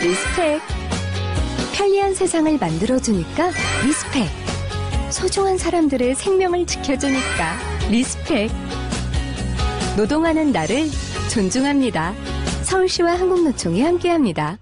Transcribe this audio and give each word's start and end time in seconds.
respect. 0.00 0.62
편리한 1.74 2.14
세상을 2.14 2.56
만들어주니까 2.58 3.50
respect. 3.84 4.28
소중한 5.10 5.58
사람들의 5.58 6.14
생명을 6.14 6.66
지켜주니까 6.66 7.58
respect. 7.90 8.50
노동하는 9.98 10.52
나를 10.52 10.86
존중합니다. 11.30 12.14
서울시와 12.62 13.12
한국노총이 13.18 13.82
함께합니다. 13.82 14.58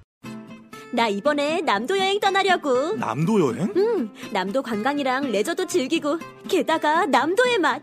나 0.91 1.07
이번에 1.07 1.61
남도 1.61 1.99
여행 1.99 2.19
떠나려고. 2.19 2.97
남도 2.97 3.41
여행? 3.41 3.73
응, 3.77 4.11
남도 4.33 4.63
관광이랑 4.63 5.31
레저도 5.31 5.67
즐기고, 5.67 6.19
게다가 6.49 7.07
남도의 7.07 7.59
맛. 7.59 7.83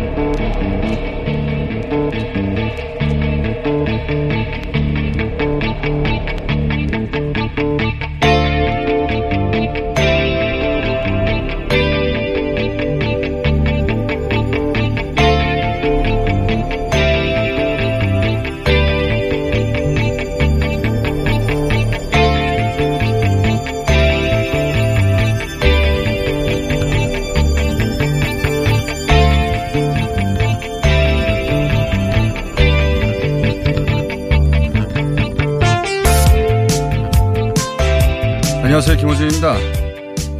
김호준입니다. 39.11 39.55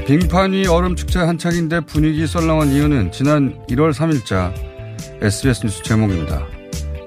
빙판 0.05 0.53
위 0.53 0.67
얼음 0.67 0.95
축제 0.95 1.19
한창인데 1.19 1.81
분위기 1.81 2.25
썰렁한 2.25 2.69
이유는 2.69 3.11
지난 3.11 3.57
1월 3.67 3.91
3일자 3.93 4.53
SBS 5.21 5.65
뉴스 5.65 5.83
제목입니다. 5.83 6.45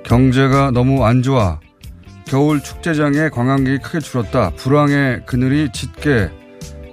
경제가 0.04 0.72
너무 0.72 1.04
안 1.04 1.22
좋아. 1.22 1.60
겨울 2.26 2.62
축제장에 2.62 3.30
관광객이 3.30 3.78
크게 3.78 4.00
줄었다. 4.00 4.50
불황의 4.50 5.24
그늘이 5.26 5.70
짙게 5.72 6.30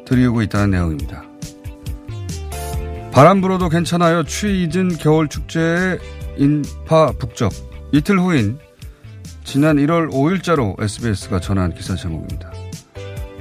들이우고 0.05 0.41
있다는 0.43 0.71
내용입니다. 0.71 1.23
바람 3.11 3.41
불어도 3.41 3.67
괜찮아요. 3.67 4.23
추위 4.23 4.63
잊은 4.63 4.97
겨울 4.97 5.27
축제의 5.27 5.99
인파 6.37 7.11
북적. 7.19 7.51
이틀 7.91 8.19
후인 8.19 8.57
지난 9.43 9.77
1월 9.77 10.09
5일자로 10.11 10.81
SBS가 10.81 11.39
전한 11.41 11.73
기사 11.73 11.95
제목입니다. 11.95 12.50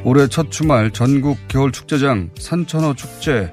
올해 0.02 0.28
첫 0.28 0.50
주말 0.50 0.90
전국 0.90 1.36
겨울 1.48 1.72
축제장 1.72 2.30
산천어 2.38 2.94
축제, 2.94 3.52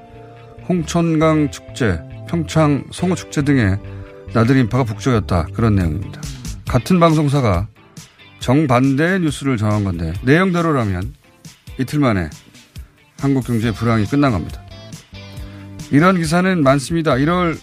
홍천강 0.66 1.50
축제, 1.50 2.00
평창 2.28 2.84
송어 2.90 3.14
축제 3.14 3.42
등의 3.42 3.78
나들이 4.32 4.60
인파가 4.60 4.84
북적였다. 4.84 5.48
그런 5.54 5.74
내용입니다. 5.74 6.20
같은 6.66 6.98
방송사가 7.00 7.68
정반대의 8.40 9.20
뉴스를 9.20 9.58
전한 9.58 9.84
건데 9.84 10.12
내용대로라면 10.22 11.14
이틀 11.78 11.98
만에 11.98 12.30
한국 13.20 13.46
경제의 13.46 13.74
불황이 13.74 14.06
끝난 14.06 14.32
겁니다. 14.32 14.62
이런 15.90 16.16
기사는 16.16 16.62
많습니다. 16.62 17.12
1월 17.14 17.58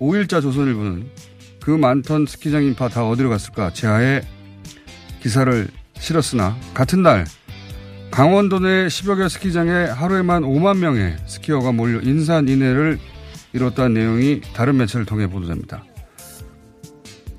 5일자 0.00 0.42
조선일보는 0.42 1.10
그 1.60 1.70
많던 1.70 2.26
스키장 2.26 2.64
인파 2.64 2.88
다 2.88 3.06
어디로 3.08 3.30
갔을까 3.30 3.72
제하에 3.72 4.22
기사를 5.22 5.68
실었으나 5.98 6.56
같은 6.74 7.02
날 7.02 7.24
강원도 8.10 8.58
내 8.58 8.86
10여 8.86 9.18
개 9.18 9.28
스키장에 9.28 9.70
하루에만 9.86 10.42
5만 10.42 10.78
명의 10.78 11.16
스키어가 11.26 11.72
몰려 11.72 12.00
인산인해를 12.00 12.98
이뤘다는 13.52 13.94
내용이 13.94 14.40
다른 14.54 14.76
매체를 14.76 15.06
통해 15.06 15.28
보도됩니다. 15.28 15.84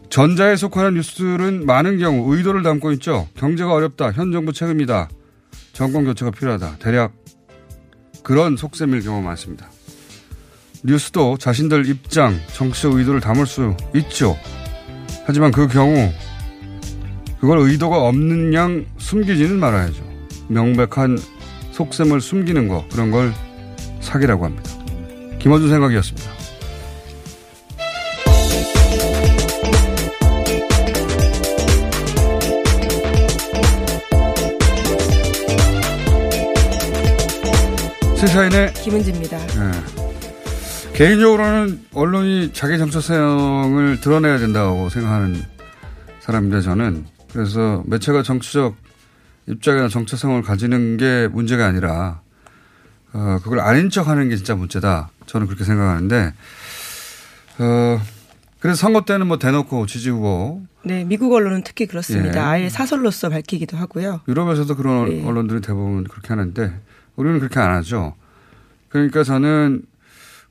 전자에 0.10 0.56
속하는 0.56 0.96
뉴스들은 0.96 1.66
많은 1.66 2.00
경우 2.00 2.36
의도를 2.36 2.64
담고 2.64 2.92
있죠. 2.94 3.28
경제가 3.36 3.74
어렵다. 3.74 4.12
현 4.12 4.32
정부 4.32 4.54
책임이다. 4.54 5.10
정권 5.74 6.06
교체가 6.06 6.32
필요하다. 6.32 6.78
대략 6.80 7.14
그런 8.24 8.58
속셈일 8.58 9.02
경우가 9.02 9.26
많습니다. 9.26 9.70
뉴스도 10.84 11.38
자신들 11.38 11.88
입장, 11.88 12.40
정치적 12.54 12.94
의도를 12.94 13.20
담을 13.20 13.46
수 13.46 13.76
있죠. 13.96 14.38
하지만 15.26 15.52
그 15.52 15.68
경우 15.68 16.12
그걸 17.40 17.60
의도가 17.60 18.08
없는 18.08 18.54
양 18.54 18.86
숨기지는 18.98 19.60
말아야죠. 19.60 20.04
명백한 20.50 21.18
속셈을 21.72 22.20
숨기는 22.20 22.68
거 22.68 22.86
그런 22.92 23.12
걸 23.12 23.34
사기라고 24.02 24.46
합니다. 24.46 24.70
김원준 25.40 25.70
생각이었습니다. 25.70 26.40
시사인의 38.18 38.74
김은지입니다. 38.74 39.38
네. 39.38 39.72
개인적으로는 40.94 41.86
언론이 41.94 42.52
자기 42.52 42.78
정체성을 42.78 44.02
드러내야 44.02 44.40
된다고 44.40 44.90
생각하는 44.90 45.42
사람인데 46.20 46.60
저는 46.60 47.06
그래서 47.32 47.82
매체가 47.86 48.24
정치적 48.24 48.76
입장이나 49.50 49.88
정체성을 49.88 50.42
가지는 50.44 50.98
게 50.98 51.28
문제가 51.28 51.66
아니라 51.66 52.22
어, 53.12 53.40
그걸 53.44 53.60
아닌 53.60 53.90
척 53.90 54.08
하는 54.08 54.30
게 54.30 54.36
진짜 54.36 54.56
문제다. 54.56 55.10
저는 55.26 55.48
그렇게 55.48 55.64
생각하는데 55.64 56.34
어, 57.60 58.02
그래서 58.60 58.78
선거 58.78 59.02
때는 59.06 59.28
뭐 59.28 59.40
대놓고 59.40 59.88
지지 59.88 60.10
후보 60.10 60.62
네, 60.84 61.04
미국 61.04 61.34
언론은 61.34 61.64
특히 61.64 61.88
그렇습니다. 61.88 62.40
예. 62.40 62.40
아예 62.40 62.70
사설로서 62.70 63.30
밝히기도 63.30 63.76
하고요. 63.78 64.22
유럽에서도 64.28 64.76
그런 64.76 65.10
네. 65.10 65.26
언론들이 65.26 65.62
대부분 65.62 66.04
그렇게 66.04 66.30
하는데 66.30 66.80
우리는 67.16 67.40
그렇게 67.40 67.60
안 67.60 67.72
하죠. 67.76 68.16
그러니까 68.90 69.24
저는 69.24 69.82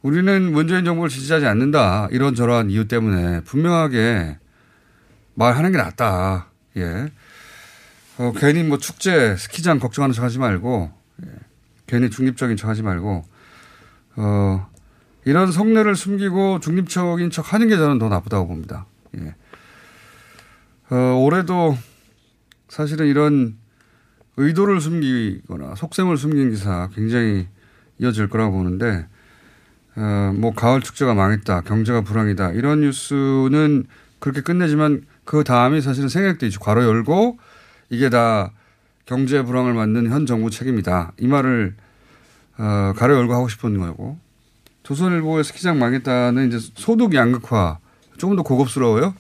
우리는 0.02 0.52
문재인 0.52 0.84
정부를 0.84 1.08
지지하지 1.08 1.46
않는다. 1.46 2.08
이런저런 2.10 2.70
이유 2.70 2.86
때문에 2.88 3.40
분명하게 3.42 4.38
말하는 5.34 5.72
게 5.72 5.78
낫다. 5.78 6.48
예. 6.76 7.10
어, 8.18 8.32
괜히 8.36 8.64
뭐 8.64 8.78
축제, 8.78 9.36
스키장 9.36 9.78
걱정하는 9.78 10.12
척 10.12 10.24
하지 10.24 10.38
말고, 10.38 10.90
예. 11.24 11.30
괜히 11.86 12.10
중립적인 12.10 12.56
척 12.56 12.68
하지 12.68 12.82
말고, 12.82 13.24
어, 14.16 14.68
이런 15.24 15.52
속내를 15.52 15.94
숨기고 15.94 16.58
중립적인 16.60 17.30
척 17.30 17.52
하는 17.52 17.68
게 17.68 17.76
저는 17.76 17.98
더 17.98 18.08
나쁘다고 18.08 18.48
봅니다. 18.48 18.86
예. 19.18 19.34
어, 20.90 21.14
올해도 21.14 21.78
사실은 22.68 23.06
이런 23.06 23.56
의도를 24.36 24.80
숨기거나 24.80 25.76
속셈을 25.76 26.16
숨긴 26.16 26.50
기사 26.50 26.88
굉장히 26.94 27.46
이어질 27.98 28.28
거라고 28.28 28.52
보는데, 28.52 29.06
어, 29.94 30.32
뭐, 30.34 30.54
가을 30.54 30.80
축제가 30.80 31.14
망했다, 31.14 31.60
경제가 31.60 32.00
불황이다, 32.00 32.50
이런 32.52 32.80
뉴스는 32.80 33.86
그렇게 34.18 34.40
끝내지만 34.40 35.02
그 35.24 35.44
다음에 35.44 35.80
사실은 35.80 36.08
생략돼 36.08 36.46
있죠. 36.48 36.58
괄호 36.58 36.82
열고, 36.82 37.38
이게 37.90 38.10
다 38.10 38.52
경제 39.06 39.42
불황을 39.42 39.72
만든 39.74 40.10
현 40.10 40.26
정부 40.26 40.50
책임이다. 40.50 41.12
이 41.18 41.26
말을, 41.26 41.74
어, 42.58 42.92
가로 42.96 43.16
열고 43.16 43.34
하고 43.34 43.48
싶은 43.48 43.78
거고. 43.78 44.18
조선일보의 44.82 45.44
스키장 45.44 45.78
망했다는 45.78 46.48
이제 46.48 46.58
소득 46.74 47.14
양극화, 47.14 47.78
조금 48.18 48.36
더 48.36 48.42
고급스러워요. 48.42 49.14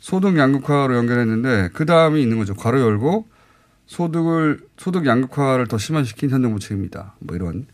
소득 0.00 0.38
양극화로 0.38 0.96
연결했는데, 0.96 1.70
그 1.72 1.84
다음이 1.86 2.22
있는 2.22 2.38
거죠. 2.38 2.54
괄호 2.54 2.80
열고, 2.80 3.26
소득을, 3.86 4.60
소득 4.76 5.06
양극화를 5.06 5.66
더 5.66 5.78
심화시킨 5.78 6.30
현 6.30 6.42
정부 6.42 6.58
책임이다. 6.58 7.14
뭐 7.20 7.36
이런. 7.36 7.66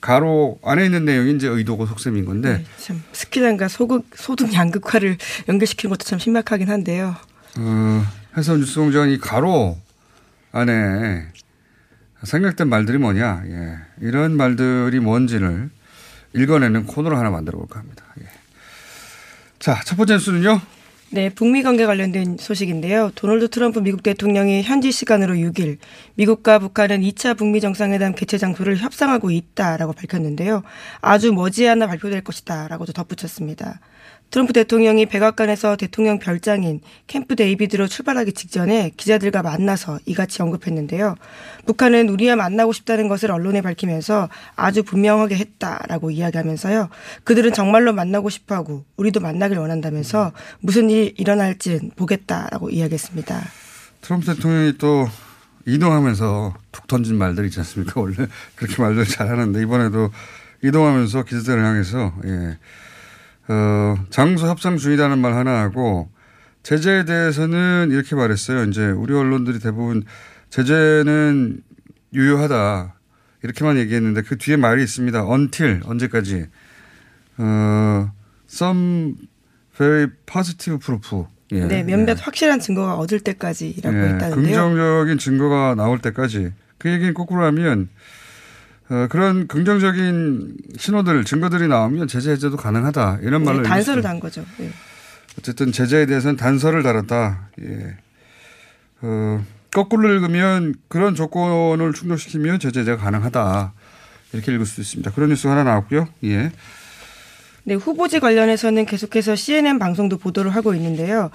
가로 0.00 0.58
안에 0.64 0.84
있는 0.84 1.04
내용이 1.04 1.36
이제 1.36 1.46
의도고 1.46 1.86
속셈인 1.86 2.24
건데. 2.24 2.58
네, 2.58 2.64
참 2.78 3.02
스키장과 3.12 3.68
소극, 3.68 4.06
소득 4.16 4.52
양극화를 4.52 5.16
연결시키는 5.48 5.90
것도 5.90 6.04
참 6.04 6.18
신박하긴 6.18 6.68
한데요. 6.68 7.14
어, 7.58 8.04
해서 8.36 8.56
뉴스공장은 8.56 9.10
이 9.10 9.18
가로 9.18 9.76
안에 10.52 11.26
생략된 12.22 12.68
말들이 12.68 12.98
뭐냐. 12.98 13.42
예. 13.46 13.76
이런 14.00 14.36
말들이 14.36 15.00
뭔지를 15.00 15.70
읽어내는 16.34 16.86
코너를 16.86 17.18
하나 17.18 17.30
만들어 17.30 17.58
볼까 17.58 17.80
합니다. 17.80 18.04
예. 18.20 18.26
자, 19.58 19.80
첫 19.84 19.96
번째 19.96 20.14
뉴스는요. 20.14 20.60
네, 21.10 21.28
북미 21.28 21.62
관계 21.62 21.84
관련된 21.84 22.38
소식인데요. 22.40 23.10
도널드 23.14 23.50
트럼프 23.50 23.80
미국 23.80 24.02
대통령이 24.02 24.62
현지 24.62 24.90
시간으로 24.90 25.34
6일 25.34 25.76
미국과 26.14 26.58
북한은 26.58 27.02
2차 27.02 27.36
북미 27.36 27.60
정상회담 27.60 28.14
개최 28.14 28.38
장소를 28.38 28.78
협상하고 28.78 29.30
있다라고 29.30 29.92
밝혔는데요. 29.92 30.62
아주 31.02 31.34
머지않아 31.34 31.86
발표될 31.86 32.22
것이다라고도 32.24 32.94
덧붙였습니다. 32.94 33.80
트럼프 34.32 34.54
대통령이 34.54 35.04
백악관에서 35.06 35.76
대통령 35.76 36.18
별장인 36.18 36.80
캠프 37.06 37.36
데이비드로 37.36 37.86
출발하기 37.86 38.32
직전에 38.32 38.90
기자들과 38.96 39.42
만나서 39.42 39.98
이같이 40.06 40.40
언급했는데요. 40.40 41.16
북한은 41.66 42.08
우리와 42.08 42.36
만나고 42.36 42.72
싶다는 42.72 43.08
것을 43.08 43.30
언론에 43.30 43.60
밝히면서 43.60 44.30
아주 44.56 44.84
분명하게 44.84 45.36
했다라고 45.36 46.10
이야기하면서요. 46.10 46.88
그들은 47.24 47.52
정말로 47.52 47.92
만나고 47.92 48.30
싶어하고 48.30 48.86
우리도 48.96 49.20
만나길 49.20 49.58
원한다면서 49.58 50.32
무슨 50.60 50.88
일이 50.88 51.12
일어날지는 51.18 51.90
보겠다라고 51.94 52.70
이야기했습니다. 52.70 53.38
트럼프 54.00 54.34
대통령이 54.34 54.78
또 54.78 55.06
이동하면서 55.66 56.54
툭 56.72 56.86
던진 56.86 57.18
말들 57.18 57.44
있지 57.44 57.60
않습니까? 57.60 58.00
원래 58.00 58.16
그렇게 58.56 58.80
말들 58.80 59.04
잘 59.04 59.28
하는데 59.28 59.60
이번에도 59.60 60.10
이동하면서 60.64 61.24
기자들을 61.24 61.62
향해서 61.62 62.14
예. 62.24 62.58
어, 63.48 63.96
장소 64.10 64.46
협상 64.48 64.76
중이라는 64.76 65.18
말 65.18 65.34
하나 65.34 65.60
하고 65.60 66.10
제재에 66.62 67.04
대해서는 67.04 67.88
이렇게 67.90 68.14
말했어요. 68.14 68.64
이제 68.64 68.86
우리 68.86 69.14
언론들이 69.14 69.58
대부분 69.58 70.04
제재는 70.50 71.62
유효하다. 72.14 72.94
이렇게만 73.42 73.76
얘기했는데 73.78 74.22
그 74.22 74.38
뒤에 74.38 74.56
말이 74.56 74.82
있습니다. 74.82 75.26
until 75.28 75.80
언제까지 75.84 76.46
어, 77.38 78.12
some 78.48 79.14
very 79.76 80.08
positive 80.26 80.78
proof. 80.78 81.24
예. 81.52 81.66
네, 81.66 81.82
몇몇 81.82 82.18
예. 82.18 82.22
확실한 82.22 82.60
증거가 82.60 82.94
얻을 82.96 83.20
때까지라고 83.20 83.96
예, 83.96 84.02
했다는데요. 84.02 84.36
긍정적인 84.36 85.18
증거가 85.18 85.74
나올 85.74 85.98
때까지 85.98 86.52
그 86.78 86.90
얘기는 86.90 87.12
거꾸로 87.14 87.44
하면 87.46 87.82
어, 87.82 87.88
그런 89.08 89.46
긍정적인 89.46 90.56
신호들, 90.76 91.24
증거들이 91.24 91.68
나오면 91.68 92.08
제재 92.08 92.32
해제도 92.32 92.56
가능하다. 92.56 93.20
이런 93.22 93.44
말로 93.44 93.62
네, 93.62 93.68
단서를 93.68 94.00
읽을 94.00 94.02
수- 94.02 94.08
단 94.08 94.20
거죠. 94.20 94.44
예. 94.60 94.70
어쨌든 95.38 95.72
제재에 95.72 96.04
대해서는 96.06 96.36
단서를 96.36 96.82
달았다. 96.82 97.48
예. 97.62 97.96
어, 99.00 99.44
거꾸로 99.72 100.12
읽으면 100.12 100.74
그런 100.88 101.14
조건을 101.14 101.94
충족시키면 101.94 102.58
제재가 102.58 102.96
가능하다. 102.98 103.72
이렇게 104.34 104.52
읽을 104.52 104.66
수 104.66 104.80
있습니다. 104.80 105.10
그런 105.12 105.30
뉴스 105.30 105.46
하나 105.46 105.62
나왔고요. 105.64 106.08
예. 106.24 106.52
네, 107.64 107.74
후보지 107.74 108.20
관련해서는 108.20 108.84
계속해서 108.86 109.36
CNN 109.36 109.78
방송도 109.78 110.18
보도를 110.18 110.54
하고 110.54 110.74
있는데요. 110.74 111.30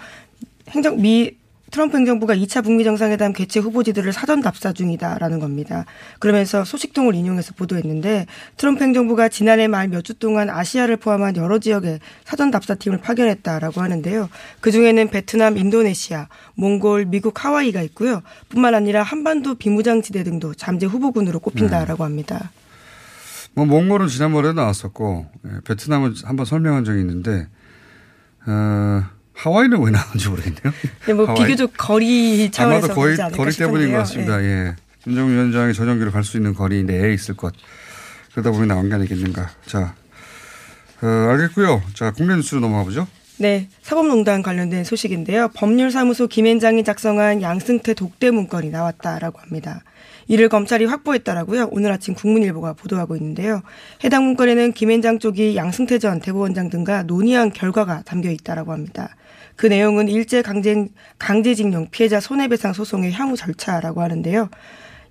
행정 0.69 1.01
미 1.01 1.36
트럼프 1.69 1.97
행정부가 1.97 2.33
2차 2.35 2.63
북미 2.63 2.83
정상회담 2.83 3.33
개최 3.33 3.59
후보지들을 3.59 4.13
사전 4.13 4.41
답사 4.41 4.71
중이다라는 4.71 5.39
겁니다. 5.39 5.85
그러면서 6.19 6.63
소식통을 6.63 7.13
인용해서 7.13 7.53
보도했는데 7.55 8.25
트럼프 8.57 8.83
행정부가 8.83 9.29
지난해 9.29 9.67
말 9.67 9.87
몇 9.89 10.01
주 10.03 10.13
동안 10.13 10.49
아시아를 10.49 10.97
포함한 10.97 11.35
여러 11.35 11.59
지역에 11.59 11.99
사전 12.23 12.51
답사팀을 12.51 12.99
파견했다라고 12.99 13.81
하는데요. 13.81 14.29
그 14.61 14.71
중에는 14.71 15.09
베트남, 15.09 15.57
인도네시아, 15.57 16.27
몽골, 16.55 17.05
미국, 17.05 17.43
하와이가 17.43 17.81
있고요. 17.83 18.21
뿐만 18.49 18.73
아니라 18.73 19.03
한반도 19.03 19.55
비무장지대 19.55 20.23
등도 20.23 20.53
잠재 20.53 20.85
후보군으로 20.85 21.39
꼽힌다라고 21.39 22.03
합니다. 22.05 22.51
뭐 23.53 23.65
몽골은 23.65 24.07
지난번에 24.07 24.53
나왔었고 24.53 25.25
예, 25.45 25.49
베트남은 25.65 26.13
한번 26.23 26.45
설명한 26.45 26.85
적이 26.85 27.01
있는데 27.01 27.47
어, 28.45 29.03
하와이는 29.37 29.79
왜 29.81 29.91
나온지 29.91 30.29
모르겠네요. 30.29 30.73
네, 31.05 31.13
뭐 31.13 31.25
하와이? 31.25 31.43
비교적 31.43 31.71
거리 31.77 32.49
차원에서 32.51 32.85
아마도 32.87 32.99
거리 32.99 33.15
거리 33.37 33.51
때문인 33.55 33.91
것. 33.91 33.97
같습니다. 33.99 34.41
예. 34.41 34.45
예. 34.45 34.75
김정은 35.03 35.33
위원장이 35.33 35.73
전용기로 35.73 36.11
갈 36.11 36.23
수 36.23 36.37
있는 36.37 36.53
거리 36.53 36.83
내에 36.83 37.13
있을 37.13 37.35
것. 37.37 37.53
그러다 38.33 38.51
보니 38.51 38.67
나온 38.67 38.89
게 38.89 38.95
아니겠는가. 38.95 39.49
자, 39.65 39.93
어, 41.01 41.07
알겠고요. 41.07 41.81
자, 41.93 42.11
국내 42.11 42.35
뉴스로 42.35 42.59
넘어가 42.61 42.83
보죠. 42.83 43.07
네, 43.39 43.69
사법농단 43.83 44.41
관련된 44.41 44.83
소식인데요. 44.83 45.49
법률사무소 45.55 46.27
김앤장이 46.27 46.83
작성한 46.83 47.43
양승태 47.43 47.93
독대 47.93 48.31
문건이 48.31 48.71
나왔다라고 48.71 49.39
합니다. 49.39 49.83
이를 50.27 50.49
검찰이 50.49 50.85
확보했다라고요. 50.85 51.69
오늘 51.71 51.91
아침 51.91 52.15
국민일보가 52.15 52.73
보도하고 52.73 53.15
있는데요. 53.15 53.61
해당 54.03 54.25
문건에는 54.25 54.73
김앤장 54.73 55.19
쪽이 55.19 55.55
양승태 55.55 55.99
전 55.99 56.19
대법원장 56.19 56.69
등과 56.71 57.03
논의한 57.03 57.53
결과가 57.53 58.01
담겨 58.05 58.29
있다라고 58.31 58.73
합니다. 58.73 59.15
그 59.57 59.65
내용은 59.65 60.07
일제 60.07 60.41
강제 60.41 60.87
강제징용 61.17 61.87
피해자 61.91 62.19
손해배상 62.21 62.73
소송의 62.73 63.11
향후 63.11 63.35
절차라고 63.35 64.01
하는데요. 64.01 64.49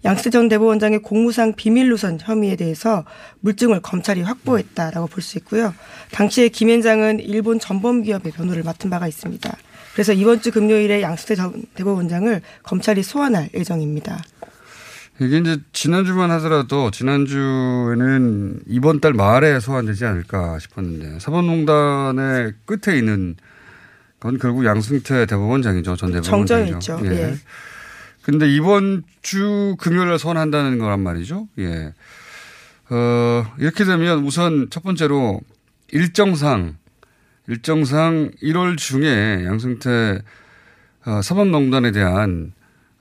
양승태 0.04 0.30
전 0.30 0.48
대법원장의 0.48 1.00
공무상 1.00 1.54
비밀누선 1.54 2.18
혐의에 2.22 2.54
대해서 2.54 3.04
물증을 3.40 3.80
검찰이 3.80 4.22
확보했다라고 4.22 5.08
볼 5.08 5.20
수 5.20 5.36
있고요. 5.38 5.74
당시에 6.12 6.48
김현장은 6.48 7.18
일본 7.20 7.58
전범기업의 7.58 8.32
변호를 8.32 8.62
맡은 8.62 8.88
바가 8.88 9.08
있습니다. 9.08 9.52
그래서 9.94 10.12
이번 10.12 10.40
주 10.40 10.52
금요일에 10.52 11.02
양승태 11.02 11.34
전 11.34 11.64
대법원장을 11.74 12.40
검찰이 12.62 13.02
소환할 13.02 13.48
예정입니다. 13.52 14.22
이게 15.18 15.38
이제 15.38 15.56
지난주만 15.72 16.30
하더라도 16.32 16.90
지난주에는 16.92 18.60
이번 18.68 19.00
달 19.00 19.14
말에 19.14 19.58
소환되지 19.58 20.04
않을까 20.04 20.58
싶었는데 20.60 21.18
사법농단의 21.18 22.52
끝에 22.66 22.98
있는 22.98 23.34
건 24.20 24.38
결국 24.38 24.64
양승태 24.64 25.26
대법원장이죠. 25.26 25.96
전 25.96 26.12
대법원장이죠. 26.12 26.76
있죠. 26.76 27.00
예. 27.04 27.36
근데 28.22 28.48
이번 28.48 29.04
주 29.22 29.76
금요일에 29.78 30.18
소환한다는 30.18 30.78
거란 30.78 31.00
말이죠. 31.00 31.48
예. 31.58 31.92
어, 32.90 33.44
이렇게 33.58 33.84
되면 33.84 34.24
우선 34.24 34.68
첫 34.70 34.82
번째로 34.82 35.40
일정상, 35.92 36.76
일정상 37.48 38.30
1월 38.42 38.76
중에 38.76 39.44
양승태 39.44 40.22
어, 41.06 41.22
사법농단에 41.22 41.92
대한 41.92 42.52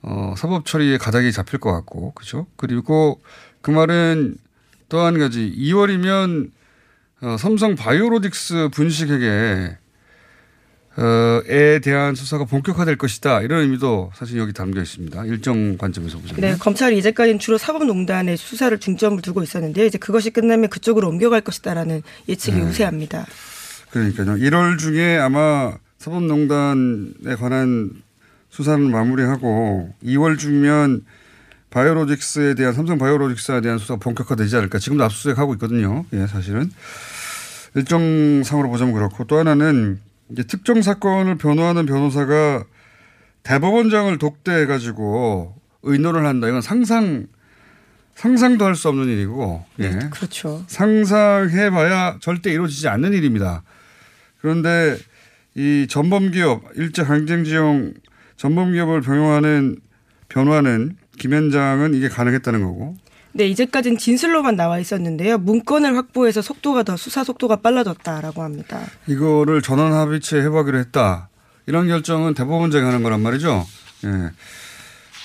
어, 0.02 0.36
사법 0.38 0.66
처리의 0.66 1.00
가닥이 1.00 1.32
잡힐 1.32 1.60
것 1.60 1.72
같고, 1.72 2.12
그죠? 2.14 2.46
그리고 2.58 3.22
그 3.62 3.72
말은 3.72 4.38
또 4.90 5.00
한 5.00 5.18
가지, 5.18 5.52
2월이면 5.58 6.52
어, 7.22 7.38
삼성 7.38 7.76
바이오로직스 7.76 8.70
분식회계 8.72 9.28
어, 9.28 9.85
에 10.98 11.80
대한 11.80 12.16
수사가 12.16 12.46
본격화될 12.46 12.98
것이다. 12.98 13.42
이런 13.42 13.64
의미도 13.64 14.12
사실 14.16 14.38
여기 14.38 14.54
담겨 14.54 14.82
있습니다. 14.82 15.26
일정 15.26 15.78
관점에서 15.78 16.18
보자면. 16.20 16.42
네, 16.42 16.58
검찰이 16.58 16.98
이제까지는 17.00 17.40
주로 17.40 17.58
사법농단의 17.58 18.38
수사를 18.38 18.78
중점을 18.80 19.22
두고 19.22 19.44
있었는데 19.44 19.86
이제 19.88 19.98
그것이 19.98 20.30
끝나면 20.30 20.70
그쪽으로 20.70 21.10
옮겨갈 21.10 21.42
것이다라는 21.42 22.02
예측이 22.30 22.58
네. 22.58 22.64
우세합니다. 22.64 23.26
그러니까요. 23.92 24.36
1월 24.36 24.78
중에 24.78 25.18
아마 25.18 25.74
사법농단에 25.98 27.36
관한 27.40 27.92
수사는 28.50 28.90
마무리하고 28.90 29.94
2월 30.02 30.38
중이면 30.38 31.04
바이오로직스에 31.72 32.54
대한 32.54 32.74
삼성 32.74 32.98
바이오로직스에 32.98 33.60
대한 33.60 33.80
수사가 33.80 34.00
본격화되지 34.00 34.56
않을까. 34.56 34.80
지금도 34.80 35.04
압수수색하고 35.04 35.56
있거든요. 35.56 36.06
예, 36.14 36.26
사실은. 36.26 36.72
일정상으로 37.76 38.70
보자면 38.70 38.94
그렇고 38.94 39.26
또 39.26 39.38
하나는 39.38 40.00
이제 40.30 40.44
특정 40.44 40.82
사건을 40.82 41.38
변호하는 41.38 41.86
변호사가 41.86 42.66
대법원장을 43.44 44.18
독대해 44.18 44.66
가지고 44.66 45.56
의논을 45.84 46.26
한다. 46.26 46.48
이건 46.48 46.62
상상 46.62 47.28
상상도 48.16 48.64
할 48.66 48.76
수 48.76 48.88
없는 48.88 49.08
일이고, 49.10 49.66
예. 49.80 49.90
그렇죠. 50.10 50.64
상상해봐야 50.68 52.20
절대 52.22 52.52
이루어지지 52.52 52.88
않는 52.88 53.12
일입니다. 53.14 53.64
그런데 54.40 54.98
이 55.54 55.86
전범기업 55.90 56.64
일제 56.76 57.04
강점지용 57.04 57.94
전범기업을 58.38 59.02
병용하는 59.02 59.78
변호하는 60.30 60.96
김현장은 61.20 61.94
이게 61.94 62.08
가능했다는 62.08 62.64
거고. 62.64 62.96
네, 63.38 63.48
이제까지는 63.50 63.98
진술로만 63.98 64.56
나와 64.56 64.80
있었는데요. 64.80 65.38
문건을 65.40 65.98
확보해서 65.98 66.42
속도가 66.42 66.84
더 66.84 66.96
수사 66.96 67.26
속도가 67.26 67.58
빨라졌다라고 67.58 68.42
합니다. 68.42 68.80
이거를 69.08 69.62
전원 69.62 69.92
합의체 69.92 70.38
해보기로 70.38 70.78
했다. 70.78 71.28
이런 71.66 71.90
결정은 71.90 72.34
대법원장이 72.34 72.86
하는 72.86 73.04
거란 73.04 73.20
말이죠. 73.20 73.68
예. 74.06 74.32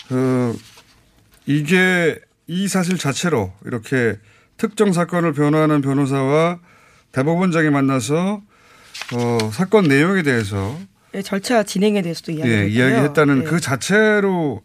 그, 0.09 0.59
이게 1.47 2.19
이 2.49 2.67
사실 2.67 2.99
자체로 2.99 3.53
이렇게 3.65 4.19
특정 4.57 4.93
사건을 4.93 5.33
변호하는 5.33 5.81
변호사와 5.81 6.59
대법원장이 7.13 7.71
만나서 7.71 8.43
어, 9.15 9.51
사건 9.53 9.85
내용에 9.85 10.25
대해서 10.25 10.77
네, 11.13 11.23
절차 11.23 11.63
진행에 11.63 12.03
대해서도 12.03 12.33
이야기했고요. 12.33 12.65
예, 12.65 12.69
이야기했다는 12.69 13.45
네. 13.45 13.45
그 13.45 13.61
자체로 13.61 14.63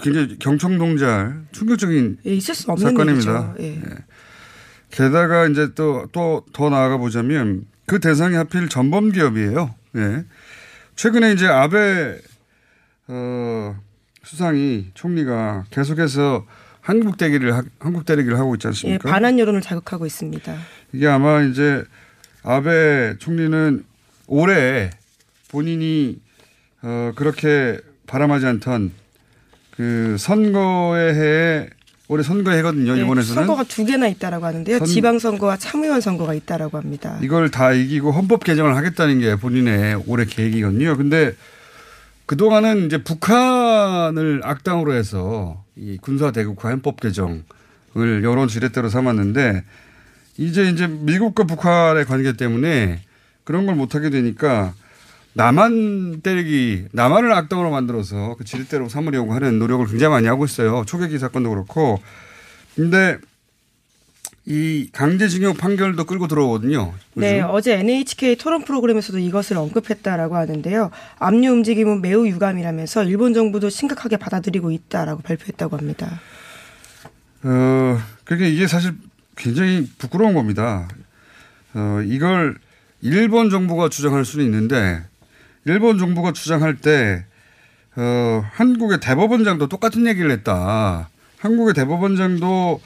굉장히 0.00 0.38
경청동잘 0.38 1.44
충격적인 1.52 2.18
예, 2.26 2.34
있을 2.34 2.54
수 2.54 2.70
없는 2.70 2.90
사건입니다. 2.90 3.54
예. 3.60 3.76
예. 3.76 3.82
게다가 4.90 5.46
이제 5.46 5.72
또 5.74 6.06
또 6.12 6.44
더 6.52 6.70
나아가 6.70 6.96
보자면 6.98 7.66
그 7.86 7.98
대상이 8.00 8.34
하필 8.36 8.68
전범 8.68 9.12
기업이에요. 9.12 9.74
예. 9.96 10.24
최근에 10.96 11.32
이제 11.32 11.46
아베 11.46 12.18
어 13.08 13.76
수상이 14.24 14.90
총리가 14.94 15.64
계속해서 15.70 16.46
한국 16.80 17.16
대기를 17.16 17.54
하- 17.54 17.62
한국 17.80 18.04
대리기를 18.04 18.38
하고 18.38 18.54
있지 18.54 18.66
예, 18.66 18.68
않습니까? 18.68 19.08
반한 19.10 19.38
여론을 19.38 19.60
자극하고 19.60 20.06
있습니다. 20.06 20.54
이게 20.92 21.06
아마 21.08 21.42
이제 21.42 21.84
아베 22.42 23.16
총리는 23.18 23.84
올해 24.26 24.90
본인이 25.48 26.20
어 26.82 27.12
그렇게 27.16 27.78
바람하지 28.06 28.46
않던 28.46 28.92
그 29.82 30.16
선거의 30.16 31.12
해에 31.12 31.68
올해 32.06 32.22
선거의 32.22 32.58
해거든요. 32.58 32.92
예, 32.92 32.98
일본에서는 32.98 33.34
선거가 33.42 33.64
두 33.64 33.84
개나 33.84 34.06
있다라고 34.06 34.46
하는데요. 34.46 34.78
선- 34.78 34.86
지방선거와 34.86 35.56
참의원 35.56 36.00
선거가 36.00 36.34
있다라고 36.34 36.78
합니다. 36.78 37.18
이걸 37.20 37.50
다 37.50 37.72
이기고 37.72 38.12
헌법 38.12 38.44
개정을 38.44 38.76
하겠다는 38.76 39.18
게 39.18 39.34
본인의 39.34 40.04
올해 40.06 40.24
계획이거든요. 40.24 40.96
근데 40.96 41.32
그 42.26 42.36
동안은 42.36 42.86
이제 42.86 43.02
북한을 43.02 44.42
악당으로 44.44 44.94
해서 44.94 45.64
이 45.74 45.98
군사 46.00 46.30
대국화 46.30 46.68
헌법 46.70 47.00
개정을 47.00 47.42
여론 48.22 48.46
지렛대로 48.46 48.88
삼았는데 48.88 49.64
이제 50.38 50.68
이제 50.70 50.86
미국과 50.86 51.42
북한의 51.44 52.04
관계 52.04 52.34
때문에 52.34 53.00
그런 53.42 53.66
걸 53.66 53.74
못하게 53.74 54.10
되니까 54.10 54.74
남한 55.34 56.20
때리기, 56.22 56.88
남한을 56.92 57.32
악당으로 57.32 57.70
만들어서 57.70 58.36
그 58.36 58.44
지렛대로 58.44 58.88
삼으려고 58.88 59.32
하는 59.32 59.58
노력을 59.58 59.86
굉장히 59.86 60.12
많이 60.12 60.26
하고 60.26 60.44
있어요. 60.44 60.84
초계기 60.86 61.18
사건도 61.18 61.50
그렇고. 61.50 62.00
근데 62.76 63.18
이 64.44 64.88
강제징용 64.92 65.54
판결도 65.54 66.04
끌고 66.04 66.26
들어오거든요. 66.26 66.92
네, 67.14 67.38
요즘. 67.38 67.50
어제 67.50 67.78
NHK 67.78 68.36
토론 68.36 68.64
프로그램에서도 68.64 69.18
이것을 69.18 69.56
언급했다라고 69.56 70.36
하는데요. 70.36 70.90
압류 71.18 71.52
움직임은 71.52 72.02
매우 72.02 72.26
유감이라면서 72.26 73.04
일본 73.04 73.34
정부도 73.34 73.70
심각하게 73.70 74.16
받아들이고 74.16 74.72
있다라고 74.72 75.22
발표했다고 75.22 75.76
합니다. 75.76 76.20
어, 77.44 77.98
그게 78.24 78.48
이게 78.48 78.66
사실 78.66 78.94
굉장히 79.36 79.88
부끄러운 79.98 80.34
겁니다. 80.34 80.88
어, 81.74 82.00
이걸 82.04 82.56
일본 83.00 83.48
정부가 83.48 83.88
주장할 83.88 84.24
수는 84.24 84.44
있는데 84.44 85.04
일본 85.64 85.98
정부가 85.98 86.32
주장할 86.32 86.76
때 86.76 87.24
어, 87.96 88.44
한국의 88.52 89.00
대법원장도 89.00 89.68
똑같은 89.68 90.06
얘기를 90.06 90.30
했다. 90.30 91.08
한국의 91.38 91.74
대법원장도 91.74 92.80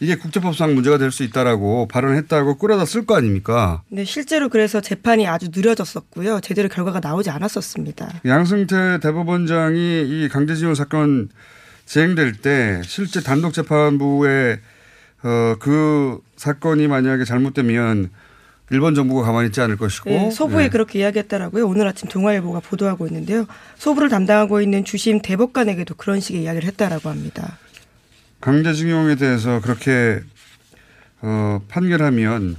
이게 0.00 0.14
국제법상 0.14 0.74
문제가 0.74 0.96
될 0.98 1.10
수 1.10 1.24
있다라고 1.24 1.88
발언했다고 1.88 2.58
끌어다 2.58 2.84
쓸 2.84 3.04
거 3.04 3.16
아닙니까? 3.16 3.82
네, 3.88 4.04
실제로 4.04 4.48
그래서 4.48 4.80
재판이 4.80 5.26
아주 5.26 5.48
느려졌었고요. 5.52 6.40
제대로 6.40 6.68
결과가 6.68 7.00
나오지 7.00 7.30
않았었습니다. 7.30 8.20
양승태 8.24 9.00
대법원장이 9.00 10.02
이 10.06 10.28
강제징용 10.30 10.74
사건 10.74 11.28
진행될 11.86 12.34
때 12.34 12.80
실제 12.84 13.20
단독 13.22 13.52
재판부에 13.52 14.60
어, 15.24 15.54
그 15.58 16.20
사건이 16.36 16.86
만약에 16.86 17.24
잘못되면 17.24 18.10
일본 18.70 18.94
정부가 18.94 19.22
가만히 19.24 19.48
있지 19.48 19.60
않을 19.60 19.76
것이고 19.76 20.10
네, 20.10 20.30
소부에 20.30 20.64
네. 20.64 20.68
그렇게 20.68 20.98
이야기했다라고요. 20.98 21.66
오늘 21.66 21.86
아침 21.86 22.08
동아일보가 22.08 22.60
보도하고 22.60 23.06
있는데요. 23.06 23.46
소부를 23.76 24.08
담당하고 24.08 24.60
있는 24.60 24.84
주심 24.84 25.22
대법관에게도 25.22 25.94
그런 25.94 26.20
식의 26.20 26.42
이야기를 26.42 26.66
했다라고 26.68 27.08
합니다. 27.08 27.58
강제징용에 28.40 29.16
대해서 29.16 29.60
그렇게 29.60 30.20
어, 31.20 31.60
판결하면 31.68 32.56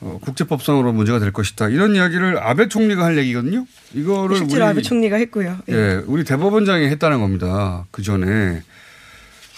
어, 0.00 0.18
국제법상으로 0.22 0.92
문제가 0.92 1.18
될 1.18 1.32
것이다. 1.32 1.68
이런 1.68 1.94
이야기를 1.96 2.38
아베 2.38 2.68
총리가 2.68 3.04
할 3.04 3.18
얘기거든요. 3.18 3.66
이거를 3.94 4.36
실제로 4.36 4.64
우리 4.64 4.70
아베 4.70 4.82
총리가 4.82 5.16
했고요. 5.16 5.58
예. 5.70 5.74
예, 5.74 6.02
우리 6.06 6.24
대법원장이 6.24 6.86
했다는 6.86 7.20
겁니다. 7.20 7.84
그 7.90 8.02
전에. 8.02 8.62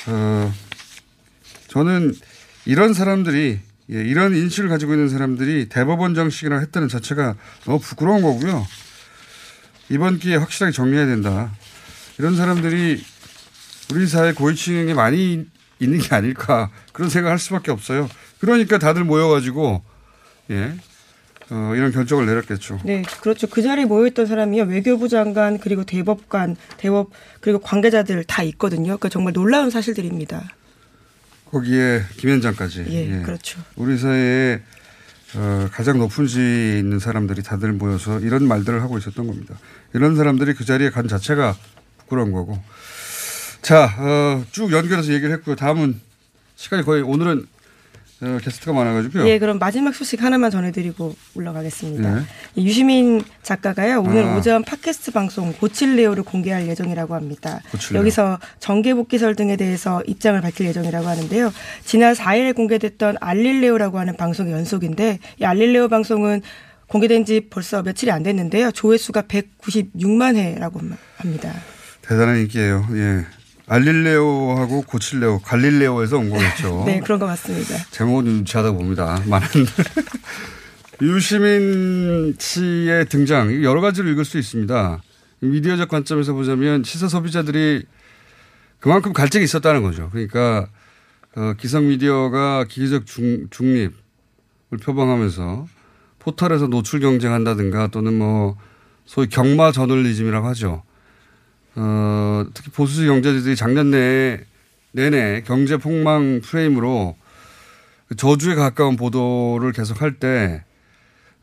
어, 0.06 0.52
저는 1.68 2.14
이런 2.64 2.94
사람들이, 2.94 3.60
예, 3.92 3.96
이런 4.04 4.34
인식을 4.34 4.68
가지고 4.68 4.94
있는 4.94 5.08
사람들이 5.08 5.68
대법원장식이라 5.68 6.58
했다는 6.60 6.88
자체가 6.88 7.34
너무 7.64 7.80
부끄러운 7.80 8.22
거고요. 8.22 8.64
이번 9.88 10.18
기회에 10.18 10.36
확실하게 10.36 10.72
정리해야 10.72 11.06
된다. 11.06 11.50
이런 12.18 12.36
사람들이 12.36 13.02
우리 13.92 14.06
사회 14.06 14.32
고위층에 14.32 14.94
많이 14.94 15.46
있는 15.80 15.98
게 15.98 16.14
아닐까 16.14 16.70
그런 16.92 17.10
생각을 17.10 17.32
할 17.32 17.38
수밖에 17.38 17.72
없어요. 17.72 18.08
그러니까 18.38 18.78
다들 18.78 19.02
모여가지고, 19.02 19.82
예, 20.50 20.74
어, 21.50 21.72
이런 21.74 21.90
결정을 21.90 22.26
내렸겠죠. 22.26 22.78
네, 22.84 23.02
그렇죠. 23.20 23.48
그 23.48 23.60
자리에 23.62 23.86
모여있던 23.86 24.26
사람이요. 24.26 24.64
외교부 24.64 25.08
장관, 25.08 25.58
그리고 25.58 25.84
대법관, 25.84 26.56
대법, 26.76 27.10
그리고 27.40 27.58
관계자들 27.58 28.22
다 28.24 28.44
있거든요. 28.44 28.84
그러니까 28.84 29.08
정말 29.08 29.32
놀라운 29.32 29.70
사실들입니다. 29.70 30.48
거기에 31.50 32.02
김현장까지. 32.16 32.86
예, 32.88 33.22
그렇죠. 33.22 33.60
우리 33.76 33.98
사회에 33.98 34.60
어, 35.34 35.68
가장 35.72 35.98
높은 35.98 36.26
지위에 36.26 36.78
있는 36.78 36.98
사람들이 36.98 37.42
다들 37.42 37.72
모여서 37.72 38.18
이런 38.20 38.46
말들을 38.48 38.82
하고 38.82 38.98
있었던 38.98 39.26
겁니다. 39.26 39.56
이런 39.92 40.16
사람들이 40.16 40.54
그 40.54 40.64
자리에 40.64 40.90
간 40.90 41.08
자체가 41.08 41.56
부끄러운 41.98 42.32
거고. 42.32 42.60
자, 43.62 43.94
어, 43.98 44.44
쭉 44.50 44.72
연결해서 44.72 45.12
얘기를 45.12 45.32
했고요. 45.34 45.56
다음은 45.56 46.00
시간이 46.56 46.82
거의 46.84 47.02
오늘은 47.02 47.46
어, 48.22 48.38
게스트가 48.42 48.72
많아가지고요. 48.72 49.26
예, 49.28 49.38
그럼 49.38 49.58
마지막 49.58 49.94
소식 49.94 50.22
하나만 50.22 50.50
전해드리고 50.50 51.14
올라가겠습니다. 51.34 52.14
네. 52.16 52.20
이 52.54 52.66
유시민 52.66 53.22
작가가요 53.42 54.00
오늘 54.00 54.24
아. 54.24 54.36
오전 54.36 54.62
팟캐스트 54.62 55.12
방송 55.12 55.52
고칠레오를 55.54 56.24
공개할 56.24 56.68
예정이라고 56.68 57.14
합니다. 57.14 57.60
고칠레오. 57.70 58.00
여기서 58.00 58.38
정계 58.58 58.94
복귀설 58.94 59.36
등에 59.36 59.56
대해서 59.56 60.02
입장을 60.06 60.38
밝힐 60.42 60.66
예정이라고 60.66 61.06
하는데요. 61.06 61.52
지난 61.84 62.14
4일에 62.14 62.54
공개됐던 62.54 63.16
알릴레오라고 63.20 63.98
하는 63.98 64.16
방송의 64.16 64.52
연속인데 64.52 65.18
이 65.40 65.44
알릴레오 65.44 65.88
방송은 65.88 66.42
공개된 66.88 67.24
지 67.24 67.48
벌써 67.48 67.82
며칠이 67.82 68.10
안 68.10 68.22
됐는데요. 68.22 68.72
조회수가 68.72 69.22
196만 69.22 70.36
회라고 70.36 70.80
합니다. 71.16 71.54
대단한 72.02 72.38
인기예요. 72.40 72.86
예. 72.94 73.24
알릴레오하고 73.70 74.82
고칠레오, 74.82 75.38
갈릴레오에서 75.42 76.18
온 76.18 76.28
거겠죠. 76.28 76.82
네, 76.86 76.98
그런 76.98 77.20
것 77.20 77.26
같습니다. 77.26 77.76
제목은 77.92 78.26
유치하다 78.40 78.72
봅니다. 78.72 79.22
많은 79.26 79.46
유시민 81.00 82.34
씨의 82.36 83.06
등장 83.06 83.62
여러 83.62 83.80
가지로 83.80 84.08
읽을 84.08 84.24
수 84.24 84.38
있습니다. 84.38 85.00
미디어적 85.38 85.88
관점에서 85.88 86.32
보자면 86.32 86.82
시사 86.82 87.06
소비자들이 87.08 87.84
그만큼 88.80 89.12
갈증이 89.12 89.44
있었다는 89.44 89.82
거죠. 89.82 90.10
그러니까 90.10 90.68
어, 91.36 91.54
기성 91.56 91.86
미디어가 91.86 92.64
기계적 92.64 93.06
중, 93.06 93.46
중립을 93.50 93.92
표방하면서 94.82 95.66
포털에서 96.18 96.66
노출 96.66 96.98
경쟁한다든가 96.98 97.86
또는 97.86 98.18
뭐 98.18 98.56
소위 99.06 99.28
경마 99.28 99.70
저널리즘이라고 99.70 100.48
하죠. 100.48 100.82
어, 101.76 102.44
특히 102.54 102.70
보수 102.70 103.04
경제지들이 103.04 103.56
작년 103.56 103.90
내에 103.90 104.40
내내 104.92 105.42
경제 105.46 105.76
폭망 105.76 106.40
프레임으로 106.42 107.16
그 108.08 108.16
저주에 108.16 108.54
가까운 108.56 108.96
보도를 108.96 109.72
계속할 109.72 110.14
때 110.14 110.64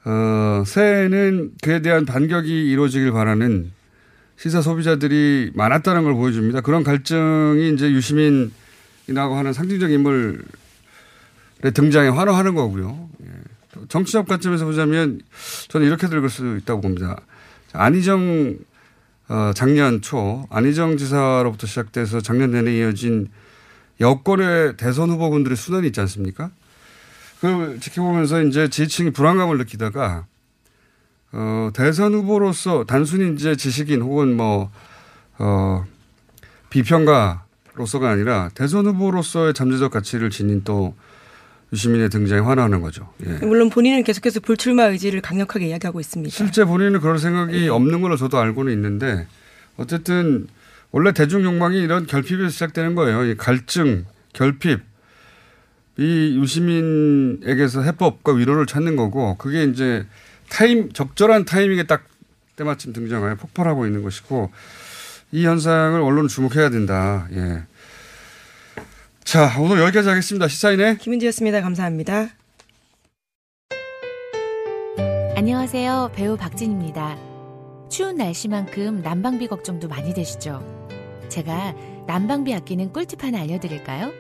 어, 0.06 0.64
새해에는 0.66 1.52
그에 1.62 1.82
대한 1.82 2.06
반격이 2.06 2.70
이루어지길 2.70 3.12
바라는 3.12 3.72
시사 4.38 4.62
소비자들이 4.62 5.52
많았다는 5.56 6.04
걸 6.04 6.14
보여줍니다. 6.14 6.62
그런 6.62 6.84
갈증이 6.84 7.74
이제 7.74 7.90
유시민이라고 7.90 9.36
하는 9.36 9.52
상징적 9.54 9.92
인물의 9.92 10.38
등장에 11.74 12.10
환호하는 12.10 12.54
거고요. 12.54 13.10
예. 13.24 13.28
정치적 13.90 14.28
관점에서 14.28 14.66
보자면 14.66 15.22
저는 15.70 15.88
이렇게 15.88 16.08
들을 16.08 16.28
수 16.30 16.58
있다고 16.58 16.82
봅니다. 16.82 17.20
안희정 17.74 18.58
어, 19.30 19.52
작년 19.54 20.02
초 20.02 20.48
안희정 20.50 20.98
지사로부터 20.98 21.68
시작돼서 21.68 22.22
작년 22.22 22.52
내내 22.52 22.78
이어진 22.78 23.30
여권의 24.00 24.78
대선 24.78 25.10
후보군들의 25.10 25.58
순환이 25.58 25.88
있지 25.88 26.00
않습니까? 26.02 26.52
그걸 27.42 27.80
지켜보면서 27.80 28.42
이제 28.44 28.70
지지층이 28.70 29.12
불안감을 29.12 29.58
느끼다가 29.58 30.26
어, 31.34 31.70
대선 31.74 32.14
후보로서 32.14 32.86
단순히 32.86 33.34
이제 33.34 33.56
지식인 33.56 34.02
혹은 34.02 34.36
뭐, 34.38 34.72
어, 35.38 35.86
비평가로서가 36.70 38.10
아니라 38.10 38.50
대선 38.54 38.86
후보로서의 38.88 39.54
잠재적 39.54 39.92
가치를 39.92 40.30
지닌 40.30 40.64
또 40.64 40.96
유시민의 41.74 42.10
등장에 42.10 42.42
환호하는 42.42 42.82
거죠. 42.82 43.12
예. 43.26 43.46
물론 43.46 43.70
본인은 43.70 44.04
계속해서 44.04 44.40
불출마 44.40 44.86
의지를 44.86 45.22
강력하게 45.22 45.68
이야기하고 45.68 46.00
있습니다. 46.00 46.34
실제 46.34 46.64
본인은 46.64 47.02
그런 47.02 47.18
생각이 47.18 47.68
없는 47.68 48.02
걸로 48.02 48.16
저도 48.16 48.38
알고는 48.40 48.72
있는데 48.74 49.28
어쨌든 49.76 50.48
원래 50.92 51.12
대중 51.12 51.44
욕망이 51.44 51.78
이런 51.82 52.08
결핍에서 52.08 52.50
시작되는 52.50 52.96
거예요. 52.96 53.26
이 53.26 53.36
갈증, 53.36 54.06
결핍, 54.34 54.80
이 55.98 56.38
유시민에게서 56.40 57.82
해법과 57.82 58.34
위로를 58.34 58.66
찾는 58.66 58.96
거고 58.96 59.36
그게 59.36 59.64
이제 59.66 60.06
타임 60.50 60.92
적절한 60.94 61.46
타이밍에 61.46 61.84
딱 61.84 62.06
때마침 62.56 62.94
등장하여 62.94 63.36
폭발하고 63.36 63.86
있는 63.86 64.04
것이고 64.04 64.52
이 65.32 65.46
현상을 65.46 66.00
언론은 66.00 66.30
주목해야 66.30 66.70
된다. 66.70 67.28
예. 67.34 67.64
자 69.28 69.60
오늘 69.60 69.82
여기까지 69.82 70.08
하겠습니다. 70.08 70.48
시사인의 70.48 71.00
김은지였습니다. 71.00 71.60
감사합니다. 71.60 72.30
안녕하세요. 75.36 76.12
배우 76.16 76.38
박진입니다. 76.38 77.18
추운 77.90 78.16
날씨만큼 78.16 79.02
난방비 79.02 79.48
걱정도 79.48 79.90
많이 79.90 80.14
되시죠? 80.14 80.64
제가 81.28 81.76
난방비 82.08 82.54
아끼는 82.54 82.94
꿀팁 82.94 83.22
하나 83.22 83.42
알려드릴까요? 83.42 84.14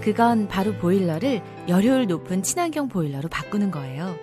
그건 0.00 0.48
바로 0.48 0.72
보일러를 0.78 1.42
열효율 1.68 2.06
높은 2.06 2.42
친환경 2.42 2.88
보일러로 2.88 3.28
바꾸는 3.28 3.70
거예요. 3.70 4.16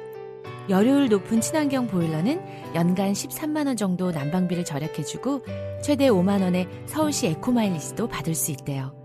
열효율 0.69 1.07
높은 1.09 1.39
친환경 1.39 1.85
보일러는 1.85 2.41
연간 2.73 3.13
13만원 3.13 3.77
정도 3.77 4.09
난방비를 4.09 4.65
절약해주고 4.65 5.45
최대 5.83 6.09
5만원의 6.09 6.67
서울시 6.87 7.27
에코마일리지도 7.27 8.07
받을 8.07 8.33
수 8.33 8.49
있대요. 8.49 8.96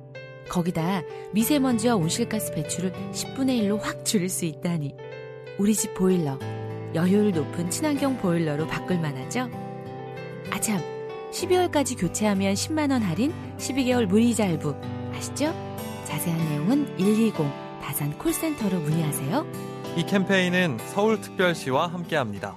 거기다 0.53 1.03
미세먼지와 1.33 1.97
온실가스 1.97 2.53
배출을 2.53 2.93
10분의 3.13 3.63
1로 3.63 3.81
확 3.81 4.05
줄일 4.05 4.29
수 4.29 4.45
있다니. 4.45 4.95
우리 5.59 5.75
집 5.75 5.95
보일러, 5.95 6.39
여효율 6.95 7.33
높은 7.33 7.71
친환경 7.71 8.19
보일러로 8.19 8.67
바꿀 8.67 9.01
만하죠? 9.01 9.49
아참, 10.51 10.79
12월까지 11.33 11.99
교체하면 11.99 12.53
10만원 12.53 13.01
할인, 13.01 13.33
12개월 13.57 14.05
무이자 14.05 14.45
할부. 14.45 14.75
아시죠? 15.15 15.55
자세한 16.05 16.39
내용은 16.51 16.97
120 16.97 17.35
다산 17.81 18.17
콜센터로 18.19 18.79
문의하세요. 18.79 19.47
이 19.97 20.05
캠페인은 20.05 20.79
서울특별시와 20.93 21.87
함께합니다. 21.87 22.57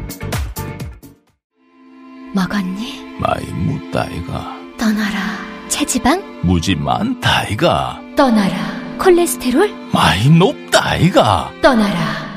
먹었니? 2.33 3.17
많이 3.19 3.45
뭇다이가 3.51 4.57
떠나라. 4.77 5.17
체지방? 5.67 6.21
무지 6.43 6.75
많다이가 6.75 8.01
떠나라. 8.15 8.55
콜레스테롤? 8.97 9.73
많이 9.91 10.29
높다이가 10.29 11.51
떠나라. 11.61 12.30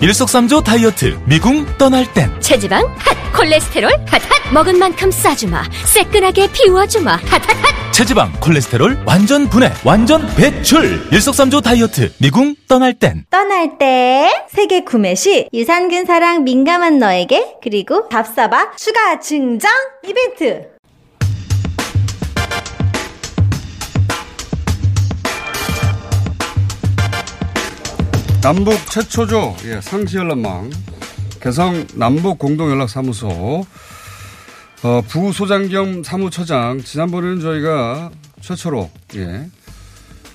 일석삼조 0.00 0.62
다이어트 0.62 1.18
미궁 1.26 1.66
떠날 1.76 2.06
땐 2.14 2.30
체지방? 2.40 2.84
핫! 2.98 3.16
콜레스테롤? 3.36 3.90
핫! 4.06 4.22
핫! 4.22 4.52
먹은 4.52 4.78
만큼 4.78 5.10
싸주마. 5.10 5.64
새끈하게 5.86 6.52
비워주마. 6.52 7.12
핫! 7.16 7.22
핫! 7.24 7.42
핫! 7.42 7.92
체지방 7.92 8.30
콜레스테롤 8.40 8.96
완전 9.04 9.48
분해 9.48 9.72
완전 9.84 10.24
배출 10.36 11.04
일석삼조 11.12 11.62
다이어트 11.62 12.12
미궁 12.20 12.54
떠날 12.68 12.94
땐 12.94 13.24
떠날 13.28 13.76
때 13.76 14.30
세계 14.48 14.84
구매 14.84 15.16
시 15.16 15.48
유산균 15.52 16.04
사랑 16.06 16.44
민감한 16.44 17.00
너에게 17.00 17.56
그리고 17.60 18.06
밥사바 18.08 18.76
추가 18.76 19.18
증정 19.18 19.68
이벤트 20.06 20.77
남북 28.48 28.74
최초죠. 28.90 29.56
예, 29.66 29.78
상시연락망 29.78 30.70
개성 31.38 31.86
남북 31.96 32.38
공동연락사무소 32.38 33.66
어, 34.84 35.02
부소장 35.06 35.68
겸 35.68 36.02
사무처장 36.02 36.80
지난번에는 36.82 37.40
저희가 37.40 38.10
최초로 38.40 38.90
예, 39.16 39.50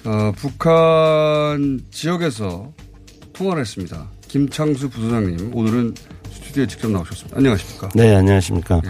어, 0.06 0.32
북한 0.36 1.82
지역에서 1.89 2.71
통화를 3.34 3.62
했습니다. 3.62 4.08
김창수 4.28 4.91
부소장님 4.91 5.49
오늘은 5.56 5.95
스튜디오에 6.32 6.67
직접 6.67 6.91
나오셨습니다. 6.91 7.36
안녕하십니까? 7.36 7.89
네, 7.95 8.15
안녕하십니까. 8.15 8.80
예. 8.86 8.89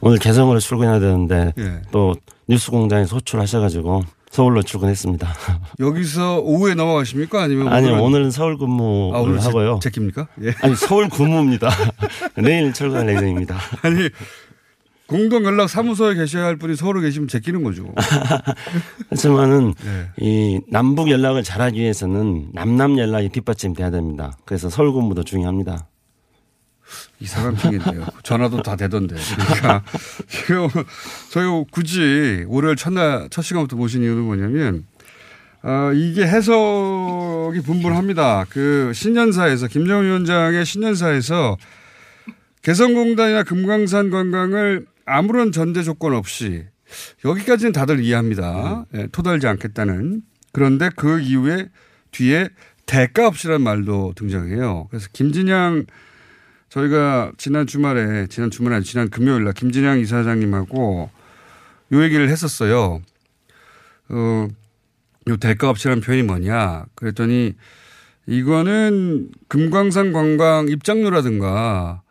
오늘 0.00 0.18
개성으로 0.18 0.58
출근해야 0.58 0.98
되는데 0.98 1.52
예. 1.56 1.82
또 1.92 2.16
뉴스공장에 2.48 3.04
소출하셔가지고 3.04 4.02
서울로 4.36 4.62
출근했습니다. 4.62 5.26
여기서 5.80 6.40
오후에 6.40 6.74
넘어가십니까? 6.74 7.42
아니면 7.42 7.68
아니 7.68 7.88
오늘은- 7.88 8.02
오늘은 8.02 8.30
서울 8.30 8.58
근무를 8.58 9.16
아, 9.16 9.20
오늘 9.22 9.42
하고요. 9.42 9.78
제끼입니까? 9.82 10.28
예. 10.42 10.52
아니 10.60 10.76
서울 10.76 11.08
근무입니다. 11.08 11.70
내일 12.36 12.70
출근할 12.74 13.08
예정입니다. 13.08 13.56
아니 13.80 14.10
공동연락 15.06 15.70
사무소에 15.70 16.16
계셔야 16.16 16.44
할 16.44 16.56
분이 16.56 16.76
서울에 16.76 17.00
계시면 17.00 17.28
제끼는 17.28 17.62
거죠. 17.62 17.86
하지만은 19.08 19.72
네. 19.82 20.08
이 20.20 20.60
남북 20.68 21.08
연락을 21.10 21.42
잘하기 21.42 21.80
위해서는 21.80 22.48
남남 22.52 22.98
연락이 22.98 23.30
뒷받침돼야 23.30 23.90
됩니다. 23.90 24.36
그래서 24.44 24.68
서울 24.68 24.92
근무도 24.92 25.22
중요합니다. 25.22 25.86
이상한 27.20 27.56
핑계인데요. 27.56 28.06
전화도 28.22 28.62
다 28.62 28.76
되던데. 28.76 29.16
그러니까 29.36 29.82
지금 30.28 30.68
저희 31.30 31.46
굳이 31.70 32.44
월요일 32.48 32.76
첫날 32.76 33.28
첫 33.30 33.42
시간부터 33.42 33.76
모신 33.76 34.02
이유는 34.02 34.22
뭐냐면 34.22 34.84
어, 35.62 35.92
이게 35.94 36.26
해석이 36.26 37.60
분분합니다. 37.62 38.46
그 38.50 38.92
신년사에서 38.94 39.66
김정은 39.68 40.04
위원장의 40.04 40.64
신년사에서 40.64 41.56
개성공단이나 42.62 43.42
금강산 43.44 44.10
관광을 44.10 44.86
아무런 45.06 45.52
전제 45.52 45.82
조건 45.82 46.14
없이 46.14 46.64
여기까지는 47.24 47.72
다들 47.72 48.00
이해합니다. 48.00 48.86
예, 48.94 49.06
토달지 49.10 49.46
않겠다는. 49.46 50.22
그런데 50.52 50.90
그 50.94 51.20
이후에 51.20 51.68
뒤에 52.12 52.48
대가 52.86 53.26
없이라는 53.26 53.62
말도 53.62 54.14
등장해요. 54.16 54.86
그래서 54.90 55.08
김진양 55.12 55.86
저희가 56.68 57.32
지난 57.38 57.66
주말에 57.66 58.26
지난 58.26 58.50
주말에 58.50 58.76
아니 58.76 58.84
지난 58.84 59.08
금요일 59.08 59.44
날 59.44 59.52
김진양 59.52 60.00
이사장님하고 60.00 61.10
요 61.92 62.02
얘기를 62.02 62.28
했었어요. 62.28 63.00
어, 64.08 64.48
요 65.28 65.36
대가 65.36 65.70
없이라는 65.70 66.02
표현이 66.02 66.22
뭐냐. 66.24 66.86
그랬더니 66.94 67.54
이거는 68.26 69.30
금광산 69.48 70.12
관광 70.12 70.68
입장료라든가 70.68 72.02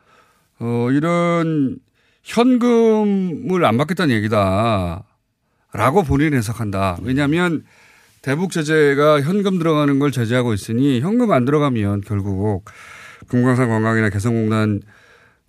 어, 0.59 0.87
이런 0.91 1.77
현금을 2.23 3.65
안 3.65 3.77
받겠다는 3.77 4.15
얘기다. 4.15 5.03
라고 5.73 6.03
본인은 6.03 6.37
해석한다. 6.37 6.97
왜냐하면 7.03 7.65
대북 8.21 8.51
제재가 8.51 9.21
현금 9.21 9.59
들어가는 9.59 9.99
걸 9.99 10.11
제재하고 10.11 10.53
있으니 10.53 11.01
현금 11.01 11.31
안 11.31 11.43
들어가면 11.43 12.01
결국 12.01 12.65
금강산 13.27 13.67
관광이나 13.69 14.09
개성공단 14.09 14.81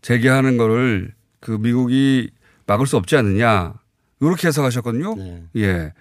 재개하는 0.02 0.56
거를 0.56 1.14
그 1.40 1.52
미국이 1.52 2.30
막을 2.66 2.86
수 2.86 2.96
없지 2.96 3.16
않느냐. 3.16 3.74
이렇게 4.20 4.48
해석하셨거든요. 4.48 5.14
예. 5.56 5.92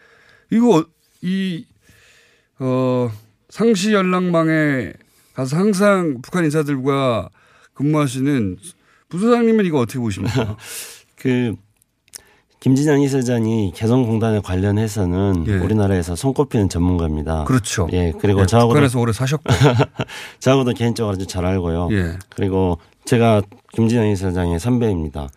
이거, 0.52 0.80
어- 0.80 0.86
이, 1.22 1.66
어, 2.60 3.12
상시 3.50 3.94
연락망에 3.94 4.94
가서 5.34 5.58
항상 5.58 6.22
북한 6.22 6.46
인사들과 6.46 7.30
근무하시는 7.74 8.58
부소장님은 9.10 9.66
이거 9.66 9.80
어떻게 9.80 10.00
보십니까? 10.00 10.58
그 11.18 11.56
김진양 12.66 13.00
이사장이 13.02 13.74
개성공단에 13.76 14.40
관련해서는 14.40 15.62
우리나라에서 15.62 16.16
손꼽히는 16.16 16.68
전문가입니다. 16.68 17.42
예. 17.42 17.46
그렇죠. 17.46 17.88
예, 17.94 18.12
그리고 18.20 18.42
예, 18.42 18.46
저하고도 18.48 18.70
북한에서 18.70 19.00
오래 19.00 19.14
사셨고. 19.14 19.54
저하고도 20.42 20.74
개인적으로 20.74 21.14
아주 21.14 21.28
잘 21.28 21.46
알고요. 21.46 21.90
예. 21.92 22.18
그리고 22.36 22.80
제가 23.06 23.44
김진양 23.76 24.08
이사장의 24.08 24.60
선배입니다. 24.60 25.30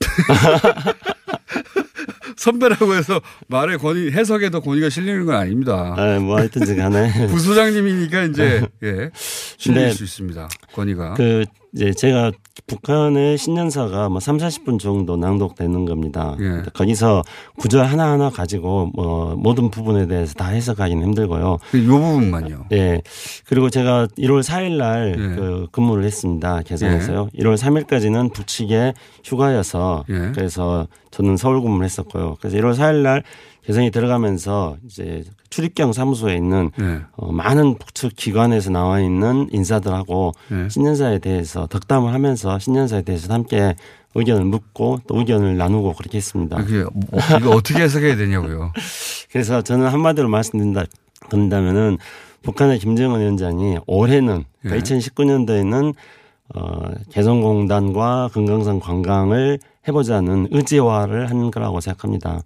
선배라고 2.36 2.94
해서 2.96 3.18
말의 3.46 3.78
권위, 3.78 4.10
해석에도 4.10 4.60
권위가 4.60 4.90
실리는 4.90 5.24
건 5.24 5.36
아닙니다. 5.36 5.94
아, 5.96 6.18
뭐 6.18 6.36
하여튼 6.36 6.76
간에 6.76 7.10
부소장님이니까 7.28 8.24
이제, 8.24 8.60
예, 8.82 9.10
실릴 9.14 9.86
네. 9.86 9.90
수 9.90 10.04
있습니다. 10.04 10.50
권위가. 10.74 11.14
그 11.14 11.46
이제 11.74 11.92
제가 11.92 12.30
북한의 12.66 13.36
신년사가 13.36 14.08
뭐 14.08 14.20
3, 14.20 14.38
40분 14.38 14.78
정도 14.78 15.16
낭독되는 15.16 15.84
겁니다. 15.86 16.36
예. 16.40 16.62
거기서 16.72 17.24
구절 17.58 17.84
하나하나 17.84 18.30
가지고 18.30 18.90
뭐 18.94 19.34
모든 19.36 19.70
부분에 19.70 20.06
대해서 20.06 20.34
다 20.34 20.48
해석하기는 20.48 21.02
힘들고요. 21.02 21.58
이 21.74 21.84
부분만요. 21.84 22.66
예. 22.72 23.02
그리고 23.46 23.70
제가 23.70 24.06
1월 24.18 24.42
4일 24.42 24.76
날 24.76 25.16
예. 25.18 25.34
그 25.34 25.66
근무를 25.72 26.04
했습니다. 26.04 26.62
개성에서요. 26.62 27.30
1월 27.38 27.56
3일까지는 27.56 28.32
북측에 28.32 28.94
휴가여서 29.24 30.04
예. 30.10 30.32
그래서 30.32 30.86
저는 31.10 31.36
서울 31.36 31.60
근무를 31.60 31.84
했었고요. 31.84 32.36
그래서 32.40 32.56
1월 32.56 32.74
4일 32.74 33.02
날 33.02 33.24
개성에 33.66 33.90
들어가면서 33.90 34.76
이제 34.84 35.24
출입경 35.48 35.92
사무소에 35.92 36.34
있는 36.34 36.70
예. 36.80 37.00
어, 37.16 37.32
많은 37.32 37.78
북측 37.78 38.14
기관에서 38.14 38.70
나와 38.70 39.00
있는 39.00 39.48
인사들하고 39.52 40.34
예. 40.52 40.68
신년사에 40.68 41.18
대해서 41.18 41.66
덕담을 41.66 42.12
하면서 42.12 42.58
신년사에 42.58 43.02
대해서 43.02 43.32
함께 43.32 43.74
의견을 44.14 44.44
묻고 44.44 45.00
또 45.06 45.18
의견을 45.18 45.56
나누고 45.56 45.94
그렇게 45.94 46.18
했습니다. 46.18 46.60
이게 46.60 46.84
뭐, 46.92 47.20
이거 47.38 47.50
어떻게 47.50 47.82
해석해야 47.82 48.16
되냐고요. 48.16 48.72
그래서 49.32 49.62
저는 49.62 49.86
한마디로 49.88 50.28
말씀드린다, 50.28 50.84
드린다면은 51.30 51.98
북한의 52.42 52.78
김정은 52.78 53.20
위원장이 53.20 53.78
올해는 53.86 54.44
그러니까 54.60 54.76
예. 54.76 54.98
2019년도에는 54.98 55.94
어, 56.54 56.90
개성공단과 57.10 58.28
금강산 58.32 58.78
관광을 58.78 59.58
해보자는 59.88 60.48
의제화를 60.50 61.30
한 61.30 61.50
거라고 61.50 61.80
생각합니다. 61.80 62.42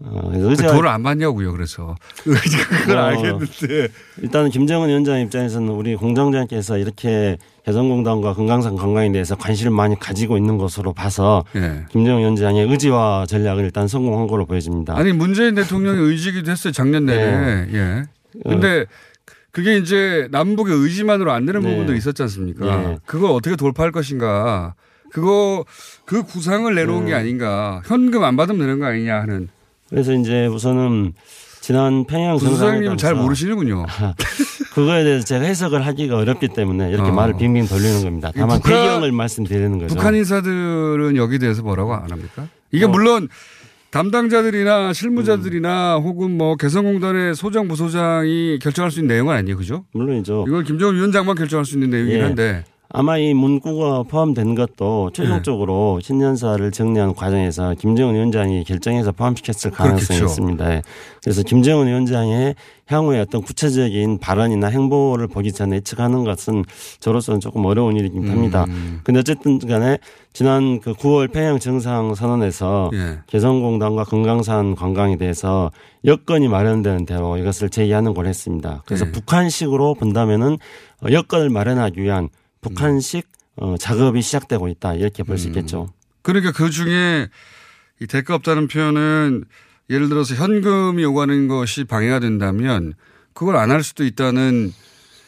어, 0.00 0.28
그래서 0.30 0.50
의제화 0.50 0.72
돈을 0.72 0.88
안 0.88 1.02
받냐고요. 1.02 1.52
그래서 1.52 1.96
그걸 2.22 2.98
어, 2.98 3.04
알겠는데 3.04 3.88
일단은 4.22 4.50
김정은 4.50 4.88
위원장 4.88 5.20
입장에서는 5.20 5.68
우리 5.70 5.96
공장장께서 5.96 6.78
이렇게 6.78 7.38
개성공단과 7.64 8.34
금강산 8.34 8.76
관광에 8.76 9.10
대해서 9.10 9.36
관심을 9.36 9.72
많이 9.72 9.98
가지고 9.98 10.36
있는 10.36 10.58
것으로 10.58 10.92
봐서 10.92 11.44
예. 11.56 11.86
김정은 11.90 12.20
위원장의 12.20 12.68
의지와 12.68 13.26
전략을 13.26 13.64
일단 13.64 13.88
성공한 13.88 14.26
걸로 14.26 14.44
보여집니다. 14.44 14.96
아니 14.96 15.12
문재인 15.12 15.54
대통령의 15.54 16.02
의지기도 16.02 16.50
했어요 16.50 16.72
작년 16.72 17.06
내내. 17.06 17.66
예. 17.72 18.02
근데 18.44 18.84
그게 19.50 19.78
이제 19.78 20.28
남북의 20.30 20.76
의지만으로 20.76 21.32
안 21.32 21.46
되는 21.46 21.62
네. 21.62 21.70
부분도 21.70 21.94
있었지 21.94 22.22
않습니까? 22.24 22.64
네. 22.66 22.98
그걸 23.06 23.30
어떻게 23.30 23.56
돌파할 23.56 23.90
것인가. 23.90 24.74
그거 25.10 25.64
그 26.04 26.22
구상을 26.24 26.72
내놓은 26.74 27.06
네. 27.06 27.10
게 27.10 27.14
아닌가. 27.14 27.80
현금 27.86 28.22
안 28.22 28.36
받으면 28.36 28.60
되는 28.60 28.78
거 28.78 28.84
아니냐 28.84 29.22
하는. 29.22 29.48
그래서 29.88 30.12
이제 30.12 30.46
우선은 30.46 31.12
지난 31.60 32.04
평양 32.06 32.36
부수장님은 32.38 32.96
잘 32.96 33.14
모르시는군요. 33.16 33.86
그거에 34.74 35.04
대해서 35.04 35.24
제가 35.24 35.44
해석을 35.44 35.86
하기가 35.86 36.16
어렵기 36.16 36.48
때문에 36.48 36.90
이렇게 36.90 37.10
어. 37.10 37.12
말을 37.12 37.36
빙빙 37.38 37.66
돌리는 37.66 38.02
겁니다. 38.04 38.30
다만 38.36 38.60
북한- 38.60 38.82
배경을 38.82 39.12
말씀드리는 39.12 39.78
거죠. 39.78 39.94
북한 39.94 40.14
인사들은 40.14 41.16
여기 41.16 41.38
대해서 41.38 41.62
뭐라고 41.62 41.94
안 41.94 42.10
합니까? 42.10 42.46
이게 42.72 42.84
어. 42.84 42.88
물론 42.88 43.28
담당자들이나 43.90 44.92
실무자들이나 44.92 45.96
혹은 45.96 46.36
뭐 46.36 46.56
개성공단의 46.56 47.34
소장 47.34 47.66
부소장이 47.68 48.58
결정할 48.60 48.90
수 48.90 49.00
있는 49.00 49.14
내용은 49.14 49.34
아니에요, 49.34 49.56
그죠? 49.56 49.84
물론이죠. 49.92 50.44
이건 50.48 50.64
김정은 50.64 50.96
위원장만 50.96 51.34
결정할 51.36 51.64
수 51.64 51.74
있는 51.74 51.90
내용이긴 51.90 52.18
예. 52.18 52.22
한데. 52.22 52.64
아마 52.88 53.18
이 53.18 53.34
문구가 53.34 54.04
포함된 54.04 54.54
것도 54.54 55.10
네. 55.12 55.22
최종적으로 55.22 56.00
신년사를 56.02 56.70
정리하는 56.70 57.14
과정에서 57.14 57.74
김정은 57.74 58.14
위원장이 58.14 58.64
결정해서 58.64 59.12
포함시켰을 59.12 59.72
가능성이 59.72 60.20
그렇겠죠. 60.20 60.24
있습니다. 60.24 60.72
예. 60.72 60.82
그래서 61.22 61.42
김정은 61.42 61.88
위원장의 61.88 62.54
향후에 62.86 63.20
어떤 63.20 63.42
구체적인 63.42 64.18
발언이나 64.18 64.68
행보를 64.68 65.26
보기 65.26 65.52
전에 65.52 65.76
예측하는 65.76 66.22
것은 66.22 66.64
저로서는 67.00 67.40
조금 67.40 67.64
어려운 67.64 67.96
일이긴 67.96 68.30
합니다. 68.30 68.64
음. 68.68 69.00
근데 69.02 69.18
어쨌든 69.18 69.58
간에 69.58 69.98
지난 70.32 70.78
그 70.80 70.92
9월 70.92 71.32
평양 71.32 71.58
정상 71.58 72.14
선언에서 72.14 72.90
예. 72.94 73.18
개성공단과 73.26 74.04
금강산 74.04 74.76
관광에 74.76 75.16
대해서 75.16 75.72
여건이 76.04 76.46
마련되는 76.46 77.06
대로 77.06 77.36
이것을 77.36 77.68
제의하는 77.68 78.14
걸 78.14 78.26
했습니다. 78.26 78.84
그래서 78.86 79.06
네. 79.06 79.12
북한식으로 79.12 79.94
본다면은 79.94 80.58
어, 81.02 81.08
여건을 81.10 81.50
마련하기 81.50 82.00
위한 82.00 82.28
북한식 82.60 83.26
어, 83.56 83.76
작업이 83.78 84.22
시작되고 84.22 84.68
있다 84.68 84.94
이렇게 84.94 85.22
볼 85.22 85.38
수 85.38 85.48
있겠죠. 85.48 85.88
그러니까 86.22 86.52
그 86.52 86.70
중에 86.70 87.28
이 88.00 88.06
대가 88.06 88.34
없다는 88.34 88.68
표현은 88.68 89.44
예를 89.88 90.08
들어서 90.08 90.34
현금이 90.34 91.04
오가는 91.04 91.48
것이 91.48 91.84
방해가 91.84 92.18
된다면 92.20 92.94
그걸 93.32 93.56
안 93.56 93.70
할 93.70 93.82
수도 93.82 94.04
있다는 94.04 94.72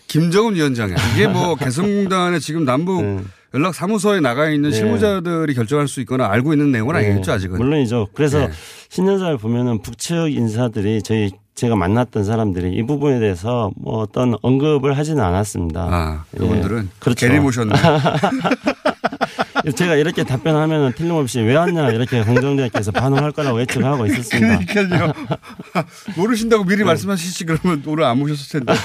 김정은 0.08 0.54
위원장이야. 0.54 0.96
이게 1.14 1.26
뭐 1.28 1.54
개성공단에 1.56 2.38
지금 2.40 2.64
남북 2.64 3.22
연락 3.54 3.74
사무소에 3.74 4.20
나가 4.20 4.50
있는 4.50 4.70
네. 4.70 4.76
실무자들이 4.76 5.54
결정할 5.54 5.88
수 5.88 6.00
있거나 6.00 6.26
알고 6.28 6.52
있는 6.52 6.70
내용은 6.72 6.94
네, 6.94 7.06
아니겠죠 7.06 7.32
아직은. 7.32 7.56
물론이죠. 7.58 8.08
그래서 8.14 8.38
네. 8.46 8.50
신년사를 8.90 9.38
보면은 9.38 9.80
북측 9.80 10.32
인사들이 10.32 11.02
저희 11.02 11.30
제가 11.58 11.74
만났던 11.74 12.22
사람들이 12.22 12.72
이 12.72 12.84
부분에 12.84 13.18
대해서 13.18 13.72
뭐 13.74 13.98
어떤 13.98 14.36
언급을 14.42 14.96
하지는 14.96 15.24
않았습니다. 15.24 15.88
아, 15.90 16.24
그분들은 16.30 16.84
예. 16.84 16.88
그렇죠. 17.00 17.26
괜히 17.26 17.40
모셨네. 17.40 17.74
제가 19.74 19.96
이렇게 19.96 20.22
답변하면 20.22 20.92
틀림없이 20.92 21.40
왜 21.40 21.56
왔냐 21.56 21.90
이렇게 21.90 22.22
공정장께서 22.22 22.92
반응할 22.92 23.32
거라고 23.32 23.60
예측하고 23.60 24.06
있었습니다. 24.06 24.60
그러니까요. 24.72 25.12
모르신다고 26.16 26.62
네. 26.62 26.70
미리 26.70 26.84
말씀하시지 26.84 27.44
그러면 27.44 27.82
오늘 27.86 28.04
안 28.04 28.20
모셨을 28.20 28.60
텐데. 28.60 28.72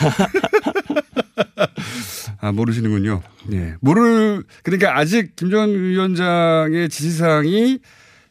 아, 2.42 2.52
모르시는군요. 2.52 3.22
예. 3.52 3.76
모를, 3.82 4.44
그러니까 4.64 4.98
아직 4.98 5.36
김정은 5.36 5.80
위원장의 5.80 6.90
지시사항이 6.90 7.78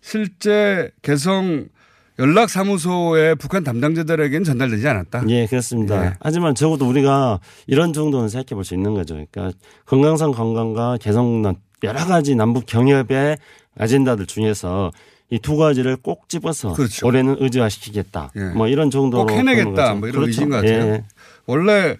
실제 0.00 0.90
개성 1.00 1.68
연락사무소의 2.18 3.36
북한 3.36 3.64
담당자들에게는 3.64 4.44
전달되지 4.44 4.86
않았다. 4.86 5.24
예, 5.28 5.46
그렇습니다. 5.46 6.06
예. 6.06 6.12
하지만 6.20 6.54
적어도 6.54 6.88
우리가 6.88 7.40
이런 7.66 7.92
정도는 7.92 8.28
생각해 8.28 8.54
볼 8.54 8.64
수 8.64 8.74
있는 8.74 8.94
거죠. 8.94 9.14
그러니까 9.14 9.56
건강상 9.86 10.32
관광과 10.32 10.98
개성난 11.00 11.56
여러 11.82 12.04
가지 12.04 12.34
남북 12.36 12.66
경협의 12.66 13.38
아젠다들 13.78 14.26
중에서 14.26 14.92
이 15.30 15.38
두 15.38 15.56
가지를 15.56 15.96
꼭 15.96 16.28
집어서 16.28 16.74
그렇죠. 16.74 17.06
올해는 17.06 17.36
의지화시키겠다. 17.40 18.32
예. 18.36 18.40
뭐 18.54 18.68
이런 18.68 18.90
정도로 18.90 19.26
꼭 19.26 19.34
해내겠다. 19.34 19.94
뭐 19.94 20.06
이런 20.08 20.20
그렇죠. 20.22 20.26
의지인 20.26 20.50
것 20.50 20.56
같아요. 20.56 20.92
예. 20.92 21.04
원래, 21.46 21.96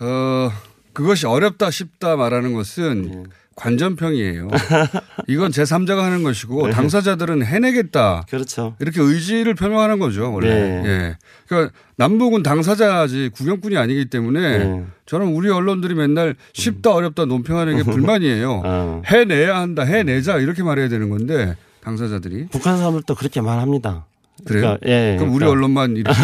어, 0.00 0.50
그것이 0.94 1.26
어렵다 1.26 1.70
쉽다 1.70 2.16
말하는 2.16 2.54
것은 2.54 3.10
예. 3.12 3.22
관전평이에요. 3.58 4.48
이건 5.26 5.50
제3자가 5.50 5.98
하는 5.98 6.22
것이고 6.22 6.68
네. 6.68 6.72
당사자들은 6.72 7.44
해내겠다. 7.44 8.24
그렇죠. 8.30 8.76
이렇게 8.78 9.02
의지를 9.02 9.54
표명하는 9.54 9.98
거죠, 9.98 10.32
원래. 10.32 10.48
네. 10.48 10.82
예. 10.86 11.16
그러니까 11.48 11.72
남북은 11.96 12.44
당사자지 12.44 13.30
구경꾼이 13.34 13.76
아니기 13.76 14.06
때문에 14.06 14.58
네. 14.58 14.84
저는 15.06 15.26
우리 15.26 15.50
언론들이 15.50 15.94
맨날 15.94 16.36
쉽다 16.52 16.94
어렵다 16.94 17.24
논평하는 17.24 17.76
게 17.76 17.82
불만이에요. 17.82 18.62
어. 18.64 19.02
해내야 19.06 19.56
한다, 19.56 19.82
해내자 19.82 20.38
이렇게 20.38 20.62
말해야 20.62 20.88
되는 20.88 21.10
건데 21.10 21.56
당사자들이. 21.82 22.46
북한 22.50 22.78
사람들도 22.78 23.14
그렇게 23.16 23.40
말합니다. 23.40 24.06
그래요? 24.46 24.78
그러니까, 24.78 24.86
예, 24.86 25.16
그럼 25.18 25.30
우리 25.34 25.40
그러니까. 25.40 25.50
언론만 25.50 25.96
이렇게 25.96 26.16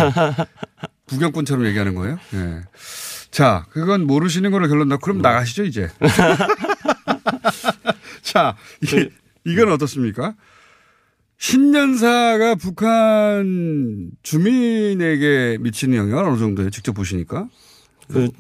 구경꾼처럼 1.11 1.67
얘기하는 1.67 1.97
거예요? 1.97 2.19
예. 2.35 2.61
자, 3.33 3.67
그건 3.71 4.07
모르시는 4.07 4.53
걸로 4.53 4.69
결론 4.69 4.89
나. 4.89 4.97
그럼 4.97 5.19
나가시죠 5.19 5.65
이제. 5.65 5.89
자, 8.23 8.57
이게 8.83 9.11
이건 9.45 9.71
어떻습니까? 9.73 10.35
신년사가 11.39 12.55
북한 12.55 14.11
주민에게 14.23 15.59
미치는 15.61 15.97
영향은 15.97 16.31
어느 16.31 16.39
정도예요? 16.39 16.71
직접 16.71 16.93
보시니까? 16.93 17.49
그 18.09 18.31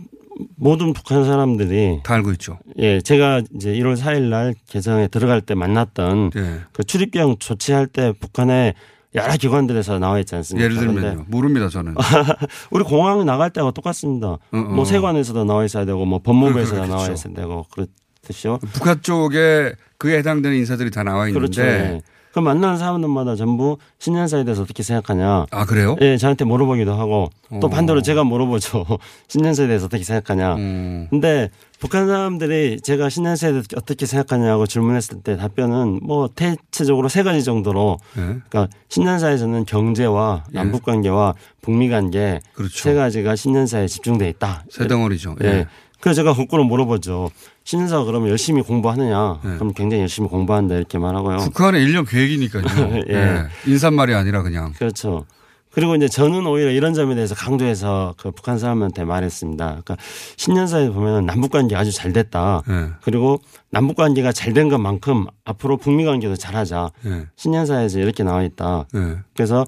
모든 0.57 0.93
북한 0.93 1.25
사람들이 1.25 2.01
다 2.03 2.15
알고 2.15 2.33
있죠. 2.33 2.59
예, 2.79 3.01
제가 3.01 3.43
이제 3.55 3.73
1월 3.75 3.97
4일 3.97 4.23
날 4.31 4.55
개성에 4.69 5.09
들어갈 5.09 5.41
때 5.41 5.55
만났던 5.55 6.31
예. 6.37 6.61
그 6.73 6.83
출입경 6.85 7.37
조치할 7.39 7.87
때 7.89 8.13
북한의 8.19 8.75
여러 9.15 9.37
기관들에서 9.37 10.01
나와 10.01 10.19
있지 10.19 10.35
않습니까? 10.35 10.65
예를 10.65 10.77
들면요. 10.77 11.27
모릅니다, 11.29 11.69
저는. 11.69 11.95
우리 12.73 12.83
공항 12.83 13.25
나갈 13.25 13.51
때하고 13.51 13.71
똑같습니다. 13.71 14.27
어. 14.29 14.57
뭐 14.57 14.85
세관에서도 14.85 15.45
나와 15.45 15.65
있어야 15.65 15.85
되고 15.85 16.05
뭐 16.05 16.19
법무부에서도. 16.21 16.87
나와 16.87 17.09
있어야 17.11 17.33
되고 17.33 17.65
그렇 17.71 17.87
듯이요. 18.25 18.59
북한 18.73 19.01
쪽에 19.03 19.73
그에 19.99 20.19
해당되는 20.19 20.57
인사들이 20.57 20.91
다 20.91 21.03
나와 21.03 21.29
있는데. 21.29 21.39
그렇죠. 21.39 21.63
예. 21.63 22.01
그 22.35 22.41
만나는 22.41 22.79
사람들마다 22.79 23.37
전부 23.37 23.79
신년사에 24.01 24.43
대해서 24.43 24.63
어떻게 24.63 24.83
생각하냐. 24.83 25.47
아, 25.53 25.65
그래요? 25.67 25.95
예, 26.01 26.17
저한테 26.17 26.45
물어보기도 26.45 26.93
하고 26.93 27.31
또 27.61 27.69
어. 27.69 27.71
반대로 27.71 28.03
제가 28.03 28.25
물어보죠. 28.25 28.85
신년사에 29.29 29.69
대해서 29.69 29.87
어떻게 29.87 30.03
생각하냐. 30.03 30.57
음. 30.57 31.07
근데 31.11 31.49
북한 31.79 32.09
사람들이 32.09 32.81
제가 32.81 33.09
신년사에 33.09 33.53
대해서 33.53 33.69
어떻게 33.77 34.05
생각하냐고 34.05 34.67
질문했을 34.67 35.21
때 35.23 35.37
답변은 35.37 36.01
뭐 36.03 36.29
대체적으로 36.35 37.09
세 37.09 37.23
가지 37.23 37.45
정도로 37.45 37.99
예. 38.17 38.21
그러니까 38.49 38.69
신년사에서는 38.89 39.65
경제와 39.65 40.43
남북 40.51 40.83
관계와 40.83 41.35
북미 41.63 41.89
관계 41.89 42.41
그렇죠. 42.55 42.77
세 42.83 42.95
가지가 42.95 43.37
신년사에 43.37 43.87
집중돼 43.87 44.29
있다. 44.31 44.65
세 44.71 44.89
덩어리죠. 44.89 45.37
예. 45.45 45.47
예. 45.47 45.67
그래서 46.05 46.17
제가 46.21 46.35
거꾸로 46.35 46.65
물어보죠. 46.65 47.31
신년사가 47.65 48.05
그러면 48.05 48.29
열심히 48.29 48.61
공부하느냐? 48.61 49.41
예. 49.43 49.49
그럼 49.55 49.73
굉장히 49.73 50.03
열심히 50.03 50.29
공부한다 50.29 50.75
이렇게 50.75 50.99
말하고요. 50.99 51.39
북한의 51.39 51.83
일년 51.83 52.05
계획이니까요. 52.05 52.65
예. 53.09 53.15
예. 53.15 53.45
인사말이 53.67 54.13
아니라 54.15 54.43
그냥. 54.43 54.75
그렇죠. 54.75 55.25
그리고 55.71 55.97
이제 55.97 56.07
저는 56.07 56.47
오히려 56.47 56.71
이런 56.73 56.93
점에 56.93 57.15
대해서 57.15 57.35
강조해서 57.35 58.15
그 58.19 58.31
북한 58.33 58.59
사람한테 58.59 59.05
말했습니다. 59.05 59.65
그러니까 59.67 59.97
신년사에 60.37 60.91
보면 60.91 61.25
남북 61.25 61.51
관계 61.53 61.75
아주 61.75 61.91
잘 61.91 62.13
됐다. 62.13 62.63
예. 62.69 62.89
그리고 63.03 63.41
남북 63.71 63.97
관계가 63.97 64.31
잘 64.33 64.53
된 64.53 64.69
것만큼 64.69 65.25
앞으로 65.47 65.79
북미 65.79 66.05
관계도 66.05 66.37
잘하자. 66.37 66.91
예. 67.07 67.27
신년사에서 67.37 67.99
이렇게 67.99 68.23
나와 68.25 68.43
있다. 68.43 68.85
예. 68.95 69.17
그래서 69.35 69.65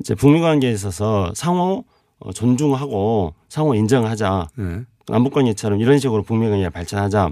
이제 0.00 0.14
북미 0.14 0.40
관계에 0.40 0.72
있어서 0.72 1.30
상호 1.34 1.84
어, 2.20 2.32
존중하고 2.32 3.34
상호 3.50 3.74
인정하자. 3.74 4.48
예. 5.08 5.12
남북 5.12 5.32
관계처럼 5.34 5.80
이런 5.80 5.98
식으로 5.98 6.22
북미 6.22 6.48
관계가 6.48 6.70
발전하자. 6.70 7.30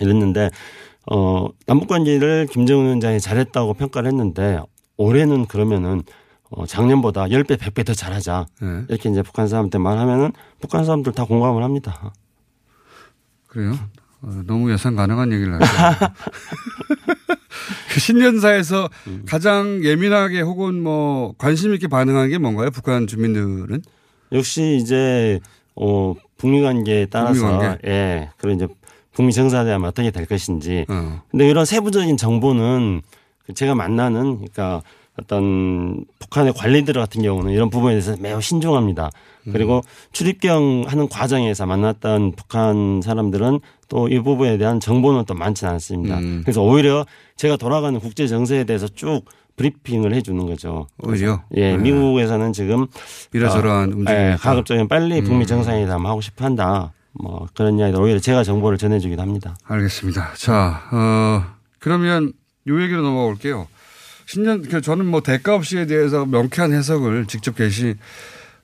이랬는데 0.00 0.50
어 1.10 1.48
남북 1.66 1.88
관계를 1.88 2.46
김정은 2.50 2.84
위원장이 2.86 3.20
잘했다고 3.20 3.74
평가를 3.74 4.08
했는데 4.08 4.60
올해는 4.96 5.46
그러면은 5.46 6.02
어 6.50 6.66
작년보다 6.66 7.26
10배, 7.26 7.56
100배 7.56 7.84
더 7.86 7.94
잘하자. 7.94 8.46
예. 8.62 8.84
이렇게 8.88 9.10
이제 9.10 9.22
북한 9.22 9.48
사람한테 9.48 9.78
말하면은 9.78 10.32
북한 10.60 10.84
사람들 10.84 11.12
다 11.12 11.24
공감을 11.24 11.62
합니다. 11.62 12.12
그래요? 13.46 13.72
어, 14.20 14.42
너무 14.46 14.70
예상 14.72 14.96
가능한 14.96 15.32
얘기를 15.32 15.54
하죠. 15.54 15.66
그 17.92 18.00
신년사에서 18.00 18.88
음. 19.06 19.24
가장 19.26 19.82
예민하게 19.84 20.40
혹은 20.40 20.82
뭐 20.82 21.34
관심 21.38 21.72
있게 21.74 21.88
반응한 21.88 22.28
게 22.28 22.38
뭔가요? 22.38 22.70
북한 22.70 23.06
주민들은? 23.06 23.82
역시 24.32 24.78
이제 24.80 25.40
어 25.74 26.14
북미 26.38 26.62
관계에 26.62 27.06
따라서 27.06 27.46
북미 27.46 27.58
관계? 27.58 27.88
예. 27.88 28.30
그런 28.38 28.56
이제 28.56 28.66
북미 29.12 29.32
정상회담이 29.32 29.84
어떻게 29.84 30.10
될 30.10 30.24
것인지. 30.24 30.86
어. 30.88 31.20
근데 31.30 31.48
이런 31.48 31.64
세부적인 31.66 32.16
정보는 32.16 33.02
그 33.44 33.52
제가 33.52 33.74
만나는 33.74 34.36
그러니까 34.36 34.82
어떤 35.20 36.04
북한의 36.20 36.52
관리들 36.54 36.94
같은 36.94 37.22
경우는 37.22 37.52
이런 37.52 37.70
부분에 37.70 37.94
대해서 37.94 38.16
매우 38.20 38.40
신중합니다. 38.40 39.10
음. 39.48 39.52
그리고 39.52 39.82
출입경 40.12 40.84
하는 40.86 41.08
과정에서 41.08 41.66
만났던 41.66 42.32
북한 42.36 43.00
사람들은 43.02 43.60
또 43.88 44.06
이 44.08 44.20
부분에 44.20 44.58
대한 44.58 44.78
정보는 44.80 45.24
또 45.24 45.34
많지는 45.34 45.72
않습니다. 45.74 46.18
음. 46.18 46.42
그래서 46.44 46.62
오히려 46.62 47.04
제가 47.36 47.56
돌아가는 47.56 47.98
국제 47.98 48.26
정세에 48.28 48.64
대해서 48.64 48.86
쭉 48.86 49.22
브리핑을 49.58 50.14
해 50.14 50.22
주는 50.22 50.46
거죠. 50.46 50.86
오히려? 51.02 51.42
예, 51.56 51.72
네. 51.72 51.76
미국에서는 51.76 52.54
지금 52.54 52.86
이러저러한 53.34 53.92
어, 53.92 53.96
움직임이 53.96 54.18
예. 54.18 54.36
가급적이면 54.40 54.88
빨리 54.88 55.20
북미 55.20 55.44
음. 55.44 55.46
정상회담 55.46 56.06
하고 56.06 56.22
싶어 56.22 56.46
한다. 56.46 56.92
뭐 57.12 57.46
그런 57.54 57.78
이야기들 57.78 58.00
오히려 58.00 58.18
제가 58.18 58.44
정보를 58.44 58.78
전해주기도 58.78 59.20
합니다. 59.20 59.56
알겠습니다. 59.64 60.32
자, 60.36 60.82
어, 60.92 61.44
그러면 61.78 62.32
요 62.68 62.82
얘기로 62.82 63.02
넘어가 63.02 63.26
볼게요. 63.26 63.66
신년, 64.26 64.62
그 64.62 64.80
저는 64.80 65.06
뭐 65.06 65.22
대가 65.22 65.54
없이에 65.54 65.86
대해서 65.86 66.26
명쾌한 66.26 66.72
해석을 66.72 67.26
직접 67.26 67.56
계시, 67.56 67.94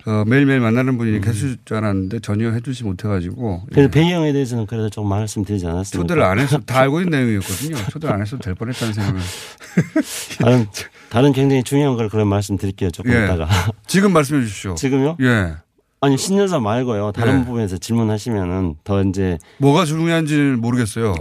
어, 0.07 0.23
매일매일 0.27 0.61
만나는 0.61 0.99
분이 0.99 1.17
해줄 1.27 1.57
줄 1.65 1.77
알았는데 1.79 2.21
전혀 2.21 2.51
해주지 2.51 2.85
못해가지고. 2.85 3.63
그래서 3.73 3.89
배경에 3.91 4.33
대해서는 4.33 4.67
그래도 4.67 4.91
좀 4.91 5.09
말씀드리지 5.09 5.67
않았습니까? 5.67 6.03
초대를 6.03 6.23
안 6.23 6.39
해서 6.39 6.59
다 6.59 6.81
알고 6.81 7.01
있는 7.01 7.19
내용이었거든요. 7.19 7.77
초대를 7.91 8.15
안 8.15 8.21
했어도 8.21 8.43
될 8.43 8.55
뻔했다는 8.55 8.93
생각을. 8.93 9.21
다른, 10.41 10.67
다른 11.09 11.33
굉장히 11.33 11.63
중요한 11.63 11.97
걸 11.97 12.09
그런 12.09 12.29
말씀 12.29 12.57
드릴게요. 12.59 12.91
조금 12.91 13.13
예. 13.13 13.25
이따가. 13.25 13.49
지금 13.87 14.13
말씀해 14.13 14.43
주십시오. 14.43 14.75
지금요? 14.75 15.17
예. 15.23 15.55
아니, 16.03 16.19
신년사 16.19 16.61
말고요. 16.61 17.13
다른 17.13 17.41
예. 17.41 17.45
부분에서 17.47 17.79
질문하시면은 17.79 18.75
더 18.85 19.03
이제 19.05 19.39
뭐가 19.59 19.87
중요한지는 19.87 20.61
모르겠어요. 20.61 21.15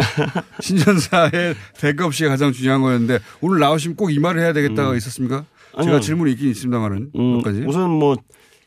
신년사의 0.60 1.56
대가 1.80 2.06
없이가 2.06 2.30
가장 2.30 2.52
중요한 2.52 2.82
거였는데 2.82 3.20
오늘 3.40 3.60
나오시면 3.60 3.96
꼭 3.96 4.12
이 4.12 4.20
말을 4.20 4.42
해야 4.42 4.52
되겠다가 4.52 4.96
있었습니까? 4.98 5.46
제가 5.72 5.84
음. 5.84 5.88
아니요. 5.88 6.00
질문이 6.02 6.34
있긴 6.34 6.50
있습니다만은. 6.50 7.12
음, 7.16 7.38
몇 7.38 7.44
가지. 7.44 7.64
우선 7.66 7.90
뭐, 7.92 8.16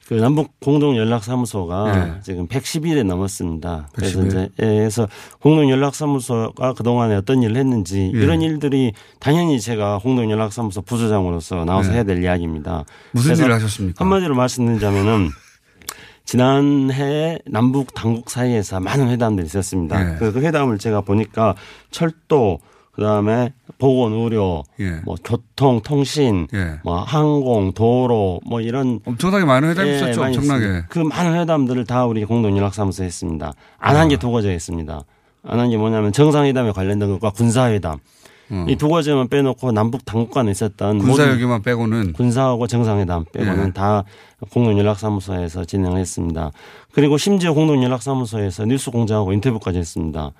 그 0.09 0.15
남북 0.15 0.61
공동 0.61 0.97
연락 0.97 1.25
사무소가 1.25 2.17
예. 2.17 2.21
지금 2.23 2.47
110일에 2.47 3.03
넘었습니다. 3.05 3.89
그래서 3.93 4.21
110일. 4.21 4.27
이제 4.27 4.39
예, 4.61 4.67
그래서 4.67 5.09
공동 5.41 5.69
연락 5.69 5.97
사무소가 5.97 6.75
그동안에 6.75 7.17
어떤 7.17 7.43
일을 7.43 7.57
했는지 7.57 8.13
예. 8.15 8.19
이런 8.19 8.41
일들이 8.41 8.93
당연히 9.19 9.61
제가 9.61 9.99
공동 9.99 10.31
연락 10.31 10.53
사무소 10.53 10.83
부소장으로서 10.83 11.65
나와서 11.65 11.91
예. 11.91 11.97
해야 11.97 12.05
될 12.05 12.23
이야기입니다. 12.23 12.85
무슨 13.11 13.29
그래서 13.31 13.43
일을 13.45 13.55
하셨습니까? 13.57 14.05
한마디로 14.05 14.37
말씀드리자면은 14.37 15.31
지난해 16.25 17.39
남북 17.47 17.93
당국 17.95 18.31
사이에서 18.31 18.79
많은 18.79 19.09
회담들이 19.09 19.47
있었습니다. 19.47 20.15
예. 20.15 20.19
그, 20.19 20.33
그 20.33 20.41
회담을 20.41 20.79
제가 20.79 21.01
보니까 21.01 21.57
철도 21.91 22.61
그다음에 22.97 23.53
보건 23.79 24.13
의료 24.15 24.65
예. 24.81 25.01
뭐 25.05 25.17
교통 25.23 25.81
통신 25.83 26.49
예. 26.55 26.81
뭐 26.83 26.99
항공 27.03 27.73
도로 27.75 28.41
뭐 28.47 28.61
이런 28.63 29.01
엄청나게 29.05 29.45
많은 29.45 29.69
회담이 29.71 29.89
예, 29.91 29.97
있었죠. 29.97 30.23
엄청나게. 30.23 30.85
그 30.89 30.99
많은 31.01 31.39
회담들을 31.39 31.85
다 31.85 32.07
우리 32.07 32.25
공동 32.25 32.57
연락사무소 32.57 33.05
했습니다. 33.05 33.53
안 33.79 33.97
한 33.97 34.09
게 34.09 34.17
두 34.17 34.33
가지가 34.33 34.53
있습니다. 34.55 35.01
안 35.45 35.59
한 35.61 35.69
게 35.71 35.77
뭐냐면 35.77 36.11
정상회담에 36.13 36.73
관련된 36.73 37.09
것과 37.13 37.31
군사회담. 37.31 37.99
어. 38.51 38.67
이두 38.69 38.89
가지만 38.89 39.29
빼놓고 39.29 39.73
남북 39.73 40.05
당국 40.05 40.31
간에 40.31 40.51
있었던 40.51 40.99
군사 40.99 41.11
모든 41.11 41.35
여기만 41.35 41.63
빼고는 41.63 42.13
군사하고 42.13 42.67
정상회담 42.67 43.25
빼고는 43.33 43.69
예. 43.69 43.73
다 43.73 44.05
공동연락사무소에서 44.51 45.65
진행을 45.65 45.99
했습니다. 45.99 46.53
그리고 46.93 47.19
심지어 47.19 47.53
공동연락사무소에서 47.55 48.65
뉴스 48.67 48.91
공장하고 48.91 49.33
인터뷰까지 49.33 49.79
했습니다. 49.79 50.31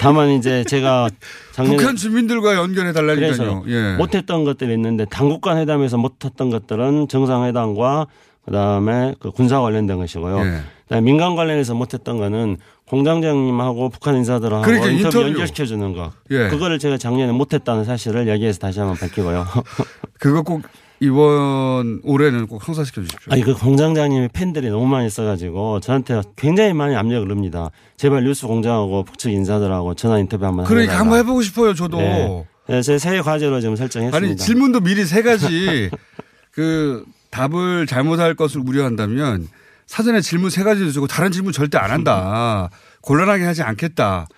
다만 0.00 0.30
이제 0.30 0.64
제가 0.64 1.08
작년에 1.52 1.76
북한 1.76 1.96
주민들과 1.96 2.54
연결해 2.56 2.92
달라니까요. 2.92 3.64
예. 3.68 3.96
못했던 3.96 4.44
것들이 4.44 4.72
있는데 4.74 5.04
당국 5.06 5.40
간 5.40 5.58
회담에서 5.58 5.96
못했던 5.96 6.50
것들은 6.50 7.08
정상회담과 7.08 8.06
그다음에 8.44 9.14
그 9.20 9.30
군사 9.30 9.60
관련된 9.60 9.98
것이고요. 9.98 10.38
예. 10.40 10.60
그다음에 10.84 11.04
민간 11.04 11.36
관련해서 11.36 11.74
못했던 11.74 12.18
거는 12.18 12.56
공장장님하고 12.90 13.88
북한 13.88 14.16
인사들하고 14.16 14.62
그러니까 14.62 14.90
인터뷰. 14.90 15.22
연결시켜 15.22 15.64
주는 15.64 15.94
거. 15.94 16.12
예. 16.30 16.48
그거를 16.48 16.80
제가 16.80 16.98
작년에 16.98 17.32
못했다는 17.32 17.84
사실을 17.84 18.26
여기에서 18.26 18.58
다시 18.58 18.80
한번 18.80 18.96
밝히고요. 18.96 19.46
그거 20.18 20.42
꼭 20.42 20.62
이번 20.98 22.00
올해는 22.02 22.48
꼭 22.48 22.62
성사시켜 22.64 23.02
주십시오. 23.02 23.32
아니 23.32 23.42
그 23.42 23.54
공장장님이 23.54 24.28
팬들이 24.32 24.68
너무 24.70 24.86
많이 24.86 25.06
있어가지고 25.06 25.80
저한테 25.80 26.20
굉장히 26.36 26.72
많이 26.72 26.96
압력을 26.96 27.30
합니다. 27.30 27.70
제발 27.96 28.24
뉴스 28.24 28.46
공장하고 28.46 29.04
북측 29.04 29.32
인사들하고 29.32 29.94
전화 29.94 30.18
인터뷰 30.18 30.44
한번 30.44 30.64
그러니까 30.66 30.92
해달라. 30.92 31.00
한번 31.00 31.18
해보고 31.20 31.42
싶어요. 31.42 31.74
저도. 31.74 31.96
네. 31.98 32.46
네, 32.68 32.82
제 32.82 32.98
새해 32.98 33.20
과제로 33.22 33.60
지금 33.60 33.76
설정했습니다. 33.76 34.16
아니 34.16 34.36
질문도 34.36 34.80
미리 34.80 35.04
세 35.04 35.22
가지 35.22 35.90
그 36.52 37.04
답을 37.30 37.86
잘못할 37.86 38.34
것을 38.34 38.60
우려한다면 38.66 39.48
사전에 39.90 40.20
질문 40.20 40.50
세 40.50 40.62
가지를 40.62 40.92
주고 40.92 41.08
다른 41.08 41.32
질문 41.32 41.52
절대 41.52 41.76
안 41.76 41.90
한다. 41.90 42.70
곤란하게 43.02 43.44
하지 43.44 43.62
않겠다. 43.64 44.28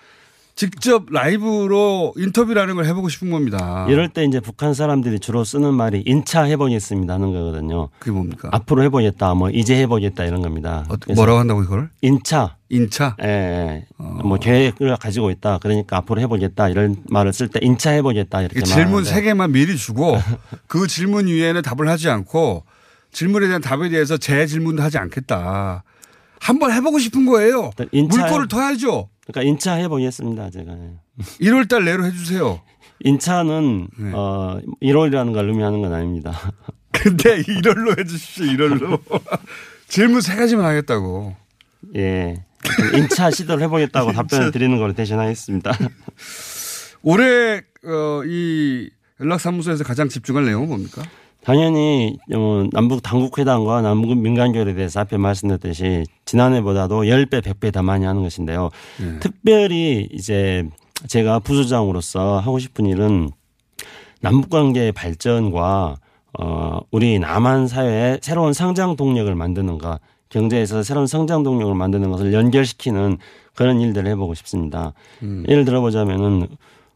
직접 0.55 1.05
라이브로 1.11 2.13
인터뷰라는 2.17 2.73
걸 2.73 2.85
해보고 2.85 3.07
싶은 3.09 3.29
겁니다. 3.29 3.85
이럴 3.87 4.09
때 4.09 4.23
이제 4.25 4.39
북한 4.39 4.73
사람들이 4.73 5.19
주로 5.19 5.43
쓰는 5.43 5.75
말이 5.75 6.01
인차 6.07 6.43
해보겠습니다 6.43 7.13
하는 7.13 7.33
거거든요. 7.33 7.89
그게 7.99 8.11
뭡니까? 8.11 8.49
앞으로 8.51 8.81
해보겠다, 8.83 9.35
뭐 9.35 9.51
이제 9.51 9.75
해보겠다 9.81 10.25
이런 10.25 10.41
겁니다. 10.41 10.85
어, 10.89 10.95
뭐라고 11.13 11.39
한다고 11.39 11.61
이걸? 11.61 11.89
인차. 12.01 12.55
인차? 12.69 13.15
예, 13.21 13.27
예. 13.27 13.85
뭐 13.99 14.37
계획을 14.37 14.97
가지고 14.97 15.29
있다. 15.29 15.59
그러니까 15.59 15.97
앞으로 15.97 16.19
해보겠다 16.21 16.69
이런 16.69 16.95
말을 17.09 17.31
쓸 17.31 17.47
때 17.47 17.59
인차 17.61 17.91
해보겠다 17.91 18.41
이렇게 18.41 18.63
질문 18.63 18.85
말하는데 18.85 19.09
세 19.09 19.21
개만 19.21 19.51
미리 19.51 19.77
주고 19.77 20.17
그 20.65 20.87
질문 20.87 21.27
위에는 21.27 21.61
답을 21.61 21.87
하지 21.87 22.09
않고 22.09 22.63
질문에 23.13 23.47
대한 23.47 23.61
답에 23.61 23.89
대해서 23.89 24.17
재 24.17 24.45
질문도 24.45 24.83
하지 24.83 24.97
않겠다. 24.97 25.83
한번 26.39 26.71
해보고 26.73 26.99
싶은 26.99 27.25
거예요. 27.25 27.71
인차- 27.93 28.19
물꼬를 28.19 28.47
터야죠. 28.49 29.09
그러니까 29.25 29.49
인차 29.49 29.75
해보겠습니다 29.75 30.49
제가. 30.49 30.73
예. 30.73 30.93
1월 31.45 31.69
달 31.69 31.85
내로 31.85 32.03
해주세요. 32.05 32.61
인차는 32.99 33.87
네. 33.97 34.11
어 34.13 34.59
1월이라는 34.81 35.33
걸 35.33 35.47
의미하는 35.49 35.81
건 35.81 35.93
아닙니다. 35.93 36.37
근데 36.91 37.41
1월로 37.41 37.97
해주십시오. 37.97 38.45
1월로. 38.45 38.99
질문 39.87 40.19
세 40.21 40.35
가지만 40.35 40.65
하겠다고. 40.65 41.35
예. 41.95 42.43
인차 42.95 43.29
시도를 43.31 43.63
해보겠다고 43.63 44.11
답변을 44.13 44.51
드리는 44.51 44.77
걸로 44.77 44.93
대신하겠습니다. 44.93 45.71
올해 47.01 47.61
어, 47.85 48.21
이 48.25 48.89
연락사무소에서 49.19 49.83
가장 49.83 50.07
집중할 50.09 50.45
내용은 50.45 50.69
뭡니까? 50.69 51.03
당연히 51.43 52.17
어, 52.33 52.63
남북 52.71 53.03
당국회담과 53.03 53.81
남북 53.81 54.17
민간교류에 54.17 54.73
대해서 54.75 55.01
앞에 55.01 55.17
말씀드렸듯이 55.17 56.05
지난해보다도 56.25 57.03
10배, 57.03 57.41
100배 57.41 57.73
더 57.73 57.83
많이 57.83 58.05
하는 58.05 58.23
것인데요. 58.23 58.69
네. 58.99 59.19
특별히 59.19 60.07
이제 60.11 60.67
제가 61.07 61.39
부수장으로서 61.39 62.39
하고 62.39 62.59
싶은 62.59 62.85
일은 62.85 63.29
남북관계의 64.21 64.93
발전과 64.93 65.97
어, 66.39 66.79
우리 66.91 67.19
남한 67.19 67.67
사회의 67.67 68.19
새로운 68.21 68.53
성장 68.53 68.95
동력을 68.95 69.33
만드는 69.35 69.77
것, 69.77 69.99
경제에서 70.29 70.81
새로운 70.81 71.05
성장 71.05 71.43
동력을 71.43 71.75
만드는 71.75 72.09
것을 72.09 72.33
연결시키는 72.33 73.17
그런 73.53 73.81
일들을 73.81 74.09
해보고 74.11 74.33
싶습니다. 74.33 74.93
음. 75.21 75.43
예를 75.47 75.65
들어보자면은 75.65 76.47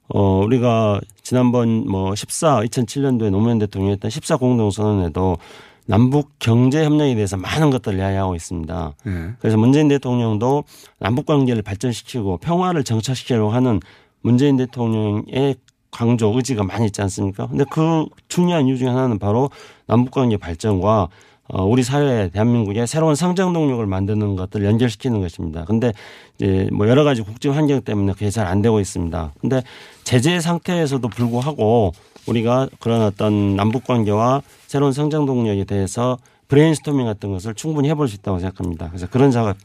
어, 0.09 0.39
우리가 0.45 1.01
지난번 1.21 1.87
뭐 1.87 2.15
14, 2.15 2.61
2007년도에 2.61 3.29
노무현 3.29 3.59
대통령이 3.59 3.93
했던 3.93 4.09
14 4.09 4.37
공동선언에도 4.37 5.37
남북 5.85 6.31
경제 6.39 6.83
협력에 6.83 7.15
대해서 7.15 7.37
많은 7.37 7.69
것들을 7.69 7.97
이야기하고 7.97 8.35
있습니다. 8.35 8.93
네. 9.05 9.31
그래서 9.39 9.57
문재인 9.57 9.87
대통령도 9.87 10.65
남북 10.99 11.25
관계를 11.25 11.61
발전시키고 11.61 12.37
평화를 12.37 12.83
정착시키려고 12.83 13.51
하는 13.51 13.79
문재인 14.21 14.57
대통령의 14.57 15.55
강조 15.91 16.33
의지가 16.35 16.63
많이 16.63 16.87
있지 16.87 17.01
않습니까? 17.01 17.47
근데 17.47 17.63
그 17.71 18.05
중요한 18.27 18.67
이유 18.67 18.77
중에 18.77 18.89
하나는 18.89 19.17
바로 19.17 19.49
남북 19.87 20.11
관계 20.11 20.35
발전과 20.35 21.03
어, 21.03 21.09
우리 21.49 21.83
사회 21.83 22.29
대한민국의 22.29 22.87
새로운 22.87 23.15
성장 23.15 23.53
동력을 23.53 23.85
만드는 23.85 24.35
것들을 24.35 24.65
연결시키는 24.65 25.21
것입니다. 25.21 25.65
근데 25.65 25.93
이제 26.35 26.69
뭐 26.73 26.87
여러 26.89 27.03
가지 27.03 27.21
국제 27.21 27.49
환경 27.49 27.81
때문에 27.81 28.13
그게 28.13 28.29
잘 28.29 28.47
안 28.47 28.61
되고 28.61 28.79
있습니다. 28.79 29.33
근데 29.39 29.61
제재 30.03 30.39
상태에서도 30.39 31.07
불구하고 31.07 31.93
우리가 32.27 32.67
그런 32.79 33.01
어떤 33.01 33.55
남북 33.55 33.85
관계와 33.85 34.41
새로운 34.67 34.91
성장 34.91 35.25
동력에 35.25 35.63
대해서 35.63 36.17
브레인스토밍 36.49 37.05
같은 37.05 37.31
것을 37.31 37.53
충분히 37.55 37.89
해볼 37.89 38.07
수 38.07 38.15
있다고 38.15 38.39
생각합니다. 38.39 38.87
그래서 38.89 39.07
그런 39.07 39.31
작업 39.31 39.57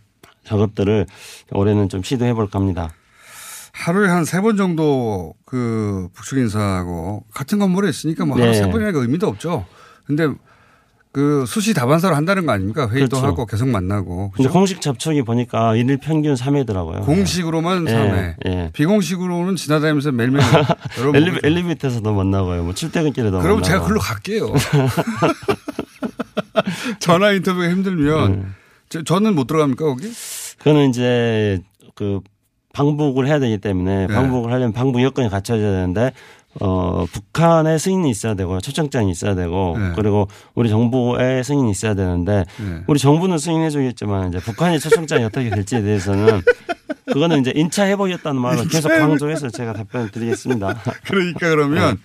작업들을 0.44 1.06
올해는 1.52 1.88
좀 1.88 2.02
시도해 2.02 2.34
볼까 2.34 2.58
합니다. 2.58 2.92
하루에 3.72 4.08
한 4.08 4.24
세 4.24 4.40
번 4.40 4.56
정도 4.56 5.34
그 5.44 6.08
북측 6.14 6.38
인사하고 6.38 7.24
같은 7.32 7.58
건물에 7.58 7.88
있으니까 7.88 8.24
뭐 8.24 8.36
하루 8.36 8.46
네. 8.50 8.54
세 8.54 8.68
번이니까 8.70 8.98
의미도 8.98 9.26
없죠. 9.28 9.64
근데 10.04 10.28
그 11.12 11.44
수시 11.46 11.74
다반사로 11.74 12.16
한다는 12.16 12.46
거 12.46 12.52
아닙니까? 12.52 12.88
회의도 12.88 13.18
그렇죠. 13.18 13.26
하고 13.26 13.44
계속 13.44 13.68
만나고. 13.68 14.30
그죠? 14.30 14.48
공식 14.50 14.80
접촉이 14.80 15.22
보니까 15.22 15.76
일일 15.76 15.98
평균 15.98 16.34
3회더라고요. 16.34 17.04
공식으로만 17.04 17.86
예, 17.86 17.92
3회. 17.92 18.34
예. 18.46 18.70
비공식으로는 18.72 19.56
지나다니면서 19.56 20.10
매일매일 20.12 20.42
엘리베, 21.14 21.40
엘리베이터에서도 21.46 22.14
만나고요. 22.14 22.64
뭐 22.64 22.72
출퇴근길에도 22.72 23.40
그럼 23.40 23.60
만나고. 23.60 23.62
제가 23.62 23.84
글로 23.84 24.00
갈게요. 24.00 24.52
전화 26.98 27.32
인터뷰가 27.32 27.68
힘들면 27.68 28.32
네. 28.32 28.42
저- 28.88 29.02
저는 29.02 29.34
못 29.34 29.46
들어갑니까 29.46 29.84
거기? 29.84 30.10
그거는 30.58 30.88
이제 30.90 31.60
그 31.94 32.20
방북을 32.72 33.26
해야 33.26 33.38
되기 33.38 33.58
때문에 33.58 34.06
네. 34.06 34.14
방북을 34.14 34.50
하려면 34.50 34.72
방북 34.72 35.02
여건이 35.02 35.28
갖춰져야 35.28 35.72
되는데 35.72 36.12
어 36.60 37.06
북한의 37.10 37.78
승인이 37.78 38.10
있어야 38.10 38.34
되고 38.34 38.60
초청장이 38.60 39.10
있어야 39.10 39.34
되고 39.34 39.76
네. 39.78 39.92
그리고 39.96 40.28
우리 40.54 40.68
정부의 40.68 41.42
승인이 41.44 41.70
있어야 41.70 41.94
되는데 41.94 42.44
네. 42.58 42.84
우리 42.86 42.98
정부는 42.98 43.38
승인해 43.38 43.70
주겠지만 43.70 44.28
이제 44.28 44.38
북한의 44.38 44.78
초청장이 44.80 45.24
어떻게 45.24 45.48
될지에 45.48 45.80
대해서는 45.80 46.42
그거는 47.06 47.40
이제 47.40 47.52
인차 47.54 47.84
해 47.84 47.96
보겠다는 47.96 48.40
말을 48.40 48.68
계속 48.68 48.88
강조해서 48.88 49.48
제가 49.48 49.72
답변을 49.72 50.10
드리겠습니다. 50.10 50.82
그러니까 51.08 51.50
그러면 51.50 51.98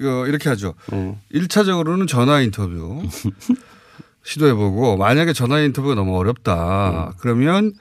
어, 0.00 0.26
이렇게 0.26 0.48
하죠. 0.48 0.74
네. 0.90 1.16
1차적으로는 1.34 2.08
전화 2.08 2.40
인터뷰 2.40 3.02
시도해보고 4.24 4.96
만약에 4.96 5.32
전화 5.34 5.60
인터뷰가 5.60 5.94
너무 5.94 6.16
어렵다. 6.16 7.12
그러면 7.18 7.72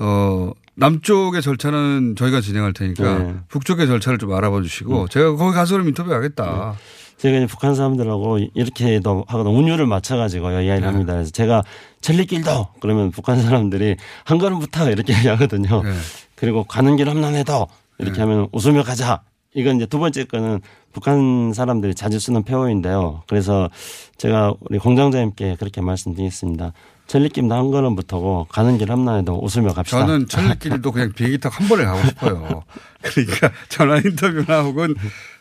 어 0.00 0.52
남쪽의 0.78 1.42
절차는 1.42 2.14
저희가 2.16 2.40
진행할 2.40 2.72
테니까 2.72 3.18
네. 3.18 3.34
북쪽의 3.48 3.86
절차를 3.88 4.18
좀 4.18 4.32
알아봐 4.32 4.62
주시고 4.62 5.08
제가 5.08 5.34
거기 5.34 5.52
가서 5.54 5.74
그럼 5.74 5.88
인터뷰 5.88 6.12
하겠다. 6.12 6.76
제가 7.16 7.36
이제 7.38 7.46
북한 7.46 7.74
사람들하고 7.74 8.38
이렇게도 8.54 9.24
하거든 9.26 9.50
운율을 9.50 9.86
맞춰가지고 9.86 10.52
이야기를 10.52 10.80
네. 10.80 10.86
합니다. 10.86 11.14
그래서 11.14 11.32
제가 11.32 11.64
천리길도 12.00 12.68
그러면 12.80 13.10
북한 13.10 13.42
사람들이 13.42 13.96
한 14.24 14.38
걸음부터 14.38 14.90
이렇게 14.92 15.14
얘기하거든요. 15.18 15.82
네. 15.82 15.92
그리고 16.36 16.62
가는 16.62 16.96
길 16.96 17.08
험난해도 17.08 17.66
이렇게 17.98 18.20
하면 18.20 18.46
웃으며 18.52 18.84
가자. 18.84 19.22
이건 19.54 19.76
이제 19.76 19.86
두 19.86 19.98
번째 19.98 20.24
거는 20.24 20.60
북한 20.92 21.52
사람들이 21.52 21.96
자주 21.96 22.20
쓰는 22.20 22.44
표현인데요. 22.44 23.22
그래서 23.26 23.68
제가 24.16 24.54
우리 24.60 24.78
공장장님께 24.78 25.56
그렇게 25.58 25.80
말씀드리겠습니다. 25.80 26.72
천리길도 27.08 27.54
한 27.54 27.70
걸음부터고 27.70 28.46
가는 28.50 28.78
길 28.78 28.92
험난해도 28.92 29.40
웃으며 29.42 29.72
갑시다. 29.72 30.06
저는 30.06 30.28
천리길도 30.28 30.92
그냥 30.92 31.12
비행기 31.12 31.38
타고 31.38 31.56
한 31.56 31.68
번에 31.68 31.84
가고 31.84 32.06
싶어요. 32.06 32.64
그러니까 33.02 33.50
전화 33.68 33.96
인터뷰나 33.96 34.60
혹은 34.62 34.94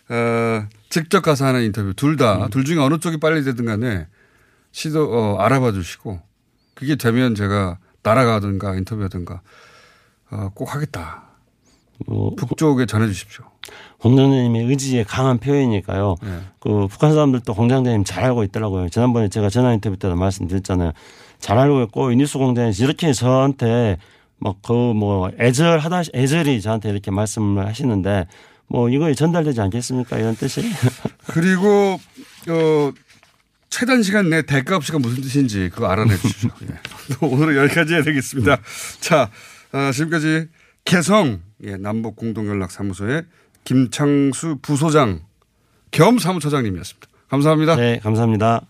어, 0.10 0.66
직접 0.90 1.22
가서 1.22 1.46
하는 1.46 1.64
인터뷰 1.64 1.94
둘다둘 1.94 2.64
중에 2.64 2.80
어느 2.80 2.98
쪽이 3.00 3.20
빨리 3.20 3.44
되든 3.44 3.66
간에 3.66 4.08
시도 4.72 5.12
어, 5.12 5.38
알아봐 5.40 5.74
주시고 5.74 6.22
그게 6.74 6.96
되면 6.96 7.36
제가 7.36 7.80
날아가든가 8.02 8.76
인터뷰하든가 8.76 9.42
어, 10.32 10.52
꼭 10.56 10.74
하겠다. 10.74 11.24
뭐 12.06 12.34
북쪽에 12.36 12.86
전해 12.86 13.08
주십시오. 13.08 13.44
공장장님의 13.98 14.66
의지의 14.68 15.04
강한 15.04 15.40
표현이니까요. 15.40 16.16
네. 16.22 16.40
그 16.60 16.88
북한 16.88 17.12
사람들도 17.12 17.54
공장장님 17.54 18.04
잘 18.06 18.24
알고 18.24 18.44
있더라고요. 18.46 18.88
지난번에 18.90 19.28
제가 19.28 19.50
전화 19.50 19.74
인터뷰 19.74 19.98
때도 19.98 20.16
말씀드렸잖아요. 20.16 20.94
잘 21.40 21.58
알고 21.58 21.84
있고 21.84 22.12
이 22.12 22.16
뉴스 22.16 22.38
공장에서 22.38 22.84
이렇게 22.84 23.14
저한테 23.14 23.98
막그뭐 24.40 25.32
애절하다 25.40 26.04
애절히 26.14 26.62
저한테 26.62 26.90
이렇게 26.90 27.12
말씀을 27.12 27.66
하시는데 27.66 28.28
뭐 28.68 28.90
이거 28.90 29.12
전달되지 29.14 29.62
않겠습니까 29.62 30.18
이런 30.18 30.36
뜻이 30.36 30.62
그리고 31.28 32.00
어, 32.50 32.92
최단 33.70 34.04
시간 34.04 34.30
내 34.30 34.42
대가 34.42 34.76
없이가 34.76 35.00
무슨 35.00 35.22
뜻인지 35.22 35.70
그거 35.74 35.88
알아내 35.88 36.16
주십시오. 36.18 36.50
예. 36.64 37.26
오늘은 37.26 37.56
여기까지 37.64 37.94
해야 37.94 38.04
되겠습니다. 38.04 38.58
자, 39.00 39.30
어, 39.72 39.92
지금까지 39.92 40.48
개성 40.86 41.42
예, 41.64 41.76
남북 41.76 42.16
공동연락사무소의 42.16 43.24
김창수 43.64 44.60
부소장 44.62 45.22
겸 45.92 46.20
사무처장님이었습니다. 46.20 47.08
감사합니다. 47.30 47.76
네 47.76 48.00
감사합니다. 48.00 48.62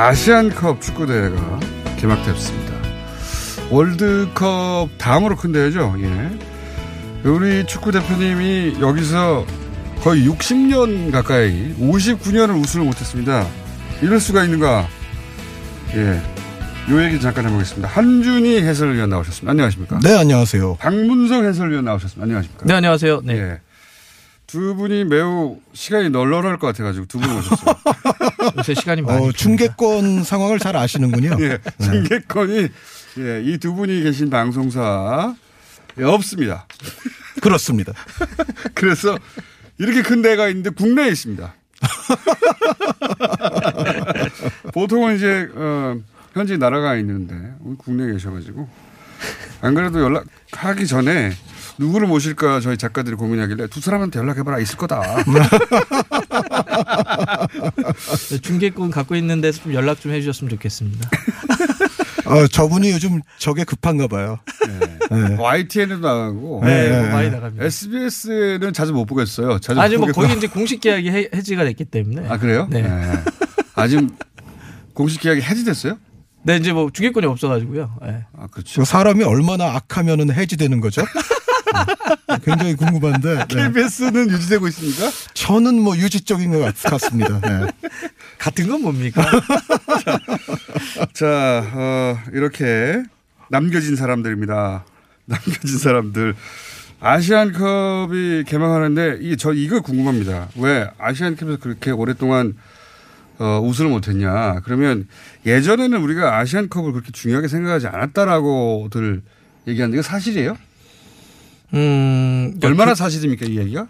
아시안컵 0.00 0.80
축구대회가 0.80 1.60
개막됐습니다. 1.98 2.72
월드컵 3.70 4.88
다음으로 4.96 5.36
큰 5.36 5.52
대회죠. 5.52 5.94
예. 5.98 7.28
우리 7.28 7.66
축구 7.66 7.92
대표님이 7.92 8.80
여기서 8.80 9.44
거의 10.00 10.26
60년 10.26 11.12
가까이 11.12 11.74
59년을 11.78 12.58
우승을 12.62 12.86
못했습니다. 12.86 13.46
이럴 14.00 14.20
수가 14.20 14.44
있는가? 14.44 14.88
예. 15.94 16.22
요 16.90 17.04
얘기 17.04 17.20
잠깐 17.20 17.46
해보겠습니다. 17.46 17.86
한준희 17.86 18.62
해설위원 18.62 19.10
나오셨습니다. 19.10 19.50
안녕하십니까? 19.50 20.00
네, 20.02 20.16
안녕하세요. 20.16 20.76
박문성 20.76 21.44
해설위원 21.44 21.84
나오셨습니다. 21.84 22.22
안녕하십니까? 22.22 22.64
네, 22.64 22.72
안녕하세요. 22.72 23.20
네. 23.22 23.34
예. 23.34 23.60
두 24.50 24.74
분이 24.74 25.04
매우 25.04 25.58
시간이 25.72 26.10
널널할 26.10 26.58
것 26.58 26.66
같아가지고 26.68 27.06
두 27.06 27.18
분 27.20 27.30
오셨어요. 27.30 27.74
요새 28.58 28.74
시간이 28.74 29.02
많이. 29.02 29.28
어, 29.28 29.32
중계권 29.32 30.24
상황을 30.24 30.58
잘 30.58 30.76
아시는군요. 30.76 31.36
예, 31.40 31.58
중계권이 31.82 32.68
예, 33.18 33.42
이 33.44 33.58
두 33.58 33.74
분이 33.74 34.02
계신 34.02 34.30
방송사 34.30 35.34
예, 35.98 36.04
없습니다. 36.04 36.66
그렇습니다. 37.40 37.92
그래서 38.74 39.16
이렇게 39.78 40.02
큰 40.02 40.22
데가 40.22 40.48
있는데 40.48 40.70
국내에 40.70 41.08
있습니다. 41.08 41.54
보통은 44.74 45.16
이제 45.16 45.48
어, 45.54 45.96
현지 46.34 46.58
나라가 46.58 46.96
있는데 46.96 47.34
국내에 47.78 48.12
계셔가지고 48.12 48.68
안 49.62 49.74
그래도 49.74 50.00
연락하기 50.00 50.86
전에 50.86 51.32
누구를 51.80 52.06
모실까 52.08 52.60
저희 52.60 52.76
작가들이 52.76 53.16
고민하길래 53.16 53.66
두 53.68 53.80
사람한테 53.80 54.18
연락해봐라 54.18 54.58
있을 54.58 54.76
거다. 54.76 55.00
네, 58.30 58.38
중계권 58.38 58.90
갖고 58.90 59.16
있는 59.16 59.40
데서 59.40 59.62
좀 59.62 59.72
연락 59.72 59.98
좀 60.00 60.12
해주셨으면 60.12 60.50
좋겠습니다. 60.50 61.08
어, 62.26 62.46
저분이 62.46 62.90
요즘 62.90 63.22
저게 63.38 63.64
급한가 63.64 64.08
봐요. 64.08 64.38
네. 65.10 65.36
YTN에도 65.38 66.00
나가고 66.00 66.60
네, 66.64 67.00
뭐 67.00 67.08
많이 67.12 67.30
나갑니다. 67.30 67.64
SBS는 67.64 68.74
자주 68.74 68.92
못 68.92 69.06
보겠어요. 69.06 69.58
자주 69.58 69.80
아니 69.80 69.96
못 69.96 70.04
뭐. 70.04 70.12
거기 70.12 70.36
이제 70.36 70.46
공식 70.48 70.82
계약이 70.82 71.10
해, 71.10 71.28
해지가 71.34 71.64
됐기 71.64 71.86
때문에. 71.86 72.28
아 72.28 72.36
그래요? 72.38 72.68
네. 72.70 72.84
아직 73.74 74.06
공식 74.92 75.22
계약이 75.22 75.40
해지됐어요? 75.40 75.96
네 76.42 76.56
이제 76.56 76.72
뭐 76.74 76.90
중계권이 76.92 77.26
없어가지고요. 77.26 77.96
네. 78.02 78.24
아 78.38 78.46
그렇죠. 78.48 78.82
그 78.82 78.84
사람이 78.84 79.24
얼마나 79.24 79.74
악하면은 79.76 80.32
해지되는 80.32 80.80
거죠? 80.80 81.02
음, 81.74 82.36
굉장히 82.44 82.74
궁금한데. 82.74 83.34
네. 83.36 83.44
KBS는 83.48 84.30
유지되고 84.30 84.68
있습니까? 84.68 85.10
저는 85.34 85.80
뭐 85.80 85.96
유지적인 85.96 86.50
것 86.52 86.58
같- 86.60 86.82
같습니다. 86.90 87.40
네. 87.40 87.70
같은 88.38 88.68
건 88.68 88.82
뭡니까? 88.82 89.22
자, 91.12 91.64
어, 91.74 92.18
이렇게 92.32 93.02
남겨진 93.48 93.96
사람들입니다. 93.96 94.84
남겨진 95.26 95.78
사람들. 95.78 96.34
아시안컵이 97.02 98.44
개막하는데 98.46 99.18
이저 99.22 99.52
이거 99.54 99.80
궁금합니다. 99.80 100.48
왜 100.56 100.88
아시안컵에서 100.98 101.58
그렇게 101.58 101.90
오랫동안 101.90 102.54
어, 103.38 103.58
우승을 103.62 103.90
못했냐? 103.90 104.60
그러면 104.64 105.08
예전에는 105.46 105.98
우리가 105.98 106.36
아시안컵을 106.38 106.92
그렇게 106.92 107.10
중요하게 107.10 107.48
생각하지 107.48 107.86
않았다라고들 107.86 109.22
얘기하는데 109.66 109.96
이거 109.98 110.02
사실이에요? 110.02 110.58
음, 111.74 112.58
얼마나 112.62 112.92
그- 112.92 112.96
사실입니까 112.98 113.46
이 113.46 113.58
얘기가? 113.58 113.86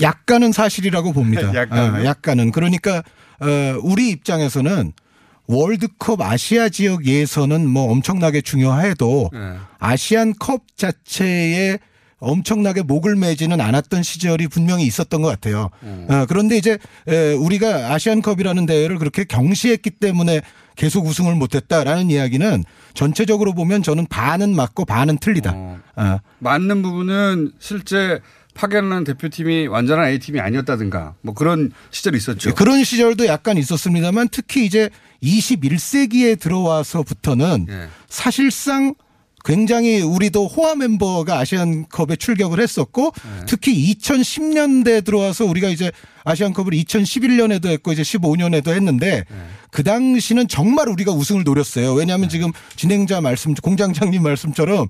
약간은 0.00 0.52
사실이라고 0.52 1.12
봅니다. 1.12 1.52
약간은요? 1.54 2.02
어, 2.02 2.04
약간은. 2.04 2.50
그러니까 2.52 3.02
어, 3.40 3.46
우리 3.82 4.08
입장에서는 4.10 4.92
월드컵 5.46 6.20
아시아 6.20 6.68
지역 6.68 7.04
예선은 7.04 7.66
뭐 7.68 7.90
엄청나게 7.90 8.40
중요해도 8.40 9.30
네. 9.32 9.38
아시안컵 9.78 10.76
자체에 10.76 11.78
엄청나게 12.20 12.82
목을 12.82 13.16
매지는 13.16 13.60
않았던 13.60 14.04
시절이 14.04 14.46
분명히 14.46 14.84
있었던 14.86 15.20
것 15.22 15.28
같아요. 15.28 15.70
어, 16.08 16.24
그런데 16.28 16.56
이제 16.56 16.78
에, 17.08 17.32
우리가 17.32 17.92
아시안컵이라는 17.92 18.64
대회를 18.64 18.98
그렇게 18.98 19.24
경시했기 19.24 19.90
때문에 19.90 20.40
계속 20.76 21.04
우승을 21.04 21.34
못했다라는 21.34 22.10
이야기는 22.10 22.64
전체적으로 22.94 23.52
보면 23.52 23.82
저는 23.82 24.06
반은 24.06 24.54
맞고 24.54 24.84
반은 24.84 25.18
틀리다. 25.18 25.52
어. 25.54 26.18
맞는 26.38 26.82
부분은 26.82 27.52
실제 27.58 28.20
파견하는 28.54 29.04
대표팀이 29.04 29.66
완전한 29.68 30.08
A팀이 30.08 30.40
아니었다든가 30.40 31.14
뭐 31.22 31.34
그런 31.34 31.72
시절이 31.90 32.16
있었죠. 32.16 32.54
그런 32.54 32.84
시절도 32.84 33.26
약간 33.26 33.56
있었습니다만 33.56 34.28
특히 34.30 34.66
이제 34.66 34.90
21세기에 35.22 36.38
들어와서부터는 36.38 37.66
예. 37.70 37.88
사실상 38.08 38.94
굉장히 39.44 40.00
우리도 40.00 40.46
호화 40.46 40.74
멤버가 40.76 41.38
아시안컵에 41.38 42.16
출격을 42.18 42.60
했었고 42.60 43.12
네. 43.14 43.44
특히 43.46 43.94
2010년대 43.94 45.04
들어와서 45.04 45.44
우리가 45.44 45.68
이제 45.68 45.90
아시안컵을 46.24 46.72
2011년에도 46.72 47.66
했고 47.66 47.92
이제 47.92 48.02
15년에도 48.02 48.68
했는데 48.68 49.24
네. 49.28 49.36
그 49.70 49.82
당시는 49.82 50.48
정말 50.48 50.88
우리가 50.88 51.12
우승을 51.12 51.44
노렸어요. 51.44 51.94
왜냐하면 51.94 52.28
지금 52.28 52.52
진행자 52.76 53.20
말씀 53.20 53.54
공장장님 53.54 54.22
말씀처럼 54.22 54.86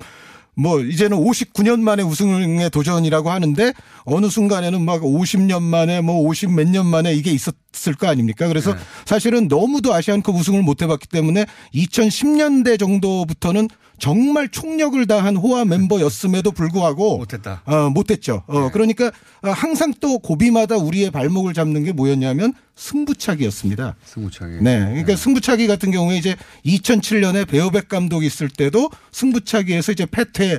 뭐 0.55 0.81
이제는 0.81 1.17
59년 1.17 1.81
만에 1.81 2.03
우승에 2.03 2.69
도전이라고 2.69 3.31
하는데 3.31 3.73
어느 4.05 4.29
순간에는 4.29 4.83
막 4.85 5.01
50년 5.01 5.63
만에 5.63 6.03
뭐 6.03 6.17
50 6.29 6.51
몇 6.53 6.69
년 6.69 6.85
만에 6.87 7.15
이게 7.15 7.31
있었을 7.31 7.95
거 7.99 8.07
아닙니까? 8.09 8.49
그래서 8.49 8.77
사실은 9.07 9.49
너무도 9.49 9.95
아시안컵 9.95 10.37
우승을 10.37 10.61
못 10.63 10.83
해봤기 10.83 11.09
때문에 11.09 11.47
2010년대 11.75 12.79
정도부터는 12.79 13.69
정말 14.03 14.49
총력을 14.49 15.07
다한 15.07 15.37
호화 15.37 15.65
멤버였음에도 15.65 16.51
불구하고 16.51 17.19
못했다. 17.23 17.63
어, 17.65 17.89
못했죠. 17.89 18.43
어, 18.49 18.69
그러니까 18.73 19.13
어, 19.43 19.51
항상 19.51 19.95
또 20.01 20.19
고비마다 20.19 20.77
우리의 20.77 21.13
발목을 21.13 21.55
잡는 21.55 21.85
게 21.85 21.93
뭐였냐면 21.93 22.53
승부차기였습니다. 22.75 23.95
승부차기. 24.05 24.57
네. 24.61 24.81
그러니까 24.81 25.15
승부차기 25.15 25.69
같은 25.69 25.93
경우에 25.93 26.17
이제 26.19 26.35
2007년에 26.67 27.47
베어백 27.47 27.89
감독이 27.89 28.27
있을 28.27 28.49
때도 28.49 28.91
승부차기에서 29.13 29.93
이제 29.93 30.05
패퇴 30.07 30.59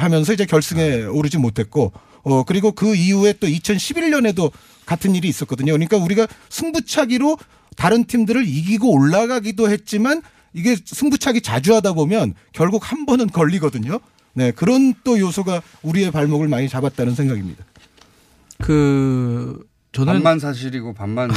하면서 0.00 0.32
이제 0.32 0.44
결승에 0.44 1.04
오르지 1.04 1.38
못했고 1.38 1.92
어 2.24 2.42
그리고 2.42 2.72
그 2.72 2.96
이후에 2.96 3.34
또 3.34 3.46
2011년에도 3.46 4.50
같은 4.86 5.14
일이 5.14 5.28
있었거든요. 5.28 5.72
그러니까 5.72 5.98
우리가 5.98 6.26
승부차기로 6.48 7.38
다른 7.76 8.04
팀들을 8.06 8.44
이기고 8.44 8.92
올라가기도 8.92 9.70
했지만 9.70 10.20
이게 10.52 10.76
승부차기 10.84 11.40
자주 11.40 11.74
하다 11.74 11.92
보면 11.94 12.34
결국 12.52 12.90
한 12.90 13.06
번은 13.06 13.28
걸리거든요. 13.28 14.00
네. 14.34 14.50
그런 14.50 14.94
또 15.04 15.18
요소가 15.18 15.62
우리의 15.82 16.10
발목을 16.10 16.48
많이 16.48 16.68
잡았다는 16.68 17.14
생각입니다. 17.14 17.64
그 18.58 19.66
저는 19.92 20.14
반만 20.14 20.38
사실이고 20.38 20.94
반만 20.94 21.30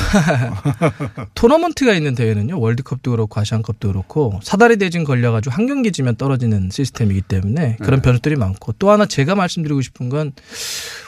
토너먼트가 1.35 1.93
있는 1.93 2.15
대회는요 2.15 2.57
월드컵도 2.57 3.11
그렇고 3.11 3.41
아시안컵도 3.41 3.89
그렇고 3.89 4.39
사다리 4.43 4.77
대진 4.77 5.03
걸려가지고 5.03 5.53
한 5.53 5.67
경기 5.67 5.91
지면 5.91 6.15
떨어지는 6.15 6.69
시스템이기 6.71 7.21
때문에 7.21 7.75
그런 7.81 7.99
네. 7.99 8.01
변수들이 8.01 8.37
많고 8.37 8.73
또 8.79 8.91
하나 8.91 9.05
제가 9.05 9.35
말씀드리고 9.35 9.81
싶은 9.81 10.07
건 10.07 10.31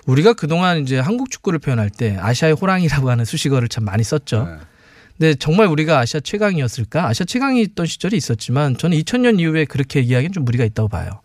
우리가 0.07 0.33
그동안 0.33 0.79
이제 0.79 0.99
한국 0.99 1.31
축구를 1.31 1.59
표현할 1.59 1.89
때 1.89 2.17
아시아의 2.19 2.55
호랑이라고 2.55 3.09
하는 3.09 3.23
수식어를 3.23 3.69
참 3.69 3.85
많이 3.85 4.03
썼죠. 4.03 4.43
네. 4.43 4.57
근데 5.17 5.33
정말 5.35 5.67
우리가 5.67 5.99
아시아 5.99 6.19
최강이었을까? 6.19 7.07
아시아 7.07 7.25
최강이 7.25 7.61
있던 7.61 7.85
시절이 7.85 8.15
있었지만 8.15 8.77
저는 8.77 8.97
2000년 8.99 9.39
이후에 9.39 9.65
그렇게 9.65 9.99
얘기하기는 9.99 10.31
좀 10.31 10.45
무리가 10.45 10.63
있다고 10.63 10.89
봐요. 10.89 11.21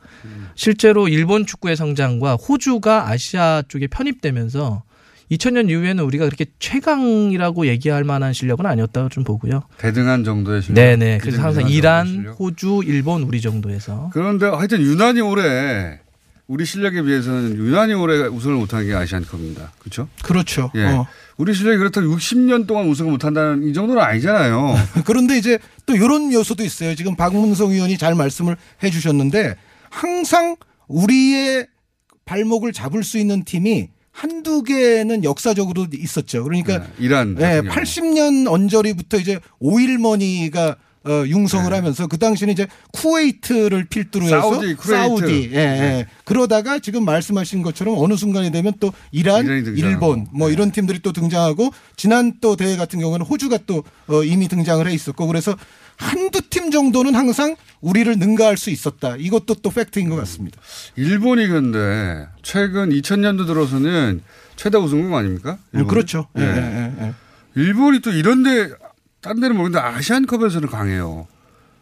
실제로 0.55 1.09
일본 1.09 1.47
축구의 1.47 1.76
성장과 1.76 2.34
호주가 2.34 3.09
아시아 3.09 3.62
쪽에 3.68 3.86
편입되면서 3.86 4.82
2000년 5.30 5.70
이후에는 5.70 6.05
우리가 6.05 6.24
그렇게 6.26 6.47
최강이라고 6.59 7.66
얘기할 7.66 8.05
만한 8.05 8.32
실력은 8.32 8.66
아니었다고 8.66 9.09
좀 9.09 9.24
보고요. 9.24 9.62
대등한 9.78 10.24
정도의 10.24 10.62
실력. 10.62 10.74
네네. 10.74 11.18
그래서 11.18 11.43
항상 11.43 11.68
이란. 11.68 12.34
호주, 12.38 12.82
일본, 12.84 13.22
우리 13.22 13.40
정도에서. 13.40 14.11
그런데 14.12 14.47
하여튼 14.47 14.82
유난히 14.82 15.20
오래 15.22 16.01
우리 16.49 16.66
실력에 16.66 17.03
비해서는 17.03 17.57
유난히 17.57 17.95
오래 17.95 18.26
우승을 18.26 18.57
못한 18.57 18.86
게 18.86 18.93
아시안컵입니다. 18.95 19.72
그렇죠? 19.78 20.09
그렇죠. 20.22 20.70
예. 20.74 20.84
어. 20.84 21.07
우리 21.36 21.55
실력이 21.55 21.78
그렇다고 21.78 22.07
60년 22.09 22.66
동안 22.66 22.88
우승을 22.88 23.11
못한다는 23.11 23.68
이 23.68 23.72
정도는 23.72 24.03
아니잖아요. 24.03 24.74
그런데 25.07 25.38
이제 25.38 25.59
또 25.86 25.95
이런 25.95 26.32
요소도 26.32 26.62
있어요. 26.64 26.95
지금 26.95 27.16
박문성 27.16 27.70
의원이 27.70 27.97
잘 27.97 28.14
말씀을 28.14 28.57
해 28.82 28.90
주셨는데 28.90 29.57
항상 29.88 30.57
우리의 30.88 31.68
발목을 32.24 32.72
잡을 32.72 33.03
수 33.03 33.18
있는 33.18 33.45
팀이 33.45 33.88
한두 34.11 34.62
개는 34.62 35.24
역사적으로 35.24 35.86
있었죠. 35.93 36.45
그러니까 36.45 36.78
네, 36.80 36.86
이란 36.99 37.34
네, 37.34 37.62
같은 37.62 37.68
경우. 37.68 37.76
80년 37.76 38.51
언저리부터 38.53 39.16
이제 39.16 39.40
오일머니가 39.59 40.76
어, 41.05 41.24
융성을 41.26 41.72
하면서 41.72 42.07
그 42.07 42.18
당시는 42.18 42.53
이제 42.53 42.66
쿠웨이트를 42.92 43.84
필두로 43.86 44.26
해서 44.26 44.40
사우디, 44.40 44.74
쿠웨이트. 44.74 44.86
사우디, 44.86 45.50
예, 45.53 45.59
예. 45.59 46.07
그러다가 46.24 46.78
지금 46.78 47.05
말씀하신 47.05 47.62
것처럼 47.62 47.96
어느 47.98 48.14
순간이 48.16 48.53
되면 48.53 48.72
또 48.78 48.92
이란. 49.11 49.46
일본 49.76 50.26
뭐 50.32 50.50
이런 50.50 50.70
팀들이 50.70 51.00
또 51.00 51.12
등장하고 51.12 51.70
지난 51.96 52.34
또 52.40 52.57
대회 52.57 52.76
같은 52.76 53.00
경우는 53.00 53.26
호주가 53.26 53.59
또 53.66 53.82
어, 54.07 54.22
이미 54.22 54.48
등장을 54.48 54.86
해 54.86 54.92
있었고 54.92 55.26
그래서 55.26 55.57
한두 55.96 56.40
팀 56.48 56.70
정도는 56.70 57.14
항상 57.14 57.57
우리를 57.80 58.16
능가할 58.18 58.57
수 58.57 58.70
있었다. 58.70 59.16
이것도 59.16 59.57
또 59.57 59.70
팩트인 59.70 60.09
것 60.09 60.16
같습니다. 60.16 60.61
일본이 60.96 61.46
근데 61.48 62.26
최근 62.42 62.90
2000년도 62.90 63.46
들어서는 63.46 64.22
최다 64.57 64.78
우승국 64.78 65.14
아닙니까? 65.14 65.59
일본이? 65.72 65.88
그렇죠. 65.88 66.28
네. 66.34 66.44
예, 66.44 66.48
예, 67.00 67.07
예. 67.07 67.12
일본이 67.55 68.00
또 68.00 68.11
이런데 68.11 68.70
딴 69.22 69.40
데는 69.40 69.56
모르는데 69.56 69.78
아시안컵에서는 69.78 70.68
강해요. 70.68 71.26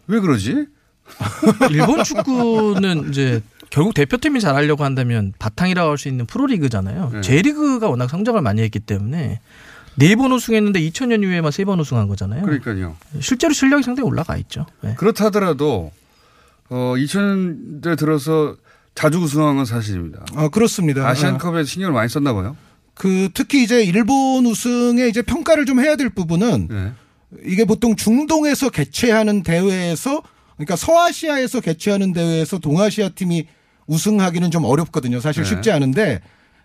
왜 0.07 0.21
그러지? 0.21 0.67
일본 1.71 2.05
축구는 2.05 3.09
이제 3.11 3.43
결국 3.71 3.95
대표팀이 3.95 4.41
잘하려고 4.41 4.85
한다면 4.85 5.33
바탕이라고 5.39 5.91
할 5.91 5.99
수 5.99 6.09
있는 6.09 6.27
프로리그잖아요. 6.27 7.11
네. 7.15 7.21
J리그가 7.23 7.89
워낙 7.89 8.09
성장을 8.09 8.41
많이 8.43 8.63
했기 8.63 8.79
때문에 8.79 9.41
네 9.97 10.15
번 10.17 10.33
우승했는데 10.33 10.81
2000년 10.81 11.23
이후에만 11.25 11.51
세 11.51 11.65
번 11.65 11.81
우승한 11.81 12.09
거잖아요. 12.09 12.43
그러니까요. 12.43 12.97
실제로 13.21 13.53
실력이 13.53 13.83
상당히 13.83 14.09
올라가 14.09 14.37
있죠. 14.37 14.67
네. 14.83 14.95
그렇다 14.97 15.27
하더라도 15.27 15.91
어 16.69 16.95
2000년대 16.97 17.99
들어서 17.99 18.57
자주 18.95 19.19
우승한 19.19 19.57
건 19.57 19.65
사실입니다. 19.65 20.25
아, 20.37 20.49
그렇습니다. 20.49 21.09
아시안컵에 21.09 21.65
신경을 21.65 21.93
많이 21.95 22.09
썼나 22.09 22.33
봐요. 22.35 22.57
그 22.95 23.29
특히 23.35 23.63
이제 23.63 23.83
일본 23.83 24.45
우승에 24.47 25.09
이제 25.09 25.23
평가를 25.23 25.65
좀 25.65 25.81
해야 25.81 25.97
될 25.97 26.11
부분은 26.11 26.69
네. 26.69 26.93
이게 27.45 27.65
보통 27.65 27.97
중동에서 27.97 28.71
개최하는 28.71 29.43
대회에서 29.43 30.23
그러니까 30.57 30.77
서아시아에서 30.77 31.61
개최하는 31.61 32.13
대회에서 32.13 32.59
동아시아 32.59 33.09
팀이 33.11 33.47
우승하기는 33.87 34.51
좀 34.51 34.65
어렵거든요. 34.65 35.21
사실 35.21 35.43
네. 35.45 35.49
쉽지 35.49 35.71
않은데 35.71 36.21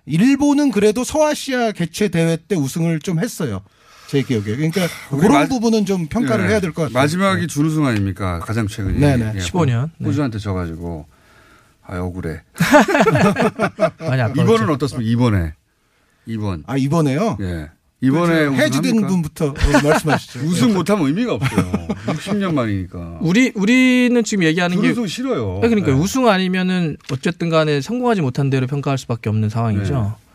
일본은 0.05 0.71
그래도 0.71 1.03
서아시아 1.03 1.71
개최 1.71 2.09
대회 2.09 2.37
때 2.37 2.55
우승을 2.55 2.99
좀 2.99 3.19
했어요. 3.19 3.61
제 4.07 4.21
기억에. 4.21 4.55
그러니까 4.55 4.81
우리 5.11 5.21
그런 5.21 5.33
마- 5.33 5.45
부분은 5.47 5.85
좀 5.85 6.07
평가를 6.07 6.45
네. 6.45 6.51
해야 6.51 6.59
될 6.59 6.73
것 6.73 6.83
같아요. 6.83 6.93
마지막이 6.93 7.47
준우승 7.47 7.85
아닙니까? 7.85 8.39
가장 8.39 8.67
최근이. 8.67 8.99
네네. 8.99 9.31
예, 9.35 9.39
15년. 9.39 9.89
네. 9.97 10.07
호주한테 10.07 10.37
져가지고 10.39 11.07
아 11.87 11.97
억울해. 11.99 12.41
아까웠죠. 13.99 14.41
이번은 14.41 14.69
어떻습니까? 14.69 15.09
이번에 15.11 15.53
이번. 16.25 16.63
아 16.67 16.77
이번에요? 16.77 17.37
예. 17.41 17.69
이번에 18.05 18.45
그렇죠. 18.45 18.61
해지된? 18.61 19.07
분부터 19.07 19.47
어, 19.47 19.53
말씀하시죠. 19.83 20.39
우승 20.45 20.73
못하면 20.73 21.07
의미가 21.07 21.33
없어요. 21.33 21.87
60년 22.05 22.53
만이니까. 22.53 23.19
우리 23.21 23.51
우리는 23.55 24.23
지금 24.23 24.43
얘기하는 24.43 24.77
게 24.77 24.93
준우승 24.93 25.07
싫어요. 25.07 25.59
그러니까 25.61 25.87
네. 25.87 25.93
우승 25.93 26.27
아니면은 26.27 26.97
어쨌든 27.11 27.49
간에 27.49 27.81
성공하지 27.81 28.21
못한 28.21 28.49
대로 28.49 28.67
평가할 28.67 28.97
수밖에 28.97 29.29
없는 29.29 29.49
상황이죠. 29.49 29.93
네. 29.93 30.25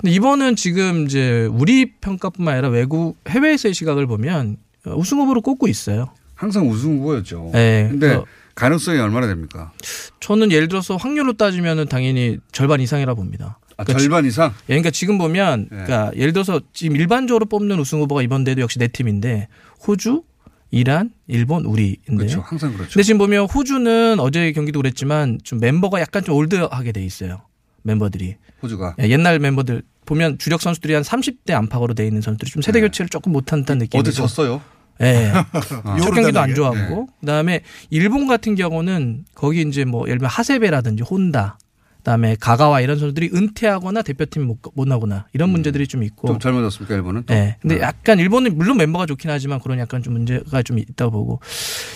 근데 0.00 0.14
이번은 0.14 0.56
지금 0.56 1.04
이제 1.06 1.48
우리 1.52 1.92
평가뿐만 2.00 2.54
아니라 2.54 2.68
외국 2.68 3.18
해외에서의 3.28 3.74
시각을 3.74 4.06
보면 4.06 4.56
우승 4.86 5.18
후보를 5.18 5.42
꼽고 5.42 5.68
있어요. 5.68 6.10
항상 6.34 6.68
우승 6.68 6.98
후보였죠. 6.98 7.50
네. 7.52 7.86
근데 7.90 8.20
가능성이 8.54 8.98
얼마나 8.98 9.28
됩니까? 9.28 9.72
저는 10.20 10.50
예를 10.50 10.68
들어서 10.68 10.96
확률로 10.96 11.34
따지면은 11.34 11.86
당연히 11.86 12.38
절반 12.50 12.80
이상이라 12.80 13.14
봅니다. 13.14 13.58
아, 13.82 13.84
그러니까 13.84 14.00
절반 14.00 14.24
이상? 14.26 14.48
예, 14.68 14.74
그러니까 14.74 14.90
지금 14.90 15.18
보면 15.18 15.62
네. 15.62 15.84
그러니까 15.84 16.10
예를 16.16 16.32
들어서 16.32 16.60
지금 16.72 16.96
일반적으로 16.96 17.46
뽑는 17.46 17.78
우승 17.78 18.00
후보가 18.00 18.22
이번 18.22 18.44
대회도 18.44 18.60
역시 18.62 18.78
네 18.78 18.88
팀인데 18.88 19.48
호주, 19.86 20.22
이란, 20.70 21.10
일본, 21.26 21.64
우리인데. 21.66 22.16
그렇죠. 22.16 22.40
항상 22.40 22.72
그렇죠. 22.72 22.92
근데 22.92 23.02
지금 23.02 23.18
보면 23.18 23.46
호주는 23.46 24.18
어제 24.20 24.52
경기도 24.52 24.78
그랬지만 24.80 25.38
좀 25.42 25.60
멤버가 25.60 26.00
약간 26.00 26.24
좀 26.24 26.34
올드하게 26.36 26.92
돼 26.92 27.04
있어요. 27.04 27.42
멤버들이. 27.82 28.36
호주가. 28.62 28.94
예, 29.00 29.08
옛날 29.10 29.38
멤버들 29.38 29.82
보면 30.06 30.38
주력 30.38 30.62
선수들이 30.62 30.94
한 30.94 31.02
30대 31.02 31.52
안팎으로 31.52 31.94
돼 31.94 32.06
있는 32.06 32.22
선수들이 32.22 32.50
좀 32.50 32.62
세대 32.62 32.80
교체를 32.80 33.08
조금 33.08 33.32
못한다는 33.32 33.80
느낌이 33.80 34.02
네. 34.02 34.08
어제 34.08 34.16
졌어요. 34.16 34.62
예. 35.00 35.32
첫 36.00 36.10
경기도 36.12 36.40
안. 36.40 36.54
좋았고 36.54 36.76
네. 36.76 37.06
그다음에 37.20 37.60
일본 37.90 38.26
같은 38.26 38.54
경우는 38.54 39.24
거기 39.34 39.62
이제 39.62 39.84
뭐 39.84 40.06
예를 40.06 40.18
들면 40.18 40.30
하세베라든지 40.30 41.02
혼다 41.02 41.58
그다음에 42.02 42.36
가가와 42.38 42.80
이런 42.80 42.98
선수들이 42.98 43.30
은퇴하거나 43.32 44.02
대표팀 44.02 44.42
못, 44.42 44.58
못 44.74 44.88
나거나 44.88 45.26
이런 45.32 45.50
문제들이 45.50 45.86
좀 45.86 46.02
있고 46.02 46.26
좀 46.26 46.40
젊어졌습니까 46.40 46.96
일본은? 46.96 47.22
또? 47.26 47.32
네. 47.32 47.56
근데 47.62 47.80
약간 47.80 48.18
일본은 48.18 48.56
물론 48.56 48.76
멤버가 48.76 49.06
좋긴 49.06 49.30
하지만 49.30 49.60
그런 49.60 49.78
약간 49.78 50.02
좀 50.02 50.14
문제가 50.14 50.62
좀 50.62 50.80
있다고 50.80 51.12
보고 51.12 51.40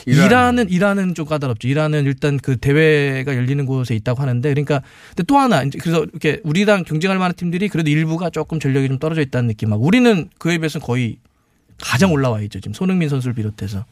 이란. 0.07 0.27
이란은 0.27 0.71
이란은 0.71 1.15
좀 1.15 1.27
까다롭죠. 1.27 1.67
이란은 1.67 2.05
일단 2.05 2.39
그 2.39 2.57
대회가 2.57 3.35
열리는 3.35 3.67
곳에 3.67 3.97
있다고 3.97 4.23
하는데 4.23 4.49
그러니까 4.49 4.83
근데 5.09 5.25
또 5.25 5.39
하나 5.39 5.65
이제 5.65 5.79
그래서 5.81 6.05
이렇게 6.05 6.41
우리랑 6.45 6.85
경쟁할 6.85 7.19
만한 7.19 7.35
팀들이 7.35 7.69
그래도 7.69 7.91
일부가 7.91 8.31
조금 8.31 8.61
전력이 8.61 8.87
좀 8.87 8.99
떨어져 9.01 9.23
있다는 9.23 9.49
느낌하고 9.49 9.85
우리는 9.85 10.29
그에 10.39 10.59
비해서는 10.59 10.87
거의 10.87 11.19
가장 11.83 12.13
올라와 12.13 12.41
있죠. 12.43 12.61
지금 12.61 12.75
손흥민 12.75 13.09
선수를 13.09 13.35
비롯해서. 13.35 13.85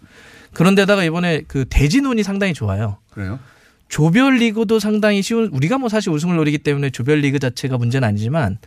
그런데다가 0.53 1.03
이번에 1.03 1.43
그 1.49 1.65
대진운이 1.69 2.23
상당히 2.23 2.55
좋아요. 2.55 2.99
그래요? 3.11 3.41
조별 3.95 4.39
리그도 4.39 4.81
상당히 4.81 5.23
쉬운 5.23 5.49
우리가 5.53 5.79
뭐 5.79 5.89
사실 5.89 6.11
우승을 6.11 6.35
노리기 6.35 6.59
때문에 6.59 6.91
조별 6.91 7.21
리그 7.21 7.39
자체가 7.39 7.79
문제는 7.79 8.09
아니지만 8.09 8.59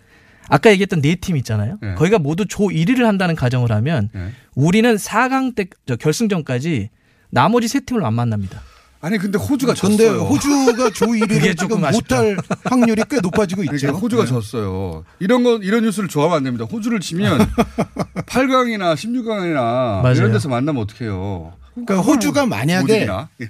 아까 0.48 0.72
얘기했던 0.72 1.02
네 1.02 1.16
팀 1.16 1.36
있잖아요. 1.36 1.78
네. 1.82 1.96
거기가 1.96 2.18
모두 2.18 2.46
조 2.46 2.68
1위를 2.68 3.02
한다는 3.02 3.36
가정을 3.36 3.70
하면 3.74 4.10
네. 4.14 4.30
우리는 4.56 4.96
4강 4.96 5.54
때저 5.54 5.98
결승전까지 5.98 6.90
나머지 7.30 7.68
세 7.68 7.82
팀을 7.82 8.06
안 8.06 8.14
만납니다. 8.14 8.62
아니 9.02 9.18
근데 9.18 9.38
호주가 9.38 9.74
근데 9.74 9.98
졌어요. 10.06 10.22
호주가 10.22 10.92
조 10.92 11.08
1위를 11.12 11.28
그게 11.28 11.54
지금 11.56 11.82
조금. 11.82 11.92
못할 11.92 12.38
확률이 12.64 13.04
꽤 13.10 13.20
높아지고 13.20 13.64
있죠. 13.64 13.76
그러니까 13.76 14.00
호주가 14.00 14.24
네. 14.24 14.30
졌어요. 14.30 15.04
이런 15.20 15.44
거 15.44 15.58
이런 15.58 15.84
뉴스를 15.84 16.08
좋아하면 16.08 16.38
안 16.38 16.44
됩니다. 16.46 16.64
호주를 16.64 17.02
치면 17.02 17.40
8강이나 18.28 18.96
16강이나 18.96 19.56
맞아요. 20.04 20.14
이런 20.16 20.32
데서 20.32 20.48
만나면 20.48 20.84
어떡해요. 20.84 21.52
그러니까 21.86 22.00
호주가 22.00 22.42
못 22.46 22.50
만약에? 22.56 23.08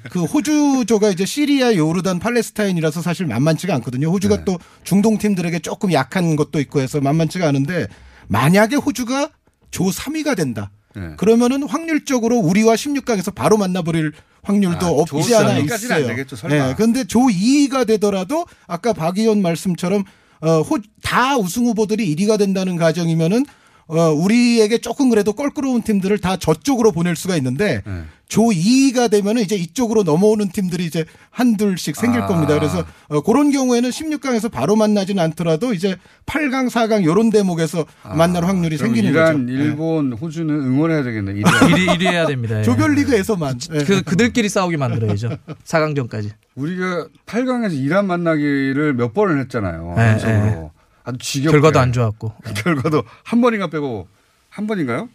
그 0.09 0.23
호주조가 0.23 1.09
이제 1.09 1.25
시리아, 1.25 1.73
요르단, 1.75 2.19
팔레스타인이라서 2.19 3.01
사실 3.01 3.25
만만치가 3.25 3.73
않거든요. 3.75 4.09
호주가 4.09 4.38
네. 4.38 4.45
또 4.45 4.59
중동 4.84 5.17
팀들에게 5.17 5.59
조금 5.59 5.93
약한 5.93 6.36
것도 6.36 6.59
있고 6.59 6.82
해서 6.82 6.99
만만치가 6.99 7.47
않은데 7.47 7.88
만약에 8.28 8.75
호주가 8.75 9.30
조 9.71 9.86
3위가 9.86 10.36
된다. 10.36 10.71
네. 10.95 11.11
그러면은 11.17 11.63
확률적으로 11.63 12.38
우리와 12.38 12.75
16강에서 12.75 13.34
바로 13.34 13.57
만나버릴 13.57 14.13
확률도 14.43 14.86
아, 14.86 14.89
없지 14.89 15.30
조 15.30 15.38
않아 15.38 15.59
3위까지는 15.59 15.71
안 15.71 15.78
있어요. 15.78 16.07
되겠죠, 16.07 16.36
설마. 16.36 16.67
네, 16.67 16.75
근데 16.75 17.03
조 17.03 17.19
2위가 17.19 17.86
되더라도 17.88 18.45
아까 18.65 18.93
박 18.93 19.17
의원 19.17 19.41
말씀처럼 19.41 20.03
어, 20.39 20.61
호, 20.61 20.78
다 21.01 21.38
우승 21.38 21.65
후보들이 21.65 22.15
1위가 22.15 22.38
된다는 22.38 22.75
가정이면은 22.78 23.45
어, 23.88 24.12
우리에게 24.12 24.80
조금 24.80 25.10
그래도 25.10 25.34
껄끄러운 25.34 25.82
팀들을 25.82 26.18
다 26.20 26.38
저쪽으로 26.38 26.92
보낼 26.92 27.16
수가 27.16 27.38
있는데 27.38 27.82
네. 27.86 28.04
조 28.28 28.42
2위가 28.42 29.10
되면은 29.10 29.42
이제 29.42 29.56
이쪽으로 29.56 30.04
넘어오는 30.04 30.50
팀들이 30.50 30.86
이제 30.86 31.06
한둘씩 31.30 31.96
생길 31.96 32.24
아. 32.24 32.26
겁니다. 32.28 32.54
그래서 32.56 32.84
어, 33.08 33.22
그런 33.22 33.52
경우에는 33.52 33.90
16강에서 33.90 34.52
바로 34.52 34.76
만나지는 34.76 35.24
않더라도 35.24 35.74
이제 35.74 35.96
8강, 36.26 36.70
4강 36.70 37.06
요런 37.06 37.30
대목에서 37.30 37.86
만날 38.04 38.44
확률이 38.44 38.76
아, 38.76 38.80
생기는 38.80 39.12
이란, 39.12 39.46
거죠. 39.46 39.58
일본, 39.58 40.12
호주는 40.12 40.54
응원해야 40.54 41.04
되겠네. 41.04 41.34
이란. 41.40 41.54
1위, 41.54 41.88
1위 41.88 42.02
해야 42.02 42.28
됩니다. 42.28 42.60
예. 42.60 42.64
조별리그에서만. 42.64 43.60
예. 43.74 43.84
그 43.86 44.02
그들끼리 44.02 44.50
싸우게 44.50 44.76
만들어야죠. 44.76 45.30
4강전까지. 45.64 46.32
우리가 46.56 47.08
8강에서 47.26 47.74
이란 47.74 48.08
만나기를 48.08 48.96
몇 48.96 49.14
번을 49.14 49.40
했잖아요. 49.42 49.94
네, 49.96 50.12
연속으로. 50.12 50.72
네. 51.08 51.12
아주 51.12 51.18
지겹게. 51.20 51.51
결과도 51.51 51.80
안 51.80 51.93
좋았고. 51.93 52.34
결과도 52.64 53.03
한 53.24 53.41
번인가 53.41 53.68
빼고 53.68 54.08
한 54.49 54.68
번인가요? 54.68 55.10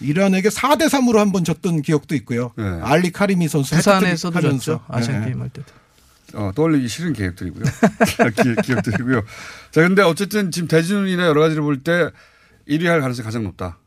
이란에게 0.00 0.48
4대 0.48 0.88
3으로 0.88 1.16
한 1.16 1.32
번 1.32 1.44
졌던 1.44 1.82
기억도 1.82 2.14
있고요. 2.16 2.52
네. 2.56 2.64
알리 2.82 3.10
카리미 3.12 3.48
선수 3.48 3.74
부산에서도 3.76 4.36
해트트릭 4.38 4.60
졌죠. 4.60 4.80
아시안 4.88 5.20
네. 5.20 5.26
게임 5.26 5.40
할 5.40 5.48
때도. 5.50 5.66
어, 6.34 6.50
떠올리기 6.54 6.88
싫은 6.88 7.12
계획들이고요. 7.12 7.62
기, 8.42 8.62
기억들이고요. 8.66 9.22
자, 9.70 9.80
근데 9.82 10.02
어쨌든 10.02 10.50
지금 10.50 10.66
대진이나 10.68 11.26
여러 11.26 11.40
가지를 11.42 11.62
볼 11.62 11.82
때 11.82 12.10
1위 12.68 12.86
할 12.86 13.00
가능성이 13.00 13.24
가장 13.24 13.44
높다. 13.44 13.78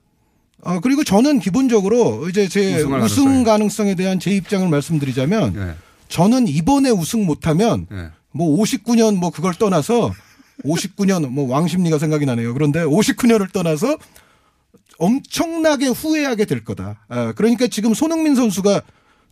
어, 0.62 0.80
그리고 0.80 1.04
저는 1.04 1.40
기본적으로 1.40 2.28
이제 2.30 2.48
제 2.48 2.76
우승 2.78 2.90
가능성이. 2.92 3.44
가능성에 3.44 3.96
대한 3.96 4.20
제 4.20 4.32
입장을 4.32 4.68
말씀드리자면 4.70 5.54
네. 5.54 5.76
저는 6.08 6.48
이번에 6.48 6.90
우승 6.90 7.26
못하면 7.26 7.86
네. 7.92 8.10
뭐 8.32 8.58
59년 8.64 9.18
뭐 9.18 9.30
그걸 9.30 9.54
떠나서 9.56 10.14
59년 10.64 11.30
뭐 11.30 11.50
왕십리가 11.50 12.00
생각이 12.00 12.26
나네요. 12.26 12.54
그런데 12.54 12.84
59년을 12.84 13.52
떠나서 13.52 13.98
엄청나게 14.98 15.88
후회하게 15.88 16.46
될 16.46 16.64
거다. 16.64 17.06
아, 17.08 17.34
그러니까 17.34 17.68
지금 17.68 17.94
손흥민 17.94 18.36
선수가 18.36 18.82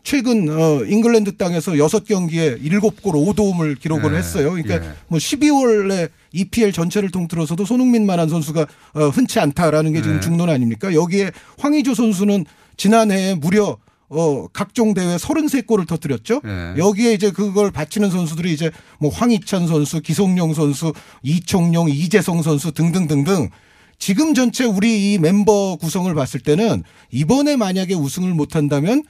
최근 0.04 0.48
어 0.50 0.84
잉글랜드 0.86 1.36
땅에서 1.36 1.72
6경기에 1.72 2.62
7골 2.62 3.02
5도움을 3.02 3.80
기록을 3.80 4.12
네. 4.12 4.20
했어요. 4.20 4.52
그러니까 4.52 4.76
예. 4.76 4.94
뭐 5.08 5.18
12월에 5.18 6.12
EPL 6.32 6.72
전체를 6.72 7.10
통틀어서도 7.10 7.66
손흥민만한 7.66 8.30
선수가 8.30 8.68
어 8.94 9.10
흔치 9.10 9.40
않다라는 9.40 9.94
게 9.94 10.04
지금 10.04 10.18
네. 10.18 10.22
중론 10.22 10.50
아닙니까? 10.52 10.94
여기에 10.94 11.32
황의조 11.58 11.96
선수는 11.96 12.46
지난해에 12.78 13.34
무려 13.34 13.78
어 14.10 14.48
각종 14.54 14.94
대회 14.94 15.16
33골을 15.18 15.88
터뜨렸죠. 15.88 16.42
네. 16.44 16.74
여기에 16.78 17.14
이제 17.14 17.32
그걸 17.32 17.72
바치는 17.72 18.12
선수들이 18.12 18.54
이제 18.54 18.70
뭐 19.00 19.10
황희찬 19.10 19.68
선수, 19.68 20.02
기성용 20.02 20.54
선수, 20.54 20.94
이청용, 21.24 21.90
이재성 21.90 22.44
선수 22.44 22.72
등등등등 22.72 23.50
지금 23.98 24.34
전체 24.34 24.64
우리 24.66 25.14
이 25.14 25.18
멤버 25.18 25.76
구성을 25.78 26.14
봤을 26.14 26.40
때는 26.40 26.84
이번에 27.12 27.56
만약에 27.56 27.94
우승을 27.96 28.34
못 28.34 28.56
한다면 28.56 29.04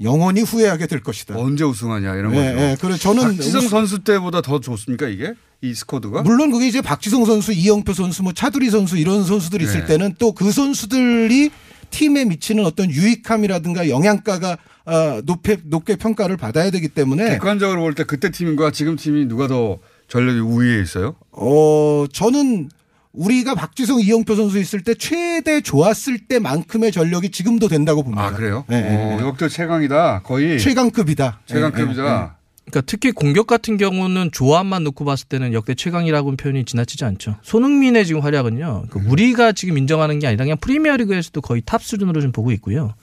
영원히 0.00 0.40
후회하게 0.40 0.88
될 0.88 1.02
것이다. 1.02 1.36
언제 1.38 1.62
우승하냐 1.62 2.16
이런 2.16 2.34
예, 2.34 2.36
거죠. 2.36 2.58
예. 2.58 2.76
그래서 2.80 2.98
저는 2.98 3.36
박지성 3.36 3.58
우승- 3.60 3.68
선수 3.68 3.98
때보다 4.00 4.40
더 4.42 4.58
좋습니까 4.58 5.06
이게 5.08 5.34
이 5.60 5.72
스쿼드가? 5.74 6.22
물론 6.22 6.50
그게 6.50 6.66
이제 6.66 6.80
박지성 6.80 7.24
선수, 7.26 7.52
이영표 7.52 7.92
선수, 7.92 8.24
뭐 8.24 8.32
차두리 8.32 8.70
선수 8.70 8.96
이런 8.96 9.24
선수들이 9.24 9.62
있을 9.64 9.80
네. 9.80 9.86
때는 9.86 10.14
또 10.18 10.32
그 10.32 10.50
선수들이 10.50 11.50
팀에 11.92 12.24
미치는 12.24 12.64
어떤 12.66 12.90
유익함이라든가 12.90 13.88
영양가가 13.88 14.56
아, 14.84 15.22
높게 15.24 15.58
높게 15.64 15.94
평가를 15.94 16.36
받아야 16.36 16.70
되기 16.72 16.88
때문에 16.88 17.28
객관적으로 17.30 17.80
볼 17.82 17.94
때 17.94 18.02
그때 18.02 18.30
팀과 18.30 18.72
지금 18.72 18.96
팀이 18.96 19.26
누가 19.26 19.46
더 19.46 19.78
전력이 20.08 20.40
우위에 20.40 20.80
있어요? 20.82 21.14
어 21.30 22.06
저는 22.12 22.68
우리가 23.12 23.54
박지성 23.54 24.00
이영표 24.00 24.34
선수 24.34 24.58
있을 24.58 24.82
때 24.82 24.94
최대 24.94 25.60
좋았을 25.60 26.26
때만큼의 26.26 26.90
전력이 26.90 27.30
지금도 27.30 27.68
된다고 27.68 28.02
봅니다. 28.02 28.24
아 28.24 28.32
그래요? 28.32 28.64
네, 28.68 28.80
네, 28.80 28.96
어, 28.96 29.26
역대 29.28 29.48
최강이다. 29.48 30.22
거의 30.24 30.58
최강급이다. 30.58 31.40
최강급이다. 31.46 32.02
네, 32.02 32.08
네, 32.10 32.16
네. 32.16 32.28
그러니까 32.64 32.82
특히 32.86 33.10
공격 33.10 33.46
같은 33.46 33.76
경우는 33.76 34.30
조합만 34.32 34.84
놓고 34.84 35.04
봤을 35.04 35.26
때는 35.28 35.52
역대 35.52 35.74
최강이라고는 35.74 36.36
표현이 36.36 36.64
지나치지 36.64 37.04
않죠. 37.04 37.36
손흥민의 37.42 38.06
지금 38.06 38.20
활약은요. 38.22 38.84
그 38.90 39.00
우리가 39.06 39.52
지금 39.52 39.76
인정하는 39.78 40.18
게 40.20 40.26
아니라 40.28 40.44
그냥 40.44 40.56
프리미어리그에서도 40.58 41.40
거의 41.40 41.62
탑 41.64 41.82
수준으로 41.82 42.20
좀 42.20 42.32
보고 42.32 42.52
있고요. 42.52 42.94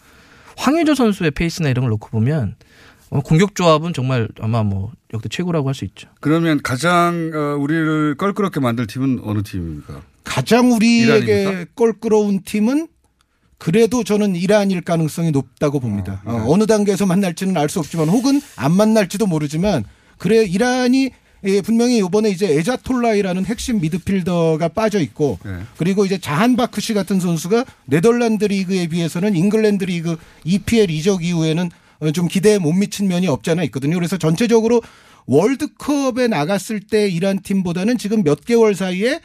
황의조 0.57 0.95
선수의 0.95 1.31
페이스나 1.31 1.69
이런 1.69 1.83
걸 1.83 1.89
놓고 1.91 2.09
보면 2.09 2.55
어, 3.11 3.21
공격 3.21 3.55
조합은 3.55 3.93
정말 3.93 4.27
아마 4.39 4.63
뭐 4.63 4.91
역대 5.13 5.29
최고라고 5.29 5.67
할 5.67 5.73
수 5.75 5.83
있죠. 5.85 6.09
그러면 6.21 6.59
가장 6.63 7.31
어, 7.33 7.55
우리를 7.59 8.15
껄끄럽게 8.15 8.59
만들 8.59 8.87
팀은 8.87 9.21
어느 9.23 9.41
팀입니까? 9.43 10.01
가장 10.23 10.71
우리에게 10.71 11.41
이란입니까? 11.41 11.71
껄끄러운 11.75 12.41
팀은 12.43 12.87
그래도 13.59 14.03
저는 14.03 14.35
이란일 14.35 14.81
가능성이 14.81 15.31
높다고 15.31 15.79
봅니다. 15.79 16.21
네. 16.25 16.31
어, 16.31 16.57
느 16.57 16.65
단계에서 16.65 17.05
만날지는 17.05 17.55
알 17.57 17.69
수 17.69 17.79
없지만 17.79 18.09
혹은 18.09 18.41
안 18.55 18.71
만날지도 18.71 19.27
모르지만 19.27 19.83
그래 20.17 20.43
이란이 20.43 21.11
예, 21.45 21.61
분명히 21.61 21.99
이번에 21.99 22.29
이제 22.29 22.57
에자톨라히라는 22.57 23.45
핵심 23.45 23.79
미드필더가 23.79 24.69
빠져 24.69 24.99
있고 24.99 25.39
네. 25.45 25.59
그리고 25.77 26.05
이제 26.05 26.17
자한바크시 26.17 26.93
같은 26.93 27.19
선수가 27.19 27.63
네덜란드 27.85 28.45
리그에 28.45 28.87
비해서는 28.87 29.35
잉글랜드 29.35 29.85
리그 29.85 30.17
EPL 30.45 30.89
이적 30.89 31.23
이후에는 31.23 31.69
어, 31.99 32.11
좀 32.11 32.27
기대에 32.27 32.57
못 32.57 32.73
미친 32.73 33.07
면이 33.07 33.27
없지 33.27 33.51
않아 33.51 33.63
있거든요. 33.63 33.95
그래서 33.95 34.17
전체적으로 34.17 34.81
월드컵에 35.27 36.27
나갔을 36.27 36.79
때 36.79 37.07
이란 37.07 37.39
팀보다는 37.41 37.97
지금 37.97 38.23
몇 38.23 38.43
개월 38.45 38.73
사이에 38.73 39.19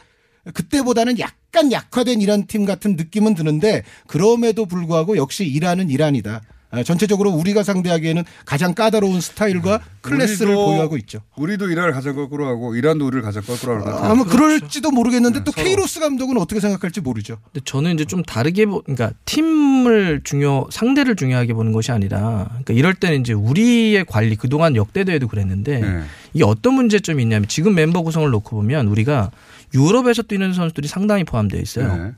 그때보다는 0.53 1.19
약간 1.19 1.71
약화된 1.71 2.21
이란 2.21 2.45
팀 2.47 2.65
같은 2.65 2.95
느낌은 2.95 3.35
드는데 3.35 3.83
그럼에도 4.07 4.65
불구하고 4.65 5.17
역시 5.17 5.45
이란은 5.45 5.89
이란이다. 5.89 6.41
아, 6.71 6.83
전체적으로 6.83 7.31
우리가 7.31 7.63
상대하기에는 7.63 8.23
가장 8.45 8.73
까다로운 8.73 9.21
스타일과 9.21 9.79
클래스를 10.01 10.53
우리도- 10.55 10.65
보유하고 10.65 10.97
있죠. 10.97 11.19
우리도 11.37 11.69
이란을 11.69 11.93
가장 11.93 12.15
껄끄러워하고 12.15 12.75
이란도 12.75 13.05
우리를 13.07 13.21
가장 13.21 13.43
껄끄러워하는 13.43 13.85
것 13.91 13.95
같아요. 13.97 14.11
아마 14.11 14.23
그럴지도 14.25 14.91
모르겠는데 14.91 15.43
또 15.43 15.51
서로. 15.51 15.63
케이로스 15.63 15.99
감독은 16.01 16.37
어떻게 16.37 16.59
생각할지 16.59 16.99
모르죠. 17.01 17.37
근데 17.53 17.61
저는 17.63 17.93
이제 17.93 18.03
좀 18.05 18.23
다르게 18.23 18.65
보, 18.65 18.81
그러니까 18.81 19.11
팀을 19.25 20.21
중요, 20.23 20.65
상대를 20.69 21.15
중요하게 21.15 21.53
보는 21.53 21.71
것이 21.71 21.91
아니라, 21.91 22.47
그러니까 22.49 22.73
이럴 22.73 22.93
때는 22.93 23.21
이제 23.21 23.31
우리의 23.33 24.03
관리, 24.05 24.35
그동안 24.35 24.75
역대 24.75 25.03
대회도 25.05 25.27
그랬는데, 25.27 25.79
네. 25.79 26.01
이게 26.33 26.43
어떤 26.43 26.73
문제점이 26.73 27.21
있냐면 27.23 27.47
지금 27.47 27.75
멤버 27.75 28.01
구성을 28.01 28.29
놓고 28.29 28.55
보면 28.55 28.87
우리가 28.87 29.31
유럽에서 29.73 30.23
뛰는 30.23 30.53
선수들이 30.53 30.87
상당히 30.87 31.23
포함되어 31.23 31.61
있어요. 31.61 31.95
네. 31.95 32.11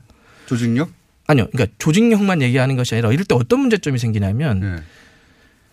조직력? 0.46 0.90
아니요. 1.28 1.46
그러니까 1.52 1.72
조직력만 1.78 2.42
얘기하는 2.42 2.74
것이 2.76 2.94
아니라 2.94 3.12
이럴 3.12 3.24
때 3.24 3.34
어떤 3.34 3.60
문제점이 3.60 3.98
생기냐면 3.98 4.60
네. 4.60 4.76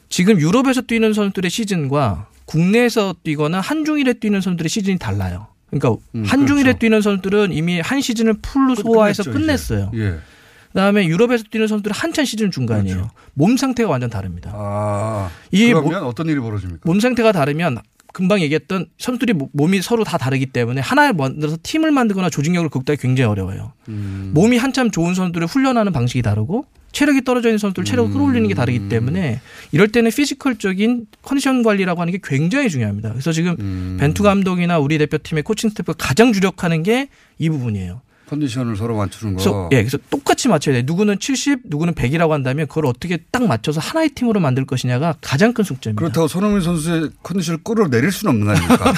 지금 0.10 0.40
유럽에서 0.40 0.82
뛰는 0.82 1.14
선수들의 1.14 1.50
시즌과 1.50 2.28
국내에서 2.46 3.16
뛰거나 3.24 3.62
한중일에 3.62 4.14
뛰는 4.14 4.42
선수들의 4.42 4.70
시즌이 4.70 5.00
달라요. 5.00 5.48
그러니까 5.72 6.02
음, 6.14 6.24
한중일에 6.26 6.64
그렇죠. 6.64 6.80
뛰는 6.80 7.02
선수들은 7.02 7.54
이미 7.54 7.80
한 7.80 8.02
시즌을 8.02 8.36
풀로 8.42 8.76
소화해서 8.76 9.24
끝냈죠, 9.24 9.40
끝냈어요. 9.40 9.92
예. 9.96 10.20
그다음에 10.68 11.08
유럽에서 11.08 11.46
뛰는 11.50 11.68
선수들은 11.68 11.96
한참 11.96 12.26
시즌 12.26 12.52
중간이에요. 12.52 13.10
몸 13.34 13.56
상태가 13.56 13.90
완전 13.90 14.10
다릅니다. 14.10 14.52
그렇죠. 14.52 14.66
아, 14.68 15.32
이 15.52 15.68
그러면 15.68 16.04
어떤 16.04 16.28
일이 16.28 16.40
벌어집니까? 16.40 16.82
몸 16.84 17.00
상태가 17.00 17.32
다르면 17.32 17.78
금방 18.16 18.40
얘기했던 18.40 18.86
선수들이 18.98 19.34
모- 19.34 19.50
몸이 19.52 19.82
서로 19.82 20.06
다 20.06 20.18
다르기 20.18 20.46
때문에 20.46 20.80
하나를 20.80 21.12
만들어서 21.14 21.58
팀을 21.62 21.92
만들거나 21.92 22.30
조직력을 22.30 22.70
극대화하기 22.70 23.02
굉장히 23.02 23.30
어려워요. 23.30 23.74
음. 23.90 24.32
몸이 24.34 24.56
한참 24.56 24.90
좋은 24.90 25.14
선수들을 25.14 25.46
훈련하는 25.48 25.92
방식이 25.92 26.22
다르고 26.22 26.66
체력이 26.94 27.26
떨어져 27.26 27.50
있는 27.50 27.58
선수들 27.58 27.84
체력을 27.84 28.14
끌어올리는 28.14 28.48
게 28.48 28.54
다르기 28.54 28.88
때문에 28.88 29.42
이럴 29.74 29.90
때는 29.92 30.12
physical적인 30.12 31.08
컨디션 31.24 31.62
관리라고 31.62 32.00
하는 32.00 32.14
게 32.14 32.20
굉장히 32.24 32.70
중요합니다. 32.70 33.10
그래서 33.10 33.34
지금 33.34 33.58
음. 33.60 33.98
벤투 34.00 34.24
감독이나 34.24 34.80
우리 34.80 34.98
대표팀의 34.98 35.44
코칭 35.44 35.70
스태프가 35.72 35.96
가장 36.00 36.32
주력하는 36.32 36.84
게 36.84 37.10
이 37.38 37.50
부분이에요. 37.50 38.00
컨디션을 38.30 38.76
서로 38.76 38.96
맞추는 38.98 39.36
거. 39.36 39.44
그래서 39.44 39.70
예, 39.72 39.78
그래서 39.78 39.98
똑같이 40.10 40.48
맞춰야 40.48 40.76
돼. 40.76 40.82
누구는 40.84 41.20
70, 41.20 41.62
누구는 41.66 41.94
100이라고 41.94 42.30
한다면 42.30 42.68
그걸 42.68 42.86
어떻게 42.88 43.18
딱 43.32 43.46
맞춰서 43.46 43.80
하나의 43.80 44.10
팀으로 44.10 44.40
만들 44.40 44.66
것이냐가 44.66 45.16
가장 45.22 45.54
큰 45.54 45.64
숙제입니다. 45.64 46.00
그렇다고 46.00 46.28
손흥민 46.28 46.62
선수의 46.62 47.10
컨디션을 47.24 47.60
끌어내릴 47.64 48.12
수는 48.12 48.34
없는 48.34 48.46
거 48.46 48.52
아닙니까? 48.54 48.94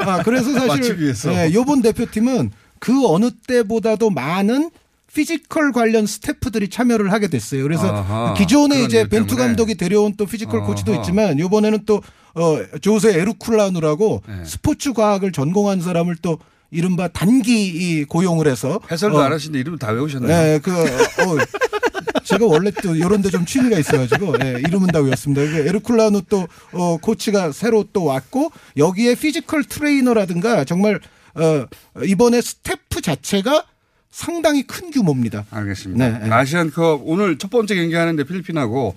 아, 0.10 0.22
그래서 0.22 0.52
사실. 0.52 1.12
네, 1.30 1.52
요번 1.54 1.82
대표팀은 1.82 2.50
그 2.78 3.06
어느 3.06 3.30
때보다도 3.46 4.10
많은 4.10 4.70
physical 5.14 5.72
관련 5.72 6.06
스태프들이 6.06 6.70
참여를 6.70 7.12
하게 7.12 7.28
됐어요. 7.28 7.62
그래서 7.62 7.86
아하, 7.86 8.34
기존에 8.34 8.82
이제 8.84 9.06
벤투. 9.06 9.36
감독이 9.36 9.74
데려온 9.74 10.14
또 10.16 10.24
physical 10.24 10.60
아하. 10.60 10.66
코치도 10.66 10.94
있지만 10.96 11.38
요번에는 11.38 11.80
또 11.84 12.02
어, 12.34 12.58
조세 12.80 13.18
에르쿨라누라고 13.20 14.22
네. 14.26 14.44
스포츠 14.46 14.94
과학을 14.94 15.32
전공한 15.32 15.82
사람을 15.82 16.16
또 16.22 16.38
이른바 16.72 17.06
단기 17.08 17.66
이 17.66 18.04
고용을 18.04 18.48
해서 18.48 18.80
해설도 18.90 19.18
어, 19.18 19.20
안 19.20 19.32
하시는데 19.32 19.60
이름 19.60 19.78
다 19.78 19.92
외우셨네요. 19.92 20.28
네, 20.28 20.58
그, 20.58 20.72
어, 20.72 21.36
제가 22.24 22.46
원래 22.46 22.70
또 22.82 22.96
이런 22.96 23.20
데 23.20 23.28
좀 23.30 23.44
취미가 23.44 23.78
있어가지고, 23.78 24.36
예, 24.42 24.54
이름은 24.66 24.88
다 24.88 25.00
외웠습니다. 25.00 25.42
그 25.42 25.68
에르쿨라누 25.68 26.22
또, 26.28 26.48
어, 26.72 26.96
코치가 26.96 27.52
새로 27.52 27.84
또 27.92 28.04
왔고, 28.04 28.50
여기에 28.78 29.16
physical 29.16 29.64
트레이너라든가 29.64 30.64
정말, 30.64 30.98
어, 31.34 31.66
이번에 32.04 32.40
스태프 32.40 33.02
자체가 33.02 33.64
상당히 34.10 34.66
큰 34.66 34.90
규모입니다. 34.90 35.44
알겠습니다. 35.50 36.08
네, 36.08 36.18
네. 36.26 36.30
아시안컵 36.30 37.02
오늘 37.04 37.38
첫 37.38 37.50
번째 37.50 37.74
경기 37.74 37.94
하는데 37.94 38.22
필리핀하고 38.24 38.94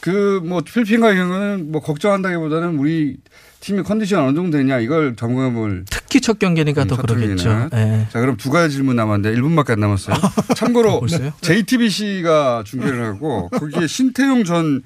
그 0.00 0.40
뭐 0.44 0.60
필리핀과의 0.62 1.16
경우는 1.16 1.72
뭐 1.72 1.82
걱정한다기보다는 1.82 2.78
우리 2.78 3.16
팀의 3.60 3.84
컨디션 3.84 4.24
어느 4.24 4.36
정도 4.36 4.58
되냐 4.58 4.78
이걸 4.78 5.16
점검을 5.16 5.84
특히 5.90 6.20
첫 6.20 6.38
경기니까 6.38 6.84
더 6.84 6.94
음, 6.94 6.96
첫 6.96 7.06
그러겠죠. 7.06 7.48
경기는. 7.48 7.70
예. 7.74 8.06
자 8.12 8.20
그럼 8.20 8.36
두 8.36 8.50
가지 8.50 8.74
질문 8.74 8.96
남았는데 8.96 9.38
1분밖에 9.40 9.70
안 9.70 9.80
남았어요. 9.80 10.16
참고로 10.54 11.00
벌써요? 11.00 11.32
JTBC가 11.40 12.62
중계를 12.66 13.04
하고 13.04 13.48
거기에 13.48 13.86
신태용 13.88 14.44
전 14.44 14.82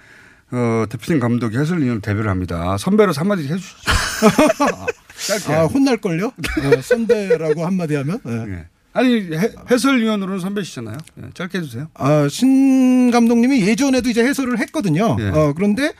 어, 0.52 0.84
대표팀 0.88 1.20
감독이 1.20 1.56
해설위원 1.58 2.00
대표를 2.00 2.30
합니다. 2.30 2.76
선배로서 2.78 3.20
한마디 3.20 3.44
해주시죠. 3.44 3.76
짧게. 5.28 5.52
아, 5.54 5.64
혼날걸요? 5.66 6.26
어, 6.26 6.82
선배라고 6.82 7.66
한마디 7.66 7.94
하면? 7.96 8.18
예. 8.26 8.32
예. 8.52 8.64
아니 8.92 9.14
해, 9.36 9.50
해설위원으로는 9.70 10.40
선배시잖아요. 10.40 10.96
예, 11.22 11.26
짧게 11.34 11.58
해주세요. 11.58 11.88
아, 11.94 12.26
신 12.28 13.10
감독님이 13.12 13.60
예전에도 13.60 14.08
이제 14.08 14.24
해설을 14.24 14.58
했거든요. 14.60 15.16
예. 15.20 15.28
어, 15.28 15.52
그런데 15.54 15.92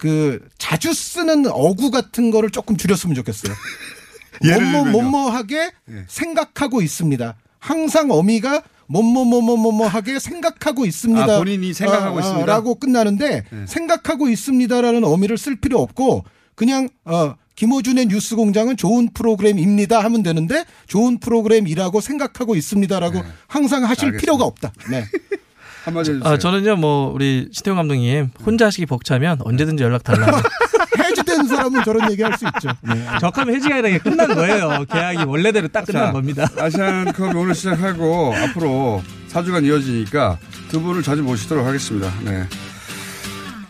그 0.00 0.40
자주 0.56 0.94
쓰는 0.94 1.44
어구 1.46 1.90
같은 1.90 2.30
거를 2.30 2.48
조금 2.48 2.78
줄였으면 2.78 3.14
좋겠어요. 3.14 3.54
뭐뭐? 4.72 4.84
뭐뭐하게 4.86 5.70
예. 5.90 6.04
생각하고 6.08 6.80
있습니다. 6.80 7.36
항상 7.58 8.10
어미가 8.10 8.62
뭐뭐뭐뭐뭐하게 8.86 10.18
생각하고 10.18 10.86
있습니다. 10.86 11.34
아, 11.34 11.38
본인이 11.38 11.74
생각하고 11.74 12.18
있습니다? 12.18 12.46
라고 12.46 12.76
끝나는데 12.76 13.44
예. 13.52 13.66
생각하고 13.66 14.30
있습니다라는 14.30 15.04
어미를 15.04 15.36
쓸 15.36 15.56
필요 15.56 15.82
없고 15.82 16.24
그냥 16.54 16.88
어 17.04 17.34
김호준의 17.56 18.06
뉴스 18.06 18.36
공장은 18.36 18.78
좋은 18.78 19.10
프로그램입니다 19.12 20.02
하면 20.04 20.22
되는데 20.22 20.64
좋은 20.86 21.18
프로그램이라고 21.18 22.00
생각하고 22.00 22.56
있습니다라고 22.56 23.20
항상 23.46 23.84
하실 23.84 24.12
네. 24.12 24.14
알겠습니다. 24.14 24.20
필요가 24.20 24.44
없다. 24.46 24.72
네. 24.90 25.04
한마디 25.84 26.10
해주세요. 26.12 26.32
아, 26.32 26.38
저는요, 26.38 26.76
뭐, 26.76 27.10
우리 27.12 27.48
신태용 27.52 27.76
감독님 27.76 28.30
혼자 28.44 28.66
하시기 28.66 28.86
벅차면 28.86 29.38
언제든지 29.44 29.82
연락 29.82 30.04
달라. 30.04 30.26
해지된 30.98 31.46
사람은 31.48 31.82
저런 31.84 32.10
얘기 32.10 32.22
할 32.22 32.36
수 32.36 32.44
있죠. 32.46 32.68
네. 32.82 33.04
적하면 33.20 33.54
해지가 33.54 33.76
아니라 33.76 33.98
끝난 33.98 34.34
거예요. 34.34 34.84
계약이 34.90 35.24
원래대로 35.24 35.68
딱 35.68 35.84
끝난 35.86 36.06
자, 36.06 36.12
겁니다. 36.12 36.46
아시안컵이 36.58 37.34
오늘 37.34 37.54
시작하고 37.54 38.34
앞으로 38.36 39.02
4주간 39.32 39.64
이어지니까 39.64 40.38
두 40.68 40.80
분을 40.80 41.02
자주 41.02 41.22
모시도록 41.22 41.66
하겠습니다. 41.66 42.12
네. 42.24 42.44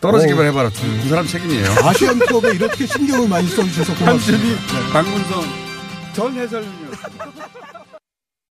떨어지기만 0.01 0.41
오. 0.45 0.47
해봐라. 0.49 0.69
두, 0.69 0.81
두 1.01 1.09
사람 1.09 1.25
책임이에요. 1.25 1.65
아시안컵에 1.83 2.55
이렇게 2.55 2.85
신경을 2.85 3.27
많이 3.29 3.47
써주셔서 3.47 3.93
고맙습니다. 3.95 4.45
한준희, 4.47 4.91
박문성 4.91 5.43
전 6.13 6.33
해설위원. 6.33 6.73